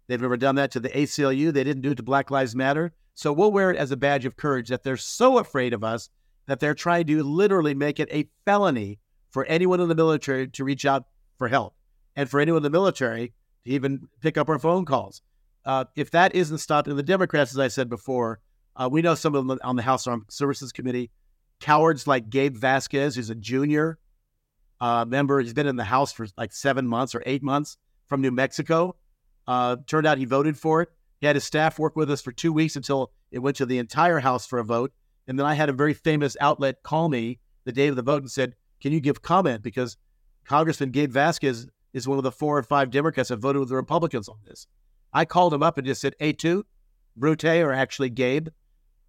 They've 0.07 0.21
never 0.21 0.35
done 0.35 0.55
that 0.55 0.71
to 0.71 0.81
the 0.81 0.89
ACLU. 0.89 1.53
They 1.53 1.63
didn't 1.63 1.83
do 1.83 1.91
it 1.91 1.95
to 1.95 2.03
Black 2.03 2.31
Lives 2.31 2.53
Matter. 2.53 2.91
So 3.13 3.31
we'll 3.31 3.53
wear 3.53 3.71
it 3.71 3.77
as 3.77 3.91
a 3.91 3.97
badge 3.97 4.25
of 4.25 4.35
courage 4.35 4.67
that 4.67 4.83
they're 4.83 4.97
so 4.97 5.37
afraid 5.37 5.73
of 5.73 5.85
us 5.85 6.09
that 6.49 6.59
they're 6.59 6.73
trying 6.73 7.05
to 7.05 7.21
literally 7.21 7.75
make 7.75 7.99
it 7.99 8.09
a 8.11 8.27
felony 8.43 8.99
for 9.29 9.45
anyone 9.45 9.79
in 9.79 9.87
the 9.87 9.93
military 9.93 10.47
to 10.47 10.63
reach 10.63 10.83
out 10.83 11.03
for 11.37 11.47
help 11.47 11.75
and 12.15 12.27
for 12.27 12.39
anyone 12.39 12.57
in 12.57 12.63
the 12.63 12.71
military 12.71 13.33
to 13.63 13.71
even 13.71 14.07
pick 14.19 14.35
up 14.35 14.49
our 14.49 14.57
phone 14.57 14.83
calls. 14.83 15.21
Uh, 15.63 15.85
if 15.95 16.09
that 16.09 16.33
isn't 16.33 16.57
stopped, 16.57 16.87
and 16.87 16.97
the 16.97 17.03
Democrats, 17.03 17.51
as 17.51 17.59
I 17.59 17.67
said 17.67 17.87
before, 17.87 18.39
uh, 18.75 18.89
we 18.91 19.03
know 19.03 19.13
some 19.13 19.35
of 19.35 19.45
them 19.45 19.59
on 19.63 19.75
the 19.75 19.83
House 19.83 20.07
Armed 20.07 20.25
Services 20.29 20.71
Committee 20.71 21.11
cowards 21.59 22.07
like 22.07 22.31
Gabe 22.31 22.57
Vasquez, 22.57 23.15
who's 23.15 23.29
a 23.29 23.35
junior 23.35 23.99
uh, 24.81 25.05
member. 25.05 25.39
He's 25.41 25.53
been 25.53 25.67
in 25.67 25.75
the 25.75 25.83
House 25.83 26.11
for 26.11 26.25
like 26.35 26.51
seven 26.51 26.87
months 26.87 27.13
or 27.13 27.21
eight 27.27 27.43
months 27.43 27.77
from 28.07 28.21
New 28.21 28.31
Mexico. 28.31 28.95
Uh, 29.47 29.75
turned 29.85 30.07
out 30.07 30.17
he 30.17 30.25
voted 30.25 30.57
for 30.57 30.81
it. 30.81 30.89
He 31.19 31.27
had 31.27 31.35
his 31.35 31.43
staff 31.43 31.77
work 31.77 31.95
with 31.95 32.09
us 32.09 32.21
for 32.21 32.31
two 32.31 32.51
weeks 32.51 32.75
until 32.75 33.11
it 33.29 33.37
went 33.37 33.57
to 33.57 33.67
the 33.67 33.77
entire 33.77 34.17
House 34.17 34.47
for 34.47 34.57
a 34.57 34.63
vote. 34.63 34.91
And 35.29 35.39
then 35.39 35.45
I 35.45 35.53
had 35.53 35.69
a 35.69 35.73
very 35.73 35.93
famous 35.93 36.35
outlet 36.41 36.83
call 36.83 37.07
me 37.07 37.39
the 37.63 37.71
day 37.71 37.87
of 37.87 37.95
the 37.95 38.01
vote 38.01 38.23
and 38.23 38.31
said, 38.31 38.55
Can 38.81 38.91
you 38.91 38.99
give 38.99 39.21
comment? 39.21 39.61
Because 39.61 39.95
Congressman 40.43 40.91
Gabe 40.91 41.11
Vasquez 41.11 41.67
is 41.93 42.07
one 42.07 42.17
of 42.17 42.23
the 42.23 42.31
four 42.31 42.57
or 42.57 42.63
five 42.63 42.89
Democrats 42.89 43.29
that 43.29 43.37
voted 43.37 43.61
with 43.61 43.69
the 43.69 43.75
Republicans 43.75 44.27
on 44.27 44.39
this. 44.45 44.67
I 45.13 45.25
called 45.25 45.53
him 45.53 45.63
up 45.63 45.77
and 45.77 45.87
just 45.87 46.01
said, 46.01 46.15
Et 46.19 46.37
tu, 46.37 46.65
Brute, 47.15 47.45
or 47.45 47.71
actually 47.71 48.09
Gabe. 48.09 48.49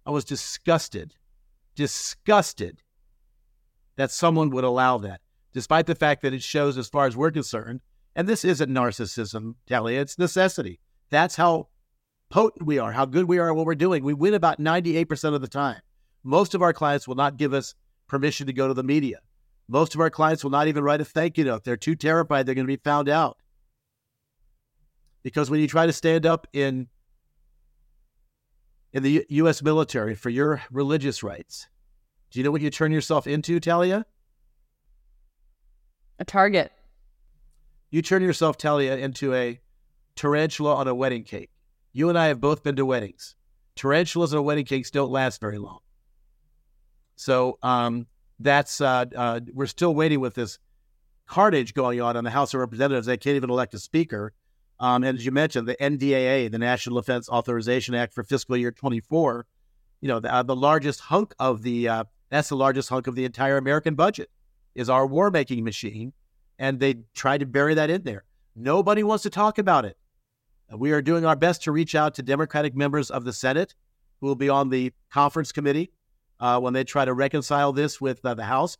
I 0.05 0.11
was 0.11 0.23
disgusted 0.23 1.15
disgusted 1.75 2.81
that 3.95 4.11
someone 4.11 4.49
would 4.51 4.63
allow 4.63 4.97
that, 4.99 5.21
despite 5.53 5.85
the 5.85 5.95
fact 5.95 6.21
that 6.21 6.33
it 6.33 6.43
shows, 6.43 6.77
as 6.77 6.89
far 6.89 7.05
as 7.05 7.17
we're 7.17 7.31
concerned, 7.31 7.81
and 8.15 8.27
this 8.27 8.45
isn't 8.45 8.69
narcissism, 8.69 9.55
Talia, 9.67 10.01
it's 10.01 10.19
necessity. 10.19 10.79
That's 11.09 11.35
how 11.35 11.69
potent 12.29 12.65
we 12.65 12.77
are, 12.77 12.91
how 12.91 13.05
good 13.05 13.27
we 13.27 13.39
are 13.39 13.49
at 13.49 13.55
what 13.55 13.65
we're 13.65 13.75
doing. 13.75 14.03
We 14.03 14.13
win 14.13 14.33
about 14.33 14.59
98% 14.59 15.33
of 15.33 15.41
the 15.41 15.47
time. 15.47 15.81
Most 16.23 16.53
of 16.53 16.61
our 16.61 16.73
clients 16.73 17.07
will 17.07 17.15
not 17.15 17.37
give 17.37 17.53
us 17.53 17.75
permission 18.07 18.47
to 18.47 18.53
go 18.53 18.67
to 18.67 18.73
the 18.73 18.83
media. 18.83 19.19
Most 19.67 19.95
of 19.95 20.01
our 20.01 20.09
clients 20.09 20.43
will 20.43 20.51
not 20.51 20.67
even 20.67 20.83
write 20.83 21.01
a 21.01 21.05
thank 21.05 21.37
you 21.37 21.45
note. 21.45 21.63
They're 21.63 21.77
too 21.77 21.95
terrified 21.95 22.45
they're 22.45 22.55
going 22.55 22.67
to 22.67 22.77
be 22.77 22.81
found 22.83 23.09
out. 23.09 23.37
Because 25.23 25.49
when 25.49 25.59
you 25.59 25.67
try 25.67 25.85
to 25.85 25.93
stand 25.93 26.25
up 26.25 26.47
in 26.51 26.87
in 28.93 29.03
the 29.03 29.11
U- 29.11 29.25
U.S. 29.29 29.61
military 29.61 30.15
for 30.15 30.29
your 30.29 30.61
religious 30.69 31.23
rights, 31.23 31.67
do 32.29 32.39
you 32.39 32.43
know 32.43 32.51
what 32.51 32.61
you 32.61 32.69
turn 32.69 32.91
yourself 32.91 33.25
into, 33.27 33.59
Talia? 33.59 34.05
A 36.19 36.25
target. 36.25 36.71
You 37.89 38.01
turn 38.01 38.21
yourself, 38.21 38.57
Talia, 38.57 38.97
into 38.97 39.33
a 39.33 39.59
tarantula 40.15 40.75
on 40.75 40.87
a 40.87 40.95
wedding 40.95 41.23
cake. 41.23 41.51
You 41.93 42.09
and 42.09 42.17
I 42.17 42.27
have 42.27 42.41
both 42.41 42.63
been 42.63 42.75
to 42.75 42.85
weddings. 42.85 43.35
Tarantulas 43.75 44.33
on 44.33 44.43
wedding 44.43 44.65
cakes 44.65 44.91
don't 44.91 45.11
last 45.11 45.39
very 45.39 45.57
long. 45.57 45.79
So 47.21 47.59
um, 47.61 48.07
that's 48.39 48.81
uh, 48.81 49.05
uh, 49.15 49.41
we're 49.53 49.67
still 49.67 49.93
waiting 49.93 50.19
with 50.19 50.33
this 50.33 50.57
carnage 51.27 51.75
going 51.75 52.01
on 52.01 52.17
in 52.17 52.23
the 52.23 52.31
House 52.31 52.55
of 52.55 52.59
Representatives. 52.59 53.05
They 53.05 53.15
can't 53.15 53.35
even 53.35 53.51
elect 53.51 53.75
a 53.75 53.79
speaker. 53.79 54.33
Um, 54.79 55.03
and 55.03 55.19
as 55.19 55.23
you 55.23 55.31
mentioned, 55.31 55.67
the 55.67 55.75
NDAA, 55.75 56.51
the 56.51 56.57
National 56.57 56.99
Defense 56.99 57.29
Authorization 57.29 57.93
Act 57.93 58.15
for 58.15 58.23
fiscal 58.23 58.57
year 58.57 58.71
24, 58.71 59.45
you 60.01 60.07
know, 60.07 60.19
the, 60.19 60.33
uh, 60.33 60.41
the 60.41 60.55
largest 60.55 60.99
hunk 60.99 61.35
of 61.37 61.61
the 61.61 61.87
uh, 61.87 62.03
that's 62.31 62.49
the 62.49 62.55
largest 62.55 62.89
hunk 62.89 63.05
of 63.05 63.13
the 63.13 63.23
entire 63.23 63.57
American 63.57 63.93
budget 63.93 64.31
is 64.73 64.89
our 64.89 65.05
war 65.05 65.29
making 65.29 65.63
machine. 65.63 66.13
And 66.57 66.79
they 66.79 67.03
tried 67.13 67.41
to 67.41 67.45
bury 67.45 67.75
that 67.75 67.91
in 67.91 68.01
there. 68.01 68.23
Nobody 68.55 69.03
wants 69.03 69.21
to 69.23 69.29
talk 69.29 69.59
about 69.59 69.85
it. 69.85 69.95
We 70.75 70.91
are 70.91 71.03
doing 71.03 71.23
our 71.23 71.35
best 71.35 71.61
to 71.65 71.71
reach 71.71 71.93
out 71.93 72.15
to 72.15 72.23
Democratic 72.23 72.75
members 72.75 73.11
of 73.11 73.25
the 73.25 73.33
Senate 73.33 73.75
who 74.19 74.25
will 74.25 74.35
be 74.35 74.49
on 74.49 74.69
the 74.69 74.91
conference 75.11 75.51
committee 75.51 75.91
uh, 76.41 76.59
when 76.59 76.73
they 76.73 76.83
try 76.83 77.05
to 77.05 77.13
reconcile 77.13 77.71
this 77.71 78.01
with 78.01 78.25
uh, 78.25 78.33
the 78.33 78.43
House. 78.43 78.77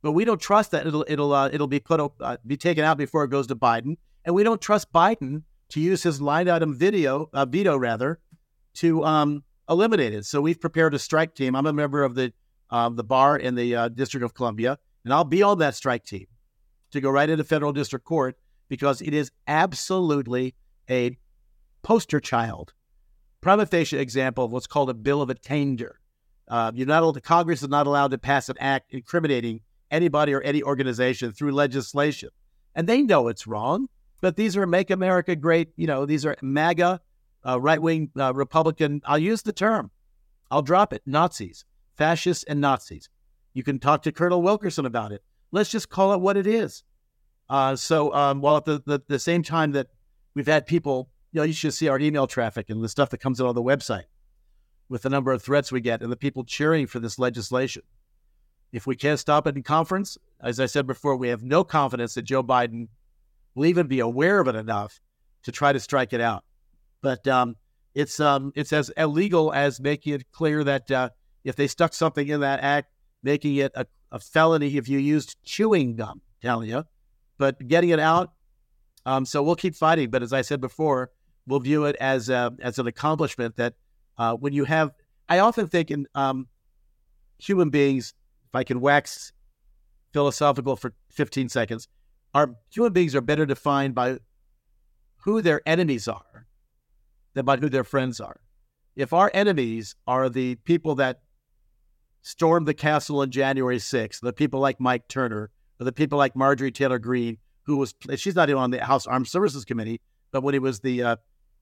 But 0.00 0.12
we 0.12 0.24
don't 0.24 0.40
trust 0.40 0.70
that 0.70 0.86
it'll 0.86 1.04
it'll 1.06 1.32
uh, 1.32 1.50
it'll 1.52 1.66
be 1.66 1.80
put 1.80 2.00
uh, 2.20 2.36
be 2.46 2.56
taken 2.56 2.84
out 2.84 2.96
before 2.96 3.24
it 3.24 3.28
goes 3.28 3.46
to 3.48 3.56
Biden, 3.56 3.96
and 4.24 4.34
we 4.34 4.42
don't 4.42 4.60
trust 4.60 4.92
Biden 4.92 5.42
to 5.70 5.80
use 5.80 6.02
his 6.02 6.20
line 6.20 6.48
item 6.48 6.74
video 6.74 7.28
uh, 7.32 7.44
veto 7.44 7.76
rather 7.76 8.18
to 8.74 9.04
um, 9.04 9.44
eliminate 9.68 10.14
it. 10.14 10.24
So 10.24 10.40
we've 10.40 10.60
prepared 10.60 10.94
a 10.94 10.98
strike 10.98 11.34
team. 11.34 11.54
I'm 11.54 11.66
a 11.66 11.72
member 11.72 12.02
of 12.02 12.14
the 12.14 12.32
um, 12.70 12.96
the 12.96 13.04
bar 13.04 13.36
in 13.36 13.54
the 13.54 13.76
uh, 13.76 13.88
District 13.88 14.24
of 14.24 14.34
Columbia, 14.34 14.78
and 15.04 15.12
I'll 15.12 15.24
be 15.24 15.42
on 15.42 15.58
that 15.58 15.74
strike 15.74 16.04
team 16.04 16.26
to 16.90 17.00
go 17.00 17.10
right 17.10 17.28
into 17.28 17.44
federal 17.44 17.72
district 17.72 18.04
court 18.04 18.36
because 18.68 19.00
it 19.02 19.14
is 19.14 19.30
absolutely 19.46 20.54
a 20.90 21.16
poster 21.82 22.18
child, 22.18 22.72
prima 23.40 23.66
facie 23.66 23.98
example 23.98 24.46
of 24.46 24.50
what's 24.50 24.66
called 24.66 24.90
a 24.90 24.94
bill 24.94 25.22
of 25.22 25.30
attainder. 25.30 26.00
Uh, 26.48 26.72
you're 26.74 26.86
not 26.86 27.02
allowed, 27.02 27.22
Congress 27.22 27.62
is 27.62 27.68
not 27.68 27.86
allowed 27.86 28.10
to 28.10 28.18
pass 28.18 28.48
an 28.48 28.56
act 28.58 28.92
incriminating 28.92 29.60
anybody 29.90 30.32
or 30.32 30.40
any 30.42 30.62
organization 30.62 31.32
through 31.32 31.52
legislation. 31.52 32.30
And 32.74 32.88
they 32.88 33.02
know 33.02 33.28
it's 33.28 33.46
wrong, 33.46 33.88
but 34.20 34.36
these 34.36 34.56
are 34.56 34.66
Make 34.66 34.90
America 34.90 35.36
Great, 35.36 35.68
you 35.76 35.86
know, 35.86 36.06
these 36.06 36.24
are 36.26 36.36
MAGA, 36.42 37.00
uh, 37.46 37.60
right 37.60 37.80
wing 37.80 38.10
uh, 38.18 38.32
Republican, 38.34 39.00
I'll 39.04 39.18
use 39.18 39.42
the 39.42 39.52
term, 39.52 39.90
I'll 40.50 40.62
drop 40.62 40.92
it, 40.92 41.02
Nazis 41.06 41.64
fascists, 41.96 42.44
and 42.44 42.60
Nazis. 42.60 43.08
You 43.54 43.62
can 43.62 43.78
talk 43.78 44.02
to 44.02 44.12
Colonel 44.12 44.42
Wilkerson 44.42 44.86
about 44.86 45.12
it. 45.12 45.22
Let's 45.50 45.70
just 45.70 45.88
call 45.88 46.12
it 46.14 46.20
what 46.20 46.36
it 46.36 46.46
is. 46.46 46.82
Uh, 47.48 47.76
so 47.76 48.12
um, 48.14 48.40
while 48.40 48.56
at 48.56 48.64
the, 48.64 48.82
the, 48.86 49.02
the, 49.08 49.18
same 49.18 49.42
time 49.42 49.72
that 49.72 49.88
we've 50.34 50.46
had 50.46 50.66
people, 50.66 51.10
you 51.32 51.40
know, 51.40 51.44
you 51.44 51.52
should 51.52 51.74
see 51.74 51.88
our 51.88 51.98
email 51.98 52.26
traffic 52.26 52.70
and 52.70 52.82
the 52.82 52.88
stuff 52.88 53.10
that 53.10 53.18
comes 53.18 53.40
out 53.40 53.46
on 53.46 53.54
the 53.54 53.62
website 53.62 54.04
with 54.92 55.02
the 55.02 55.08
number 55.08 55.32
of 55.32 55.42
threats 55.42 55.72
we 55.72 55.80
get 55.80 56.02
and 56.02 56.12
the 56.12 56.16
people 56.16 56.44
cheering 56.44 56.86
for 56.86 57.00
this 57.00 57.18
legislation. 57.18 57.82
If 58.72 58.86
we 58.86 58.94
can't 58.94 59.18
stop 59.18 59.46
it 59.46 59.56
in 59.56 59.62
conference, 59.62 60.18
as 60.38 60.60
I 60.60 60.66
said 60.66 60.86
before, 60.86 61.16
we 61.16 61.28
have 61.28 61.42
no 61.42 61.64
confidence 61.64 62.12
that 62.12 62.22
Joe 62.22 62.42
Biden 62.42 62.88
will 63.54 63.64
even 63.64 63.86
be 63.86 64.00
aware 64.00 64.38
of 64.38 64.48
it 64.48 64.54
enough 64.54 65.00
to 65.44 65.50
try 65.50 65.72
to 65.72 65.80
strike 65.80 66.12
it 66.12 66.20
out. 66.20 66.44
But 67.00 67.26
um, 67.26 67.56
it's 67.94 68.20
um, 68.20 68.52
it's 68.54 68.70
as 68.70 68.90
illegal 68.90 69.50
as 69.54 69.80
making 69.80 70.12
it 70.12 70.30
clear 70.30 70.62
that 70.62 70.90
uh, 70.90 71.08
if 71.42 71.56
they 71.56 71.68
stuck 71.68 71.94
something 71.94 72.28
in 72.28 72.40
that 72.40 72.60
act, 72.60 72.92
making 73.22 73.56
it 73.56 73.72
a, 73.74 73.86
a 74.10 74.18
felony 74.18 74.76
if 74.76 74.90
you 74.90 74.98
used 74.98 75.42
chewing 75.42 75.96
gum, 75.96 76.20
telling 76.42 76.68
you, 76.68 76.84
but 77.38 77.66
getting 77.66 77.90
it 77.90 77.98
out. 77.98 78.32
Um, 79.06 79.24
so 79.24 79.42
we'll 79.42 79.56
keep 79.56 79.74
fighting. 79.74 80.10
But 80.10 80.22
as 80.22 80.34
I 80.34 80.42
said 80.42 80.60
before, 80.60 81.12
we'll 81.46 81.60
view 81.60 81.86
it 81.86 81.96
as 81.96 82.28
a, 82.28 82.52
as 82.60 82.78
an 82.78 82.86
accomplishment 82.86 83.56
that 83.56 83.72
uh, 84.18 84.34
when 84.34 84.52
you 84.52 84.64
have, 84.64 84.92
I 85.28 85.38
often 85.38 85.66
think 85.66 85.90
in 85.90 86.06
um, 86.14 86.46
human 87.38 87.70
beings, 87.70 88.14
if 88.48 88.54
I 88.54 88.64
can 88.64 88.80
wax 88.80 89.32
philosophical 90.12 90.76
for 90.76 90.92
15 91.10 91.48
seconds, 91.48 91.88
our 92.34 92.54
human 92.70 92.92
beings 92.92 93.14
are 93.14 93.20
better 93.20 93.46
defined 93.46 93.94
by 93.94 94.18
who 95.18 95.42
their 95.42 95.60
enemies 95.66 96.08
are 96.08 96.46
than 97.34 97.44
by 97.44 97.56
who 97.56 97.68
their 97.68 97.84
friends 97.84 98.20
are. 98.20 98.40
If 98.96 99.12
our 99.12 99.30
enemies 99.32 99.94
are 100.06 100.28
the 100.28 100.56
people 100.56 100.96
that 100.96 101.20
stormed 102.22 102.68
the 102.68 102.74
castle 102.74 103.20
on 103.20 103.30
January 103.30 103.78
6th, 103.78 104.20
the 104.20 104.32
people 104.32 104.60
like 104.60 104.80
Mike 104.80 105.08
Turner, 105.08 105.50
or 105.80 105.84
the 105.84 105.92
people 105.92 106.18
like 106.18 106.36
Marjorie 106.36 106.70
Taylor 106.70 106.98
Greene, 106.98 107.38
who 107.64 107.76
was 107.76 107.94
she's 108.16 108.34
not 108.34 108.50
even 108.50 108.62
on 108.62 108.70
the 108.70 108.84
House 108.84 109.06
Armed 109.06 109.28
Services 109.28 109.64
Committee, 109.64 110.00
but 110.30 110.42
when 110.42 110.54
he 110.54 110.58
was 110.58 110.80
the 110.80 111.02
uh, 111.02 111.16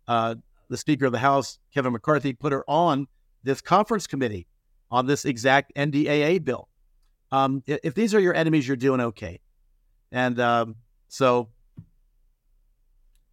uh, 0.08 0.34
the 0.70 0.76
Speaker 0.76 1.04
of 1.04 1.12
the 1.12 1.18
House, 1.18 1.59
Kevin 1.74 1.92
McCarthy 1.92 2.33
put 2.33 2.52
her 2.52 2.64
on 2.68 3.06
this 3.42 3.61
conference 3.61 4.06
committee 4.06 4.46
on 4.90 5.06
this 5.06 5.24
exact 5.24 5.74
NDAA 5.74 6.42
bill. 6.42 6.68
Um, 7.33 7.62
if 7.66 7.94
these 7.94 8.14
are 8.14 8.20
your 8.20 8.35
enemies, 8.35 8.66
you're 8.66 8.76
doing 8.76 9.00
okay. 9.00 9.40
And 10.11 10.40
um, 10.40 10.76
so 11.09 11.48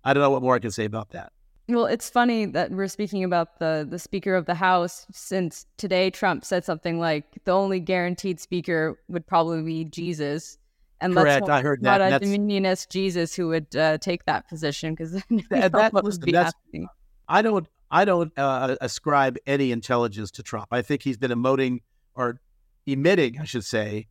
I 0.03 0.13
don't 0.13 0.21
know 0.21 0.29
what 0.29 0.41
more 0.41 0.55
I 0.55 0.59
can 0.59 0.71
say 0.71 0.85
about 0.85 1.11
that. 1.11 1.31
Well, 1.69 1.85
it's 1.85 2.09
funny 2.09 2.45
that 2.45 2.71
we're 2.71 2.87
speaking 2.87 3.23
about 3.23 3.59
the 3.59 3.85
the 3.89 3.99
Speaker 3.99 4.35
of 4.35 4.45
the 4.45 4.55
House 4.55 5.05
since 5.11 5.65
today 5.77 6.09
Trump 6.09 6.45
said 6.45 6.63
something 6.63 6.97
like 6.97 7.25
the 7.43 7.51
only 7.51 7.81
guaranteed 7.81 8.39
speaker 8.39 8.97
would 9.09 9.27
probably 9.27 9.61
be 9.63 9.83
Jesus. 9.83 10.57
And 11.01 11.13
Correct, 11.13 11.41
let's 11.41 11.49
I 11.49 11.61
heard 11.61 11.81
that. 11.81 11.99
Not 11.99 12.23
a 12.23 12.25
Dominionist 12.25 12.89
Jesus 12.89 13.35
who 13.35 13.49
would 13.49 13.75
uh, 13.75 13.97
take 13.97 14.25
that 14.25 14.47
position 14.47 14.93
because 14.93 15.11
that, 15.49 15.71
that 15.73 15.93
would 15.93 16.21
be 16.21 16.31
happening. 16.31 16.87
I 17.27 17.41
don't, 17.41 17.67
I 17.89 18.05
don't 18.05 18.31
uh, 18.37 18.75
ascribe 18.81 19.37
any 19.45 19.71
intelligence 19.71 20.31
to 20.31 20.43
Trump. 20.43 20.67
I 20.71 20.81
think 20.81 21.03
he's 21.03 21.17
been 21.17 21.31
emoting 21.31 21.81
or 22.15 22.39
emitting, 22.85 23.39
I 23.39 23.45
should 23.45 23.65
say, 23.65 24.07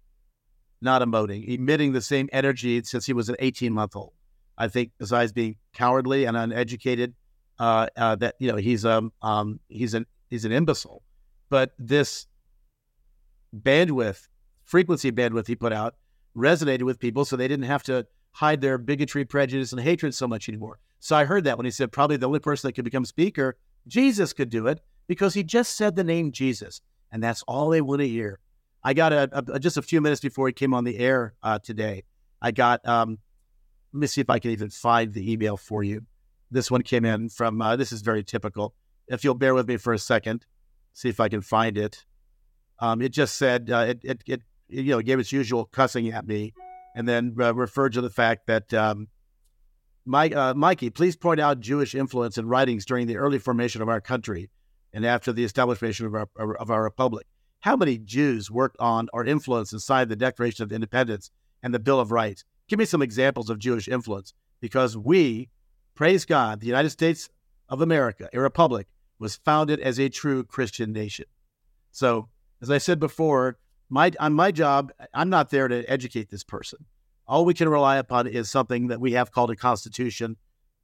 not 0.80 1.02
emoting, 1.02 1.48
emitting 1.48 1.92
the 1.92 2.00
same 2.00 2.28
energy 2.32 2.82
since 2.84 3.06
he 3.06 3.12
was 3.12 3.28
an 3.28 3.36
18 3.38 3.72
month 3.72 3.96
old. 3.96 4.12
I 4.58 4.68
think 4.68 4.92
besides 4.98 5.32
being 5.32 5.56
cowardly 5.74 6.24
and 6.24 6.36
uneducated, 6.36 7.14
uh, 7.58 7.88
uh, 7.96 8.16
that 8.16 8.34
you 8.38 8.50
know 8.50 8.56
he's 8.56 8.84
um, 8.84 9.12
um 9.22 9.60
he's 9.68 9.94
an 9.94 10.06
he's 10.30 10.44
an 10.44 10.52
imbecile. 10.52 11.02
But 11.48 11.72
this 11.78 12.26
bandwidth, 13.54 14.28
frequency 14.64 15.12
bandwidth 15.12 15.46
he 15.46 15.56
put 15.56 15.72
out 15.72 15.94
resonated 16.36 16.82
with 16.82 16.98
people, 16.98 17.24
so 17.24 17.36
they 17.36 17.48
didn't 17.48 17.66
have 17.66 17.82
to 17.84 18.06
hide 18.36 18.60
their 18.60 18.76
bigotry, 18.76 19.24
prejudice, 19.24 19.72
and 19.72 19.80
hatred 19.80 20.14
so 20.14 20.28
much 20.28 20.46
anymore. 20.48 20.78
So 21.00 21.16
I 21.16 21.24
heard 21.24 21.44
that 21.44 21.56
when 21.56 21.64
he 21.64 21.70
said 21.70 21.90
probably 21.90 22.18
the 22.18 22.26
only 22.26 22.38
person 22.38 22.68
that 22.68 22.74
could 22.74 22.84
become 22.84 23.06
speaker, 23.06 23.56
Jesus 23.88 24.34
could 24.34 24.50
do 24.50 24.66
it 24.66 24.80
because 25.06 25.32
he 25.32 25.42
just 25.42 25.76
said 25.76 25.96
the 25.96 26.04
name 26.04 26.32
Jesus, 26.32 26.82
and 27.10 27.22
that's 27.22 27.42
all 27.48 27.70
they 27.70 27.80
want 27.80 28.00
to 28.00 28.08
hear. 28.08 28.40
I 28.84 28.92
got 28.92 29.12
a, 29.12 29.30
a 29.52 29.58
just 29.58 29.78
a 29.78 29.82
few 29.82 30.02
minutes 30.02 30.20
before 30.20 30.48
he 30.48 30.52
came 30.52 30.74
on 30.74 30.84
the 30.84 30.98
air 30.98 31.34
uh, 31.42 31.58
today. 31.58 32.04
I 32.42 32.50
got 32.50 32.86
um, 32.86 33.18
let 33.96 34.00
me 34.00 34.06
see 34.06 34.20
if 34.20 34.28
I 34.28 34.38
can 34.38 34.50
even 34.50 34.68
find 34.68 35.14
the 35.14 35.32
email 35.32 35.56
for 35.56 35.82
you. 35.82 36.04
This 36.50 36.70
one 36.70 36.82
came 36.82 37.06
in 37.06 37.30
from, 37.30 37.62
uh, 37.62 37.76
this 37.76 37.92
is 37.92 38.02
very 38.02 38.22
typical. 38.22 38.74
If 39.08 39.24
you'll 39.24 39.34
bear 39.34 39.54
with 39.54 39.66
me 39.66 39.78
for 39.78 39.94
a 39.94 39.98
second, 39.98 40.44
see 40.92 41.08
if 41.08 41.18
I 41.18 41.30
can 41.30 41.40
find 41.40 41.78
it. 41.78 42.04
Um, 42.78 43.00
it 43.00 43.08
just 43.08 43.36
said, 43.36 43.70
uh, 43.70 43.86
it, 43.88 44.00
it, 44.02 44.22
it, 44.26 44.42
you 44.68 44.90
know, 44.90 45.00
gave 45.00 45.18
its 45.18 45.32
usual 45.32 45.64
cussing 45.64 46.10
at 46.12 46.26
me 46.26 46.52
and 46.96 47.06
then 47.06 47.36
uh, 47.38 47.54
referred 47.54 47.92
to 47.92 48.00
the 48.00 48.10
fact 48.10 48.46
that, 48.46 48.72
um, 48.74 49.08
Mike, 50.06 50.34
uh, 50.34 50.54
Mikey, 50.54 50.90
please 50.90 51.14
point 51.14 51.38
out 51.38 51.60
Jewish 51.60 51.94
influence 51.94 52.38
in 52.38 52.48
writings 52.48 52.86
during 52.86 53.06
the 53.06 53.18
early 53.18 53.38
formation 53.38 53.82
of 53.82 53.88
our 53.88 54.00
country 54.00 54.50
and 54.94 55.04
after 55.04 55.32
the 55.32 55.44
establishment 55.44 56.00
of 56.00 56.14
our, 56.14 56.56
of 56.56 56.70
our 56.70 56.82
republic. 56.82 57.26
How 57.60 57.76
many 57.76 57.98
Jews 57.98 58.50
worked 58.50 58.78
on 58.80 59.08
or 59.12 59.26
influenced 59.26 59.74
inside 59.74 60.08
the 60.08 60.16
Declaration 60.16 60.62
of 60.62 60.72
Independence 60.72 61.30
and 61.62 61.74
the 61.74 61.78
Bill 61.78 62.00
of 62.00 62.12
Rights? 62.12 62.44
Give 62.66 62.78
me 62.78 62.86
some 62.86 63.02
examples 63.02 63.50
of 63.50 63.58
Jewish 63.58 63.88
influence 63.88 64.32
because 64.60 64.96
we, 64.96 65.50
praise 65.94 66.24
God, 66.24 66.60
the 66.60 66.66
United 66.66 66.90
States 66.90 67.28
of 67.68 67.82
America, 67.82 68.30
a 68.32 68.40
republic, 68.40 68.86
was 69.18 69.36
founded 69.36 69.80
as 69.80 70.00
a 70.00 70.08
true 70.08 70.44
Christian 70.44 70.92
nation. 70.92 71.26
So, 71.90 72.28
as 72.62 72.70
I 72.70 72.78
said 72.78 72.98
before, 72.98 73.58
my 73.88 74.12
on 74.18 74.32
my 74.34 74.50
job, 74.50 74.92
I'm 75.14 75.30
not 75.30 75.50
there 75.50 75.68
to 75.68 75.84
educate 75.90 76.30
this 76.30 76.44
person. 76.44 76.84
All 77.26 77.44
we 77.44 77.54
can 77.54 77.68
rely 77.68 77.96
upon 77.96 78.26
is 78.26 78.50
something 78.50 78.88
that 78.88 79.00
we 79.00 79.12
have 79.12 79.32
called 79.32 79.50
a 79.50 79.56
constitution 79.56 80.36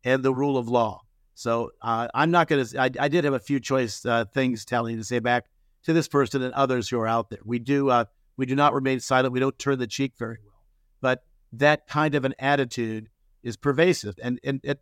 and 0.04 0.22
the 0.22 0.34
rule 0.34 0.56
of 0.56 0.68
law. 0.68 1.02
So 1.34 1.70
uh, 1.80 2.08
I'm 2.14 2.30
not 2.30 2.48
going 2.48 2.64
to. 2.64 2.80
I 2.80 3.08
did 3.08 3.24
have 3.24 3.34
a 3.34 3.40
few 3.40 3.60
choice 3.60 4.04
uh, 4.04 4.24
things 4.26 4.64
telling 4.64 4.96
to 4.96 5.04
say 5.04 5.18
back 5.18 5.46
to 5.84 5.92
this 5.92 6.08
person 6.08 6.42
and 6.42 6.54
others 6.54 6.88
who 6.88 6.98
are 6.98 7.08
out 7.08 7.30
there. 7.30 7.40
We 7.44 7.58
do. 7.58 7.90
Uh, 7.90 8.04
We 8.38 8.46
do 8.46 8.56
not 8.56 8.72
remain 8.72 8.98
silent. 9.00 9.34
We 9.34 9.40
don't 9.40 9.58
turn 9.58 9.78
the 9.78 9.86
cheek 9.86 10.14
very 10.18 10.38
well. 10.42 10.62
But 11.00 11.22
that 11.58 11.86
kind 11.86 12.14
of 12.14 12.24
an 12.24 12.34
attitude 12.38 13.10
is 13.42 13.58
pervasive. 13.58 14.14
And, 14.22 14.40
and 14.42 14.60
it, 14.62 14.80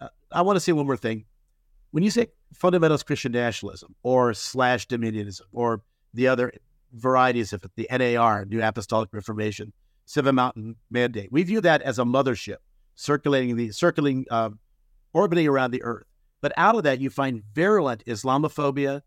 uh, 0.00 0.08
I 0.32 0.40
want 0.42 0.56
to 0.56 0.60
say 0.60 0.72
one 0.72 0.86
more 0.86 0.96
thing. 0.96 1.26
When 1.90 2.02
you 2.02 2.10
say 2.10 2.28
fundamentalist 2.54 3.04
Christian 3.04 3.32
nationalism 3.32 3.94
or 4.02 4.32
slash 4.32 4.88
dominionism 4.88 5.42
or 5.52 5.82
the 6.14 6.28
other 6.28 6.52
varieties 6.92 7.52
of 7.52 7.64
it, 7.64 7.70
the 7.76 7.88
NAR, 7.90 8.44
New 8.44 8.62
Apostolic 8.62 9.10
Reformation, 9.12 9.72
Seven 10.04 10.34
Mountain 10.34 10.76
Mandate, 10.90 11.30
we 11.32 11.42
view 11.42 11.60
that 11.60 11.82
as 11.82 11.98
a 11.98 12.04
mothership 12.04 12.56
circulating 12.94 13.56
the 13.56 13.70
circling, 13.70 14.24
uh, 14.30 14.50
orbiting 15.12 15.46
around 15.46 15.70
the 15.70 15.82
earth. 15.82 16.06
But 16.40 16.52
out 16.56 16.76
of 16.76 16.82
that, 16.84 17.00
you 17.00 17.10
find 17.10 17.42
virulent 17.54 18.04
Islamophobia, 18.06 19.02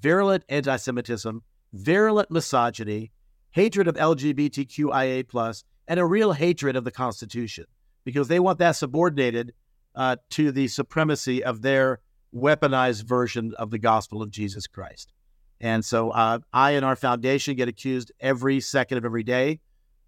virulent 0.00 0.44
anti-Semitism, 0.48 1.42
virulent 1.72 2.30
misogyny, 2.30 3.10
hatred 3.50 3.88
of 3.88 3.94
LGBTQIA 3.94 5.62
and 5.86 6.00
a 6.00 6.04
real 6.04 6.32
hatred 6.32 6.76
of 6.76 6.84
the 6.84 6.90
Constitution 6.90 7.66
because 8.04 8.28
they 8.28 8.40
want 8.40 8.58
that 8.58 8.72
subordinated 8.72 9.54
uh, 9.94 10.16
to 10.30 10.50
the 10.52 10.68
supremacy 10.68 11.42
of 11.42 11.62
their 11.62 12.00
weaponized 12.34 13.04
version 13.04 13.54
of 13.58 13.70
the 13.70 13.78
gospel 13.78 14.22
of 14.22 14.30
Jesus 14.30 14.66
Christ. 14.66 15.12
And 15.64 15.82
so 15.82 16.10
uh, 16.10 16.40
I 16.52 16.72
and 16.72 16.84
our 16.84 16.94
foundation 16.94 17.56
get 17.56 17.68
accused 17.68 18.12
every 18.20 18.60
second 18.60 18.98
of 18.98 19.06
every 19.06 19.22
day 19.22 19.60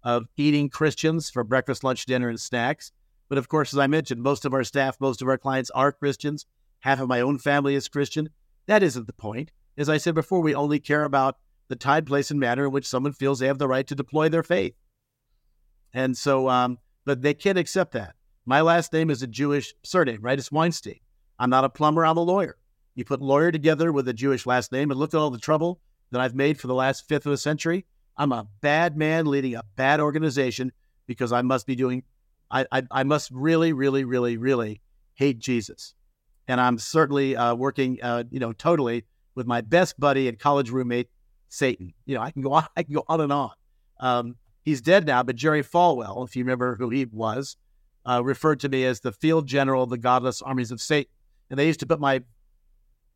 of 0.03 0.27
eating 0.37 0.69
Christians 0.69 1.31
for 1.31 1.43
breakfast, 1.43 1.83
lunch, 1.83 2.05
dinner, 2.05 2.29
and 2.29 2.39
snacks. 2.39 2.91
But 3.27 3.39
of 3.39 3.49
course, 3.49 3.73
as 3.73 3.79
I 3.79 3.87
mentioned, 3.87 4.21
most 4.21 4.45
of 4.45 4.53
our 4.53 4.63
staff, 4.63 5.01
most 5.01 5.19
of 5.23 5.27
our 5.27 5.37
clients 5.39 5.71
are 5.71 5.91
Christians. 5.91 6.45
Half 6.81 6.99
of 6.99 7.07
my 7.07 7.21
own 7.21 7.39
family 7.39 7.73
is 7.73 7.87
Christian. 7.87 8.29
That 8.67 8.83
isn't 8.83 9.07
the 9.07 9.13
point. 9.13 9.49
As 9.79 9.89
I 9.89 9.97
said 9.97 10.13
before, 10.13 10.41
we 10.41 10.53
only 10.53 10.79
care 10.79 11.05
about 11.05 11.39
the 11.69 11.75
time, 11.75 12.05
place, 12.05 12.29
and 12.29 12.39
manner 12.39 12.65
in 12.65 12.71
which 12.71 12.85
someone 12.85 13.13
feels 13.13 13.39
they 13.39 13.47
have 13.47 13.57
the 13.57 13.67
right 13.67 13.87
to 13.87 13.95
deploy 13.95 14.29
their 14.29 14.43
faith. 14.43 14.75
And 15.91 16.15
so, 16.15 16.49
um, 16.49 16.77
but 17.03 17.23
they 17.23 17.33
can't 17.33 17.57
accept 17.57 17.93
that. 17.93 18.13
My 18.45 18.61
last 18.61 18.93
name 18.93 19.09
is 19.09 19.23
a 19.23 19.27
Jewish 19.27 19.73
surname, 19.83 20.21
right? 20.21 20.37
It's 20.37 20.51
Weinstein. 20.51 20.99
I'm 21.39 21.49
not 21.49 21.65
a 21.65 21.69
plumber, 21.69 22.05
I'm 22.05 22.17
a 22.17 22.21
lawyer. 22.21 22.57
You 22.97 23.05
put 23.05 23.21
lawyer 23.21 23.51
together 23.51 23.91
with 23.91 24.07
a 24.07 24.13
Jewish 24.13 24.47
last 24.47 24.71
name 24.71 24.89
and 24.89 24.99
look 24.99 25.13
at 25.13 25.19
all 25.19 25.29
the 25.29 25.37
trouble 25.37 25.79
that 26.09 26.19
I've 26.19 26.33
made 26.33 26.59
for 26.59 26.65
the 26.65 26.73
last 26.73 27.07
fifth 27.07 27.27
of 27.27 27.31
a 27.31 27.37
century. 27.37 27.85
I'm 28.17 28.31
a 28.31 28.47
bad 28.61 28.97
man 28.97 29.27
leading 29.27 29.53
a 29.53 29.61
bad 29.75 29.99
organization 29.99 30.71
because 31.05 31.31
I 31.31 31.43
must 31.43 31.67
be 31.67 31.75
doing, 31.75 32.01
I, 32.49 32.65
I, 32.71 32.81
I 32.89 33.03
must 33.03 33.29
really, 33.29 33.71
really, 33.71 34.03
really, 34.03 34.37
really 34.37 34.81
hate 35.13 35.37
Jesus. 35.37 35.93
And 36.47 36.59
I'm 36.59 36.79
certainly 36.79 37.37
uh, 37.37 37.53
working, 37.53 37.99
uh, 38.01 38.23
you 38.31 38.39
know, 38.39 38.51
totally 38.51 39.05
with 39.35 39.45
my 39.45 39.61
best 39.61 39.99
buddy 39.99 40.27
and 40.27 40.39
college 40.39 40.71
roommate, 40.71 41.09
Satan. 41.49 41.93
You 42.07 42.15
know, 42.15 42.21
I 42.23 42.31
can 42.31 42.41
go 42.41 42.53
on, 42.53 42.65
I 42.75 42.81
can 42.81 42.95
go 42.95 43.05
on 43.07 43.21
and 43.21 43.31
on. 43.31 43.51
Um, 43.99 44.35
he's 44.65 44.81
dead 44.81 45.05
now, 45.05 45.21
but 45.21 45.35
Jerry 45.35 45.61
Falwell, 45.63 46.27
if 46.27 46.35
you 46.35 46.43
remember 46.43 46.75
who 46.75 46.89
he 46.89 47.05
was, 47.05 47.57
uh, 48.07 48.23
referred 48.23 48.59
to 48.61 48.69
me 48.69 48.85
as 48.85 49.01
the 49.01 49.11
field 49.11 49.45
general 49.45 49.83
of 49.83 49.91
the 49.91 49.99
godless 49.99 50.41
armies 50.41 50.71
of 50.71 50.81
Satan. 50.81 51.11
And 51.51 51.59
they 51.59 51.67
used 51.67 51.81
to 51.81 51.85
put 51.85 51.99
my 51.99 52.23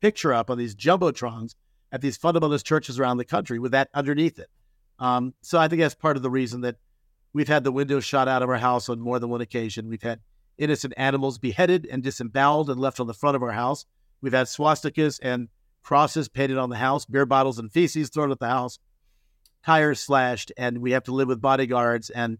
picture 0.01 0.33
up 0.33 0.49
on 0.49 0.57
these 0.57 0.75
jumbotrons 0.75 1.55
at 1.91 2.01
these 2.01 2.17
fundamentalist 2.17 2.63
churches 2.63 2.99
around 2.99 3.17
the 3.17 3.25
country 3.25 3.59
with 3.59 3.71
that 3.71 3.89
underneath 3.93 4.39
it. 4.39 4.49
Um, 4.99 5.33
so 5.41 5.59
I 5.59 5.67
think 5.67 5.81
that's 5.81 5.95
part 5.95 6.17
of 6.17 6.23
the 6.23 6.29
reason 6.29 6.61
that 6.61 6.77
we've 7.33 7.47
had 7.47 7.63
the 7.63 7.71
windows 7.71 8.05
shot 8.05 8.27
out 8.27 8.43
of 8.43 8.49
our 8.49 8.57
house 8.57 8.89
on 8.89 8.99
more 8.99 9.19
than 9.19 9.29
one 9.29 9.41
occasion. 9.41 9.87
We've 9.87 10.01
had 10.01 10.19
innocent 10.57 10.93
animals 10.97 11.37
beheaded 11.37 11.87
and 11.89 12.03
disemboweled 12.03 12.69
and 12.69 12.79
left 12.79 12.99
on 12.99 13.07
the 13.07 13.13
front 13.13 13.35
of 13.35 13.43
our 13.43 13.51
house. 13.51 13.85
We've 14.21 14.33
had 14.33 14.47
swastikas 14.47 15.19
and 15.21 15.49
crosses 15.81 16.29
painted 16.29 16.57
on 16.57 16.69
the 16.69 16.75
house, 16.77 17.05
beer 17.05 17.25
bottles 17.25 17.57
and 17.57 17.71
feces 17.71 18.09
thrown 18.09 18.31
at 18.31 18.39
the 18.39 18.47
house, 18.47 18.77
tires 19.65 19.99
slashed, 19.99 20.51
and 20.57 20.79
we 20.79 20.91
have 20.91 21.03
to 21.05 21.13
live 21.13 21.27
with 21.27 21.41
bodyguards 21.41 22.09
and 22.09 22.37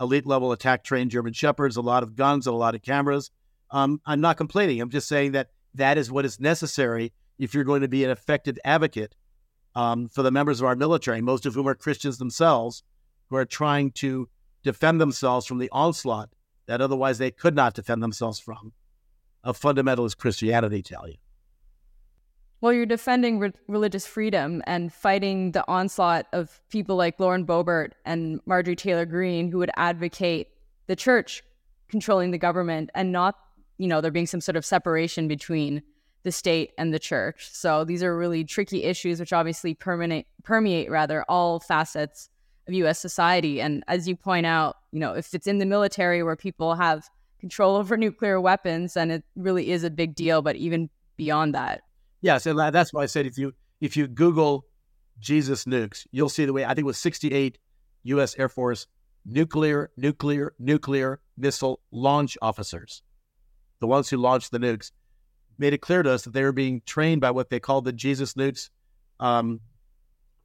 elite 0.00 0.26
level 0.26 0.52
attack 0.52 0.84
trained 0.84 1.10
German 1.10 1.32
shepherds, 1.32 1.76
a 1.76 1.82
lot 1.82 2.02
of 2.02 2.16
guns 2.16 2.46
and 2.46 2.54
a 2.54 2.58
lot 2.58 2.74
of 2.74 2.82
cameras. 2.82 3.30
Um, 3.70 4.00
I'm 4.06 4.20
not 4.20 4.36
complaining. 4.36 4.80
I'm 4.80 4.90
just 4.90 5.08
saying 5.08 5.32
that 5.32 5.50
that 5.74 5.98
is 5.98 6.10
what 6.10 6.24
is 6.24 6.40
necessary 6.40 7.12
if 7.38 7.54
you're 7.54 7.64
going 7.64 7.82
to 7.82 7.88
be 7.88 8.04
an 8.04 8.10
effective 8.10 8.58
advocate 8.64 9.14
um, 9.74 10.08
for 10.08 10.22
the 10.22 10.30
members 10.30 10.60
of 10.60 10.66
our 10.66 10.76
military, 10.76 11.20
most 11.20 11.46
of 11.46 11.54
whom 11.54 11.68
are 11.68 11.74
Christians 11.74 12.18
themselves, 12.18 12.82
who 13.28 13.36
are 13.36 13.44
trying 13.44 13.90
to 13.92 14.28
defend 14.62 15.00
themselves 15.00 15.46
from 15.46 15.58
the 15.58 15.68
onslaught 15.72 16.30
that 16.66 16.80
otherwise 16.80 17.18
they 17.18 17.30
could 17.30 17.54
not 17.54 17.74
defend 17.74 18.02
themselves 18.02 18.38
from 18.38 18.72
of 19.42 19.60
fundamentalist 19.60 20.16
Christianity, 20.16 20.82
tell 20.82 21.06
you. 21.06 21.16
Well, 22.60 22.72
you're 22.72 22.86
defending 22.86 23.38
re- 23.38 23.52
religious 23.68 24.06
freedom 24.06 24.62
and 24.66 24.90
fighting 24.90 25.52
the 25.52 25.64
onslaught 25.68 26.26
of 26.32 26.62
people 26.70 26.96
like 26.96 27.20
Lauren 27.20 27.44
Boebert 27.44 27.90
and 28.06 28.40
Marjorie 28.46 28.74
Taylor 28.74 29.04
Greene, 29.04 29.50
who 29.50 29.58
would 29.58 29.70
advocate 29.76 30.48
the 30.86 30.96
church 30.96 31.42
controlling 31.88 32.30
the 32.30 32.38
government 32.38 32.88
and 32.94 33.12
not, 33.12 33.36
you 33.78 33.88
know, 33.88 34.00
there 34.00 34.10
being 34.10 34.26
some 34.26 34.40
sort 34.40 34.56
of 34.56 34.64
separation 34.64 35.28
between 35.28 35.82
the 36.22 36.32
state 36.32 36.72
and 36.78 36.92
the 36.92 36.98
church. 36.98 37.48
So 37.52 37.84
these 37.84 38.02
are 38.02 38.16
really 38.16 38.44
tricky 38.44 38.84
issues, 38.84 39.20
which 39.20 39.32
obviously 39.32 39.74
permeate, 39.74 40.26
permeate 40.42 40.90
rather 40.90 41.24
all 41.28 41.60
facets 41.60 42.30
of 42.66 42.74
U.S. 42.74 42.98
society. 42.98 43.60
And 43.60 43.84
as 43.88 44.08
you 44.08 44.16
point 44.16 44.46
out, 44.46 44.76
you 44.90 45.00
know, 45.00 45.12
if 45.14 45.34
it's 45.34 45.46
in 45.46 45.58
the 45.58 45.66
military 45.66 46.22
where 46.22 46.36
people 46.36 46.74
have 46.76 47.08
control 47.40 47.76
over 47.76 47.96
nuclear 47.98 48.40
weapons, 48.40 48.94
then 48.94 49.10
it 49.10 49.24
really 49.36 49.70
is 49.70 49.84
a 49.84 49.90
big 49.90 50.14
deal. 50.14 50.40
But 50.40 50.56
even 50.56 50.88
beyond 51.16 51.54
that, 51.54 51.82
Yes, 52.24 52.46
and 52.46 52.58
that's 52.58 52.90
why 52.90 53.02
I 53.02 53.06
said 53.06 53.26
if 53.26 53.36
you 53.36 53.52
if 53.82 53.98
you 53.98 54.06
Google 54.06 54.64
Jesus 55.18 55.66
nukes, 55.66 56.06
you'll 56.10 56.30
see 56.30 56.46
the 56.46 56.54
way 56.54 56.64
I 56.64 56.68
think 56.68 56.78
it 56.78 56.86
was 56.86 56.96
68 56.96 57.58
U.S. 58.04 58.34
Air 58.38 58.48
Force 58.48 58.86
nuclear, 59.26 59.90
nuclear, 59.98 60.54
nuclear 60.58 61.20
missile 61.36 61.80
launch 61.90 62.38
officers, 62.40 63.02
the 63.84 63.88
ones 63.88 64.08
who 64.08 64.16
launched 64.16 64.50
the 64.50 64.58
nukes, 64.58 64.90
made 65.58 65.74
it 65.74 65.82
clear 65.82 66.02
to 66.02 66.10
us 66.10 66.24
that 66.24 66.32
they 66.32 66.42
were 66.42 66.52
being 66.52 66.80
trained 66.86 67.20
by 67.20 67.30
what 67.30 67.50
they 67.50 67.60
called 67.60 67.84
the 67.84 67.92
Jesus 67.92 68.32
nukes 68.32 68.70
um, 69.20 69.60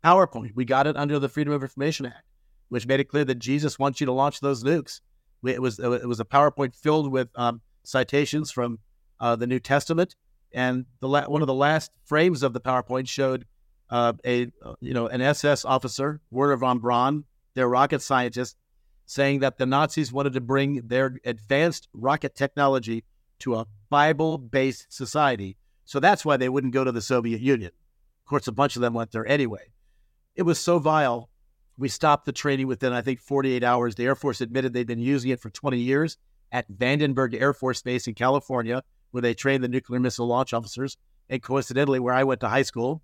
PowerPoint. 0.03 0.51
We 0.55 0.65
got 0.65 0.87
it 0.87 0.97
under 0.97 1.19
the 1.19 1.29
Freedom 1.29 1.53
of 1.53 1.63
Information 1.63 2.05
Act, 2.05 2.25
which 2.67 2.85
made 2.85 2.99
it 2.99 3.05
clear 3.05 3.23
that 3.23 3.39
Jesus 3.39 3.79
wants 3.79 4.01
you 4.01 4.05
to 4.07 4.11
launch 4.11 4.41
those 4.41 4.61
nukes. 4.61 4.99
It 5.45 5.61
was 5.61 5.79
it 5.79 6.05
was 6.05 6.19
a 6.19 6.25
PowerPoint 6.25 6.75
filled 6.75 7.09
with 7.09 7.29
um, 7.35 7.61
citations 7.83 8.51
from 8.51 8.79
uh, 9.21 9.37
the 9.37 9.47
New 9.47 9.59
Testament 9.59 10.15
and 10.53 10.85
the 10.99 11.07
la- 11.07 11.27
one 11.27 11.41
of 11.41 11.47
the 11.47 11.53
last 11.53 11.91
frames 12.05 12.43
of 12.43 12.53
the 12.53 12.61
PowerPoint 12.61 13.07
showed 13.07 13.45
uh, 13.89 14.13
a 14.25 14.51
you 14.81 14.93
know 14.93 15.07
an 15.07 15.21
SS 15.21 15.65
officer, 15.65 16.21
Wernher 16.29 16.57
von 16.57 16.79
Braun, 16.79 17.23
their 17.55 17.69
rocket 17.69 18.01
scientist, 18.01 18.57
saying 19.05 19.39
that 19.39 19.57
the 19.57 19.65
Nazis 19.65 20.11
wanted 20.11 20.33
to 20.33 20.41
bring 20.41 20.87
their 20.87 21.17
advanced 21.25 21.87
rocket 21.93 22.35
technology 22.35 23.03
to 23.39 23.55
a 23.55 23.67
Bible-based 23.89 24.87
society. 24.89 25.57
So 25.85 25.99
that's 25.99 26.23
why 26.23 26.37
they 26.37 26.49
wouldn't 26.49 26.73
go 26.73 26.83
to 26.83 26.91
the 26.91 27.01
Soviet 27.01 27.41
Union. 27.41 27.71
Of 27.71 28.29
course, 28.29 28.47
a 28.47 28.51
bunch 28.51 28.75
of 28.75 28.81
them 28.81 28.93
went 28.93 29.11
there 29.11 29.27
anyway. 29.27 29.71
It 30.35 30.43
was 30.43 30.59
so 30.59 30.79
vile. 30.79 31.29
We 31.77 31.89
stopped 31.89 32.25
the 32.25 32.31
training 32.31 32.67
within, 32.67 32.93
I 32.93 33.01
think, 33.01 33.19
48 33.19 33.63
hours. 33.63 33.95
The 33.95 34.05
Air 34.05 34.15
Force 34.15 34.41
admitted 34.41 34.73
they'd 34.73 34.85
been 34.85 34.99
using 34.99 35.31
it 35.31 35.39
for 35.39 35.49
20 35.49 35.79
years 35.79 36.17
at 36.51 36.71
Vandenberg 36.71 37.39
Air 37.39 37.53
Force 37.53 37.81
Base 37.81 38.07
in 38.07 38.13
California 38.13 38.83
where 39.11 39.21
they 39.21 39.33
trained 39.33 39.63
the 39.63 39.67
nuclear 39.67 39.99
missile 39.99 40.27
launch 40.27 40.53
officers. 40.53 40.97
And 41.29 41.41
coincidentally, 41.41 41.99
where 41.99 42.13
I 42.13 42.23
went 42.23 42.41
to 42.41 42.49
high 42.49 42.63
school, 42.63 43.01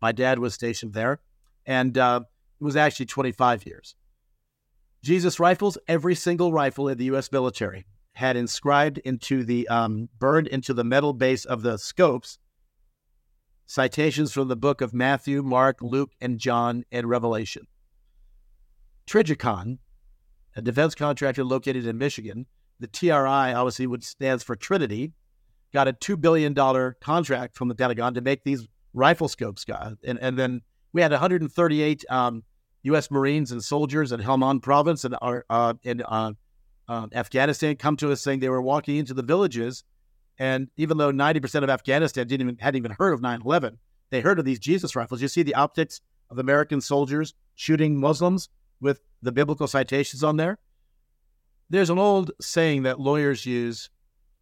my 0.00 0.12
dad 0.12 0.38
was 0.38 0.54
stationed 0.54 0.92
there. 0.92 1.20
And 1.66 1.96
uh, 1.96 2.20
it 2.60 2.64
was 2.64 2.76
actually 2.76 3.06
25 3.06 3.66
years. 3.66 3.94
Jesus 5.02 5.40
rifles, 5.40 5.78
every 5.88 6.14
single 6.14 6.52
rifle 6.52 6.88
in 6.88 6.98
the 6.98 7.04
U.S. 7.06 7.30
military 7.32 7.86
had 8.14 8.36
inscribed 8.36 8.98
into 8.98 9.44
the, 9.44 9.68
um, 9.68 10.08
burned 10.18 10.46
into 10.46 10.74
the 10.74 10.84
metal 10.84 11.12
base 11.12 11.44
of 11.44 11.62
the 11.62 11.78
scopes, 11.78 12.38
citations 13.66 14.32
from 14.32 14.48
the 14.48 14.56
book 14.56 14.80
of 14.80 14.92
Matthew, 14.92 15.42
Mark, 15.42 15.78
Luke, 15.80 16.10
and 16.20 16.38
John, 16.38 16.84
and 16.90 17.08
Revelation. 17.08 17.66
Trijicon, 19.06 19.78
a 20.56 20.62
defense 20.62 20.94
contractor 20.94 21.44
located 21.44 21.86
in 21.86 21.98
Michigan, 21.98 22.46
the 22.80 22.86
TRI 22.86 23.52
obviously 23.54 23.86
would 23.86 24.02
stands 24.02 24.42
for 24.42 24.56
Trinity, 24.56 25.12
got 25.72 25.86
a 25.86 25.92
$2 25.92 26.20
billion 26.20 26.54
contract 27.00 27.56
from 27.56 27.68
the 27.68 27.74
Pentagon 27.74 28.14
to 28.14 28.20
make 28.20 28.42
these 28.42 28.66
rifle 28.92 29.28
scopes. 29.28 29.64
And, 30.04 30.18
and 30.18 30.38
then 30.38 30.62
we 30.92 31.02
had 31.02 31.12
138 31.12 32.04
um, 32.10 32.42
U.S. 32.84 33.10
Marines 33.10 33.52
and 33.52 33.62
soldiers 33.62 34.12
in 34.12 34.20
Helmand 34.20 34.62
province 34.62 35.04
and 35.04 35.14
uh, 35.20 35.74
in 35.82 36.02
uh, 36.02 36.32
uh, 36.90 37.06
Afghanistan 37.14 37.76
come 37.76 37.96
to 37.96 38.10
us 38.10 38.20
saying 38.20 38.40
they 38.40 38.48
were 38.48 38.60
walking 38.60 38.96
into 38.96 39.14
the 39.14 39.22
villages. 39.22 39.84
And 40.40 40.68
even 40.76 40.98
though 40.98 41.12
90% 41.12 41.62
of 41.62 41.70
Afghanistan 41.70 42.26
didn't 42.26 42.48
even, 42.48 42.58
hadn't 42.58 42.78
even 42.78 42.96
heard 42.98 43.12
of 43.12 43.22
9 43.22 43.42
11, 43.44 43.78
they 44.10 44.20
heard 44.20 44.40
of 44.40 44.44
these 44.44 44.58
Jesus 44.58 44.96
rifles. 44.96 45.22
You 45.22 45.28
see 45.28 45.44
the 45.44 45.54
optics 45.54 46.00
of 46.30 46.38
American 46.38 46.80
soldiers 46.80 47.32
shooting 47.54 48.00
Muslims 48.00 48.48
with 48.80 49.02
the 49.22 49.30
biblical 49.30 49.68
citations 49.68 50.24
on 50.24 50.36
there. 50.36 50.58
There's 51.68 51.90
an 51.90 51.98
old 52.00 52.32
saying 52.40 52.82
that 52.82 52.98
lawyers 52.98 53.46
use 53.46 53.88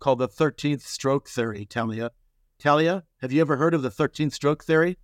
called 0.01 0.21
the 0.21 0.29
13th 0.29 0.81
stroke 0.81 1.29
theory, 1.29 1.67
Talia. 1.67 2.13
Talia, 2.59 3.05
have 3.21 3.31
you 3.31 3.43
ever 3.43 3.59
heard 3.59 3.75
of 3.75 3.83
the 3.83 3.91
13th 3.91 4.33
stroke 4.33 4.65
theory? 4.65 4.97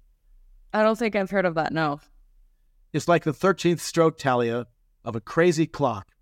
I 0.72 0.82
don't 0.82 0.98
think 0.98 1.14
I've 1.14 1.30
heard 1.30 1.44
of 1.44 1.56
that, 1.56 1.74
no. 1.74 2.00
It's 2.94 3.06
like 3.06 3.24
the 3.24 3.34
13th 3.34 3.80
stroke, 3.80 4.16
Talia, 4.16 4.66
of 5.04 5.14
a 5.14 5.20
crazy 5.20 5.66
clock 5.66 6.13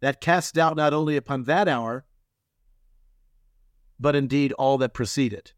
that 0.00 0.20
casts 0.20 0.52
doubt 0.52 0.76
not 0.76 0.92
only 0.94 1.16
upon 1.16 1.44
that 1.44 1.68
hour, 1.68 2.04
but 3.98 4.16
indeed 4.16 4.52
all 4.52 4.78
that 4.78 4.94
preceded. 4.94 5.52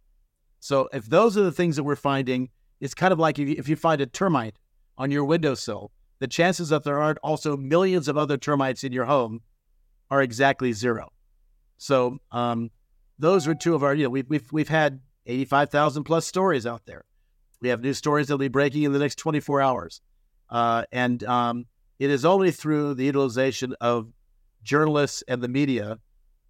So 0.59 0.89
if 0.93 1.07
those 1.07 1.37
are 1.37 1.43
the 1.43 1.53
things 1.53 1.77
that 1.77 1.85
we're 1.85 1.97
finding, 1.97 2.51
it's 2.81 2.95
kind 2.95 3.13
of 3.13 3.19
like 3.19 3.39
if 3.39 3.49
you, 3.49 3.55
if 3.59 3.69
you 3.69 3.77
find 3.77 4.01
a 4.01 4.07
termite 4.07 4.57
on 4.99 5.11
your 5.11 5.25
windowsill, 5.25 5.93
the 6.19 6.29
chances 6.29 6.69
that 6.69 6.85
there 6.85 7.01
aren't 7.01 7.19
also 7.19 7.57
millions 7.57 8.09
of 8.09 8.17
other 8.17 8.37
termites 8.37 8.85
in 8.85 8.93
your 8.93 9.07
home 9.07 9.41
are 10.11 10.23
exactly 10.23 10.73
zero. 10.73 11.11
So 11.79 12.19
um, 12.31 12.71
those 13.19 13.49
are 13.49 13.55
two 13.55 13.75
of 13.75 13.83
our, 13.83 13.95
you 13.95 14.05
know, 14.05 14.11
we've, 14.11 14.29
we've, 14.29 14.53
we've 14.53 14.69
had 14.69 15.01
85,000 15.27 16.05
plus 16.05 16.27
stories 16.27 16.67
out 16.67 16.83
there. 16.87 17.05
We 17.61 17.69
have 17.69 17.81
new 17.81 17.95
stories 17.95 18.27
that'll 18.27 18.39
be 18.39 18.49
breaking 18.49 18.83
in 18.83 18.93
the 18.93 18.99
next 18.99 19.17
24 19.17 19.61
hours. 19.61 20.01
Uh, 20.51 20.85
and 20.93 21.23
um, 21.25 21.67
it 21.99 22.11
is 22.11 22.25
only 22.25 22.51
through 22.51 22.95
the 22.95 23.05
utilization 23.05 23.75
of 23.81 24.13
journalists 24.63 25.23
and 25.29 25.43
the 25.43 25.49
media, 25.49 25.99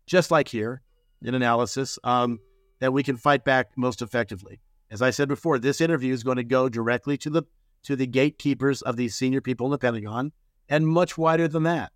just 0.06 0.30
like 0.30 0.48
here 0.48 0.82
in 1.22 1.34
analysis, 1.34 1.98
um, 2.04 2.38
that 2.80 2.92
we 2.92 3.02
can 3.02 3.16
fight 3.16 3.44
back 3.44 3.70
most 3.76 4.02
effectively. 4.02 4.60
As 4.90 5.00
I 5.00 5.10
said 5.10 5.28
before, 5.28 5.58
this 5.58 5.80
interview 5.80 6.12
is 6.12 6.22
going 6.22 6.36
to 6.36 6.44
go 6.44 6.68
directly 6.68 7.16
to 7.18 7.30
the 7.30 7.42
to 7.84 7.96
the 7.96 8.06
gatekeepers 8.06 8.80
of 8.82 8.96
these 8.96 9.16
senior 9.16 9.40
people 9.40 9.66
in 9.66 9.72
the 9.72 9.78
Pentagon, 9.78 10.30
and 10.68 10.86
much 10.86 11.18
wider 11.18 11.48
than 11.48 11.64
that. 11.64 11.90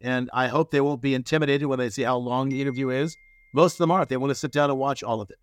And 0.00 0.30
I 0.32 0.48
hope 0.48 0.70
they 0.70 0.80
won't 0.80 1.02
be 1.02 1.14
intimidated 1.14 1.68
when 1.68 1.78
they 1.78 1.90
see 1.90 2.02
how 2.02 2.16
long 2.16 2.48
the 2.48 2.60
interview 2.60 2.90
is. 2.90 3.16
Most 3.54 3.74
of 3.74 3.78
them 3.78 3.90
aren't. 3.90 4.08
They 4.08 4.16
want 4.16 4.30
to 4.30 4.34
sit 4.34 4.52
down 4.52 4.70
and 4.70 4.78
watch 4.78 5.02
all 5.02 5.20
of 5.20 5.30
it. 5.30 5.38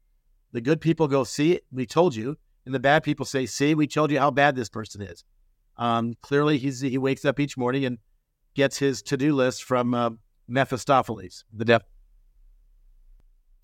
The 0.52 0.62
good 0.62 0.82
people 0.82 1.08
go, 1.08 1.24
see, 1.24 1.60
we 1.72 1.86
told 1.86 2.16
you. 2.16 2.38
And 2.66 2.74
the 2.74 2.80
bad 2.80 3.04
people 3.04 3.26
say, 3.26 3.46
see, 3.46 3.76
we 3.76 3.88
told 3.88 4.12
you 4.12 4.20
how 4.20 4.32
bad 4.32 4.56
this 4.56 4.70
person 4.70 5.02
is. 5.02 5.24
Um, 5.78 6.14
clearly, 6.22 6.58
he's, 6.58 6.80
he 6.80 6.98
wakes 6.98 7.26
up 7.26 7.40
each 7.40 7.58
morning 7.58 7.86
and 7.86 7.98
gets 8.56 8.78
his 8.78 9.02
to 9.04 9.18
do 9.18 9.34
list 9.34 9.64
from 9.64 9.94
uh, 9.94 10.12
Mephistopheles, 10.48 11.46
the 11.54 11.66
devil. 11.66 11.88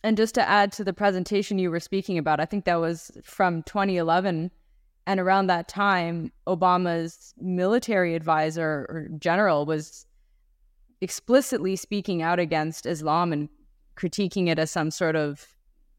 And 0.03 0.15
just 0.15 0.35
to 0.35 0.47
add 0.47 0.71
to 0.73 0.83
the 0.83 0.93
presentation 0.93 1.59
you 1.59 1.69
were 1.69 1.79
speaking 1.79 2.17
about, 2.17 2.39
I 2.39 2.45
think 2.45 2.65
that 2.65 2.79
was 2.79 3.11
from 3.23 3.63
2011. 3.63 4.51
And 5.05 5.19
around 5.19 5.47
that 5.47 5.67
time, 5.67 6.31
Obama's 6.47 7.33
military 7.37 8.15
advisor 8.15 8.85
or 8.89 9.09
general 9.17 9.65
was 9.65 10.05
explicitly 11.01 11.75
speaking 11.75 12.21
out 12.21 12.39
against 12.39 12.85
Islam 12.85 13.33
and 13.33 13.49
critiquing 13.97 14.47
it 14.47 14.59
as 14.59 14.71
some 14.71 14.91
sort 14.91 15.15
of, 15.15 15.45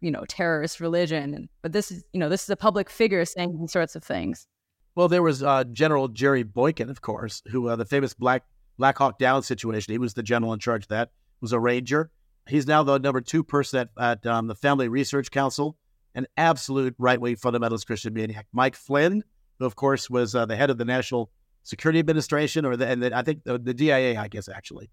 you 0.00 0.10
know, 0.10 0.24
terrorist 0.28 0.80
religion. 0.80 1.48
But 1.60 1.72
this 1.72 1.90
is, 1.90 2.04
you 2.12 2.20
know, 2.20 2.28
this 2.28 2.42
is 2.42 2.50
a 2.50 2.56
public 2.56 2.88
figure 2.88 3.24
saying 3.24 3.58
these 3.58 3.72
sorts 3.72 3.96
of 3.96 4.02
things. 4.02 4.46
Well, 4.94 5.08
there 5.08 5.22
was 5.22 5.42
uh, 5.42 5.64
General 5.64 6.08
Jerry 6.08 6.42
Boykin, 6.42 6.90
of 6.90 7.00
course, 7.02 7.42
who 7.50 7.68
uh, 7.68 7.76
the 7.76 7.84
famous 7.84 8.14
Black 8.14 8.44
Black 8.80 8.96
Hawk 8.96 9.18
Down 9.18 9.42
situation. 9.42 9.92
He 9.92 9.98
was 9.98 10.14
the 10.14 10.22
general 10.22 10.54
in 10.54 10.58
charge 10.58 10.84
of 10.84 10.88
that. 10.88 11.10
Was 11.42 11.52
a 11.52 11.60
ranger. 11.60 12.10
He's 12.48 12.66
now 12.66 12.82
the 12.82 12.98
number 12.98 13.20
two 13.20 13.44
person 13.44 13.80
at, 13.80 13.90
at 13.98 14.26
um, 14.26 14.46
the 14.46 14.54
Family 14.54 14.88
Research 14.88 15.30
Council, 15.30 15.76
an 16.14 16.26
absolute 16.38 16.94
right 16.98 17.20
wing 17.20 17.36
fundamentalist 17.36 17.86
Christian 17.86 18.14
maniac. 18.14 18.46
Mike 18.52 18.74
Flynn, 18.74 19.22
who 19.58 19.66
of 19.66 19.76
course 19.76 20.08
was 20.08 20.34
uh, 20.34 20.46
the 20.46 20.56
head 20.56 20.70
of 20.70 20.78
the 20.78 20.86
National 20.86 21.30
Security 21.62 21.98
Administration, 21.98 22.64
or 22.64 22.74
the, 22.74 22.86
and 22.86 23.02
the, 23.02 23.16
I 23.16 23.22
think 23.22 23.44
the, 23.44 23.58
the, 23.58 23.74
DIA, 23.74 24.18
I 24.18 24.28
guess 24.28 24.48
actually, 24.48 24.90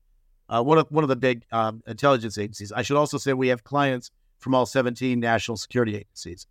uh, 0.50 0.62
one 0.62 0.78
of 0.78 0.88
one 0.90 1.06
of 1.06 1.08
the 1.08 1.16
big 1.16 1.44
um, 1.54 1.82
intelligence 1.88 2.38
agencies. 2.38 2.74
I 2.74 2.82
should 2.82 2.98
also 2.98 3.18
say 3.18 3.32
we 3.32 3.48
have 3.48 3.64
clients 3.64 4.12
from 4.40 4.54
all 4.54 4.66
17 4.66 5.18
national 5.18 5.56
security 5.56 5.96
agencies, 5.96 6.46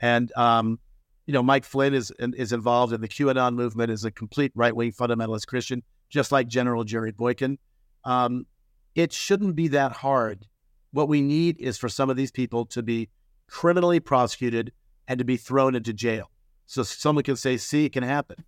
and 0.00 0.32
um, 0.36 0.80
you 1.26 1.32
know, 1.32 1.42
Mike 1.42 1.64
Flynn 1.64 1.94
is 1.94 2.12
is 2.18 2.52
involved 2.52 2.92
in 2.92 3.00
the 3.00 3.08
QAnon 3.08 3.54
movement 3.54 3.92
is 3.92 4.04
a 4.04 4.10
complete 4.10 4.50
right 4.56 4.74
wing 4.74 4.90
fundamentalist 4.90 5.46
Christian, 5.46 5.84
just 6.10 6.32
like 6.32 6.48
General 6.48 6.84
Jerry 6.84 7.12
Boykin. 7.12 7.58
Um, 8.04 8.46
it 8.94 9.12
shouldn't 9.12 9.56
be 9.56 9.68
that 9.68 9.92
hard. 9.92 10.46
What 10.92 11.08
we 11.08 11.22
need 11.22 11.58
is 11.60 11.78
for 11.78 11.88
some 11.88 12.10
of 12.10 12.16
these 12.16 12.32
people 12.32 12.66
to 12.66 12.82
be 12.82 13.08
criminally 13.46 14.00
prosecuted 14.00 14.72
and 15.08 15.18
to 15.18 15.24
be 15.24 15.36
thrown 15.36 15.74
into 15.74 15.92
jail, 15.92 16.30
so 16.66 16.82
someone 16.82 17.24
can 17.24 17.36
say, 17.36 17.56
"See, 17.56 17.84
it 17.84 17.92
can 17.92 18.02
happen," 18.02 18.44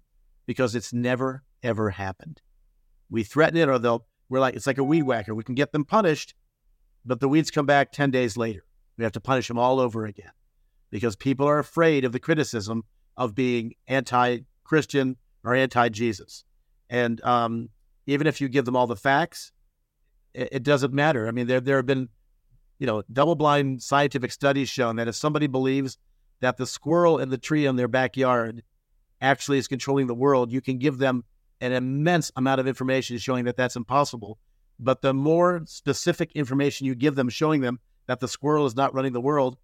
because 0.46 0.74
it's 0.74 0.92
never 0.92 1.44
ever 1.62 1.90
happened. 1.90 2.42
We 3.08 3.22
threaten 3.22 3.56
it, 3.56 3.68
or 3.68 3.78
they'll. 3.78 4.06
We're 4.28 4.40
like 4.40 4.54
it's 4.56 4.66
like 4.66 4.78
a 4.78 4.84
weed 4.84 5.02
whacker. 5.02 5.34
We 5.34 5.44
can 5.44 5.54
get 5.54 5.72
them 5.72 5.84
punished, 5.84 6.34
but 7.04 7.20
the 7.20 7.28
weeds 7.28 7.50
come 7.50 7.66
back 7.66 7.92
ten 7.92 8.10
days 8.10 8.36
later. 8.36 8.64
We 8.96 9.04
have 9.04 9.12
to 9.12 9.20
punish 9.20 9.48
them 9.48 9.58
all 9.58 9.78
over 9.78 10.06
again 10.06 10.32
because 10.90 11.16
people 11.16 11.46
are 11.46 11.58
afraid 11.58 12.04
of 12.04 12.12
the 12.12 12.20
criticism 12.20 12.84
of 13.16 13.34
being 13.34 13.74
anti 13.88 14.40
Christian 14.64 15.16
or 15.44 15.54
anti 15.54 15.88
Jesus. 15.88 16.44
And 16.92 17.24
um, 17.24 17.70
even 18.06 18.26
if 18.26 18.40
you 18.40 18.50
give 18.50 18.66
them 18.66 18.76
all 18.76 18.86
the 18.86 18.94
facts, 18.94 19.50
it, 20.34 20.50
it, 20.52 20.62
doesn't 20.62 20.92
matter. 20.92 21.26
I 21.26 21.30
mean, 21.30 21.46
there, 21.46 21.60
there 21.60 21.76
have 21.76 21.86
been, 21.86 22.10
you 22.78 22.86
know, 22.86 23.02
double 23.10 23.34
blind 23.34 23.82
scientific 23.82 24.30
studies 24.30 24.68
shown 24.68 24.96
that 24.96 25.08
if 25.08 25.14
somebody 25.14 25.46
believes 25.46 25.96
that 26.40 26.58
the 26.58 26.66
squirrel 26.66 27.18
in 27.18 27.30
the 27.30 27.38
tree 27.38 27.64
in 27.64 27.76
their 27.76 27.88
backyard 27.88 28.62
actually 29.22 29.56
is 29.56 29.68
controlling 29.68 30.06
the 30.06 30.14
world, 30.14 30.52
you 30.52 30.60
can 30.60 30.76
give 30.76 30.98
them 30.98 31.24
an 31.62 31.72
immense 31.72 32.30
amount 32.36 32.60
of 32.60 32.66
information 32.66 33.16
showing 33.16 33.46
that 33.46 33.56
that's 33.56 33.76
impossible. 33.76 34.38
But 34.78 35.00
the 35.00 35.14
more 35.14 35.62
specific 35.64 36.32
information 36.32 36.86
you 36.86 36.94
give 36.94 37.14
them 37.14 37.30
showing 37.30 37.62
them 37.62 37.80
that 38.06 38.20
the 38.20 38.28
squirrel 38.28 38.66
is 38.66 38.76
not 38.76 38.92
running 38.92 39.14
the 39.14 39.20
world, 39.20 39.56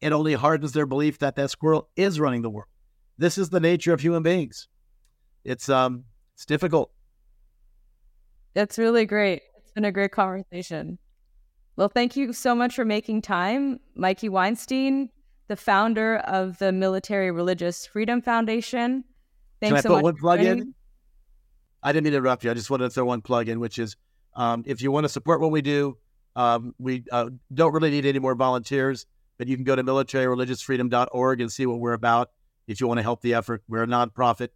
it 0.00 0.12
only 0.12 0.32
hardens 0.32 0.72
their 0.72 0.86
belief 0.86 1.18
that 1.18 1.36
that 1.36 1.50
squirrel 1.50 1.90
is 1.94 2.18
running 2.18 2.40
the 2.40 2.50
world. 2.50 2.68
This 3.18 3.36
is 3.36 3.50
the 3.50 3.60
nature 3.60 3.92
of 3.92 4.00
human 4.00 4.22
beings. 4.22 4.66
It's 5.44 5.68
um 5.68 6.04
it's 6.34 6.44
difficult. 6.44 6.90
That's 8.54 8.78
really 8.78 9.06
great. 9.06 9.42
It's 9.58 9.72
been 9.72 9.84
a 9.84 9.92
great 9.92 10.12
conversation. 10.12 10.98
Well, 11.76 11.88
thank 11.88 12.16
you 12.16 12.32
so 12.32 12.54
much 12.54 12.74
for 12.74 12.84
making 12.84 13.22
time, 13.22 13.80
Mikey 13.96 14.28
Weinstein, 14.28 15.10
the 15.48 15.56
founder 15.56 16.18
of 16.18 16.58
the 16.58 16.70
Military 16.70 17.32
Religious 17.32 17.86
Freedom 17.86 18.22
Foundation. 18.22 19.04
Thanks 19.60 19.70
Can 19.70 19.76
I 19.78 19.80
so 19.80 19.88
put 19.96 20.04
one 20.04 20.16
plug 20.16 20.40
in? 20.40 20.74
I 21.82 21.92
didn't 21.92 22.04
mean 22.04 22.12
to 22.12 22.18
interrupt 22.18 22.44
you. 22.44 22.50
I 22.50 22.54
just 22.54 22.70
wanted 22.70 22.84
to 22.84 22.90
throw 22.90 23.04
one 23.04 23.22
plug 23.22 23.48
in, 23.48 23.58
which 23.60 23.78
is 23.78 23.96
um, 24.36 24.62
if 24.66 24.82
you 24.82 24.90
want 24.90 25.04
to 25.04 25.08
support 25.08 25.40
what 25.40 25.50
we 25.50 25.62
do, 25.62 25.98
um, 26.36 26.74
we 26.78 27.04
uh, 27.10 27.30
don't 27.52 27.72
really 27.72 27.90
need 27.90 28.06
any 28.06 28.18
more 28.18 28.34
volunteers. 28.34 29.06
But 29.36 29.48
you 29.48 29.56
can 29.56 29.64
go 29.64 29.74
to 29.74 29.82
militaryreligiousfreedom.org 29.82 31.40
and 31.40 31.50
see 31.50 31.66
what 31.66 31.80
we're 31.80 31.92
about 31.92 32.30
if 32.68 32.80
you 32.80 32.86
want 32.86 32.98
to 32.98 33.02
help 33.02 33.20
the 33.20 33.34
effort. 33.34 33.64
We're 33.68 33.82
a 33.82 33.86
nonprofit. 33.86 34.48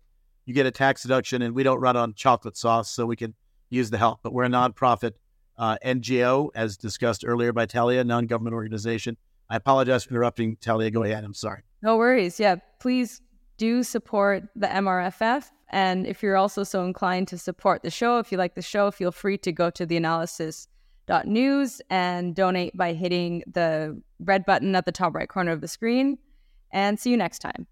You 0.48 0.54
get 0.54 0.64
a 0.64 0.70
tax 0.70 1.02
deduction, 1.02 1.42
and 1.42 1.54
we 1.54 1.62
don't 1.62 1.78
run 1.78 1.94
on 1.94 2.14
chocolate 2.14 2.56
sauce, 2.56 2.90
so 2.90 3.04
we 3.04 3.16
can 3.16 3.34
use 3.68 3.90
the 3.90 3.98
help. 3.98 4.20
But 4.22 4.32
we're 4.32 4.44
a 4.44 4.48
nonprofit 4.48 5.12
uh, 5.58 5.76
NGO, 5.84 6.48
as 6.54 6.78
discussed 6.78 7.22
earlier 7.26 7.52
by 7.52 7.66
Talia, 7.66 8.02
non 8.02 8.24
government 8.24 8.54
organization. 8.54 9.18
I 9.50 9.56
apologize 9.56 10.04
for 10.04 10.12
interrupting, 10.12 10.56
Talia. 10.56 10.90
Go 10.90 11.02
ahead. 11.02 11.22
I'm 11.22 11.34
sorry. 11.34 11.64
No 11.82 11.98
worries. 11.98 12.40
Yeah, 12.40 12.56
please 12.80 13.20
do 13.58 13.82
support 13.82 14.44
the 14.56 14.68
MRFF. 14.68 15.50
And 15.68 16.06
if 16.06 16.22
you're 16.22 16.38
also 16.38 16.64
so 16.64 16.82
inclined 16.82 17.28
to 17.28 17.36
support 17.36 17.82
the 17.82 17.90
show, 17.90 18.18
if 18.18 18.32
you 18.32 18.38
like 18.38 18.54
the 18.54 18.62
show, 18.62 18.90
feel 18.90 19.12
free 19.12 19.36
to 19.36 19.52
go 19.52 19.68
to 19.68 19.84
the 19.84 19.98
analysis 19.98 20.66
news 21.26 21.82
and 21.90 22.34
donate 22.34 22.74
by 22.74 22.94
hitting 22.94 23.42
the 23.52 24.00
red 24.20 24.46
button 24.46 24.74
at 24.74 24.86
the 24.86 24.92
top 24.92 25.14
right 25.14 25.28
corner 25.28 25.52
of 25.52 25.60
the 25.60 25.68
screen. 25.68 26.16
And 26.72 26.98
see 26.98 27.10
you 27.10 27.18
next 27.18 27.40
time. 27.40 27.66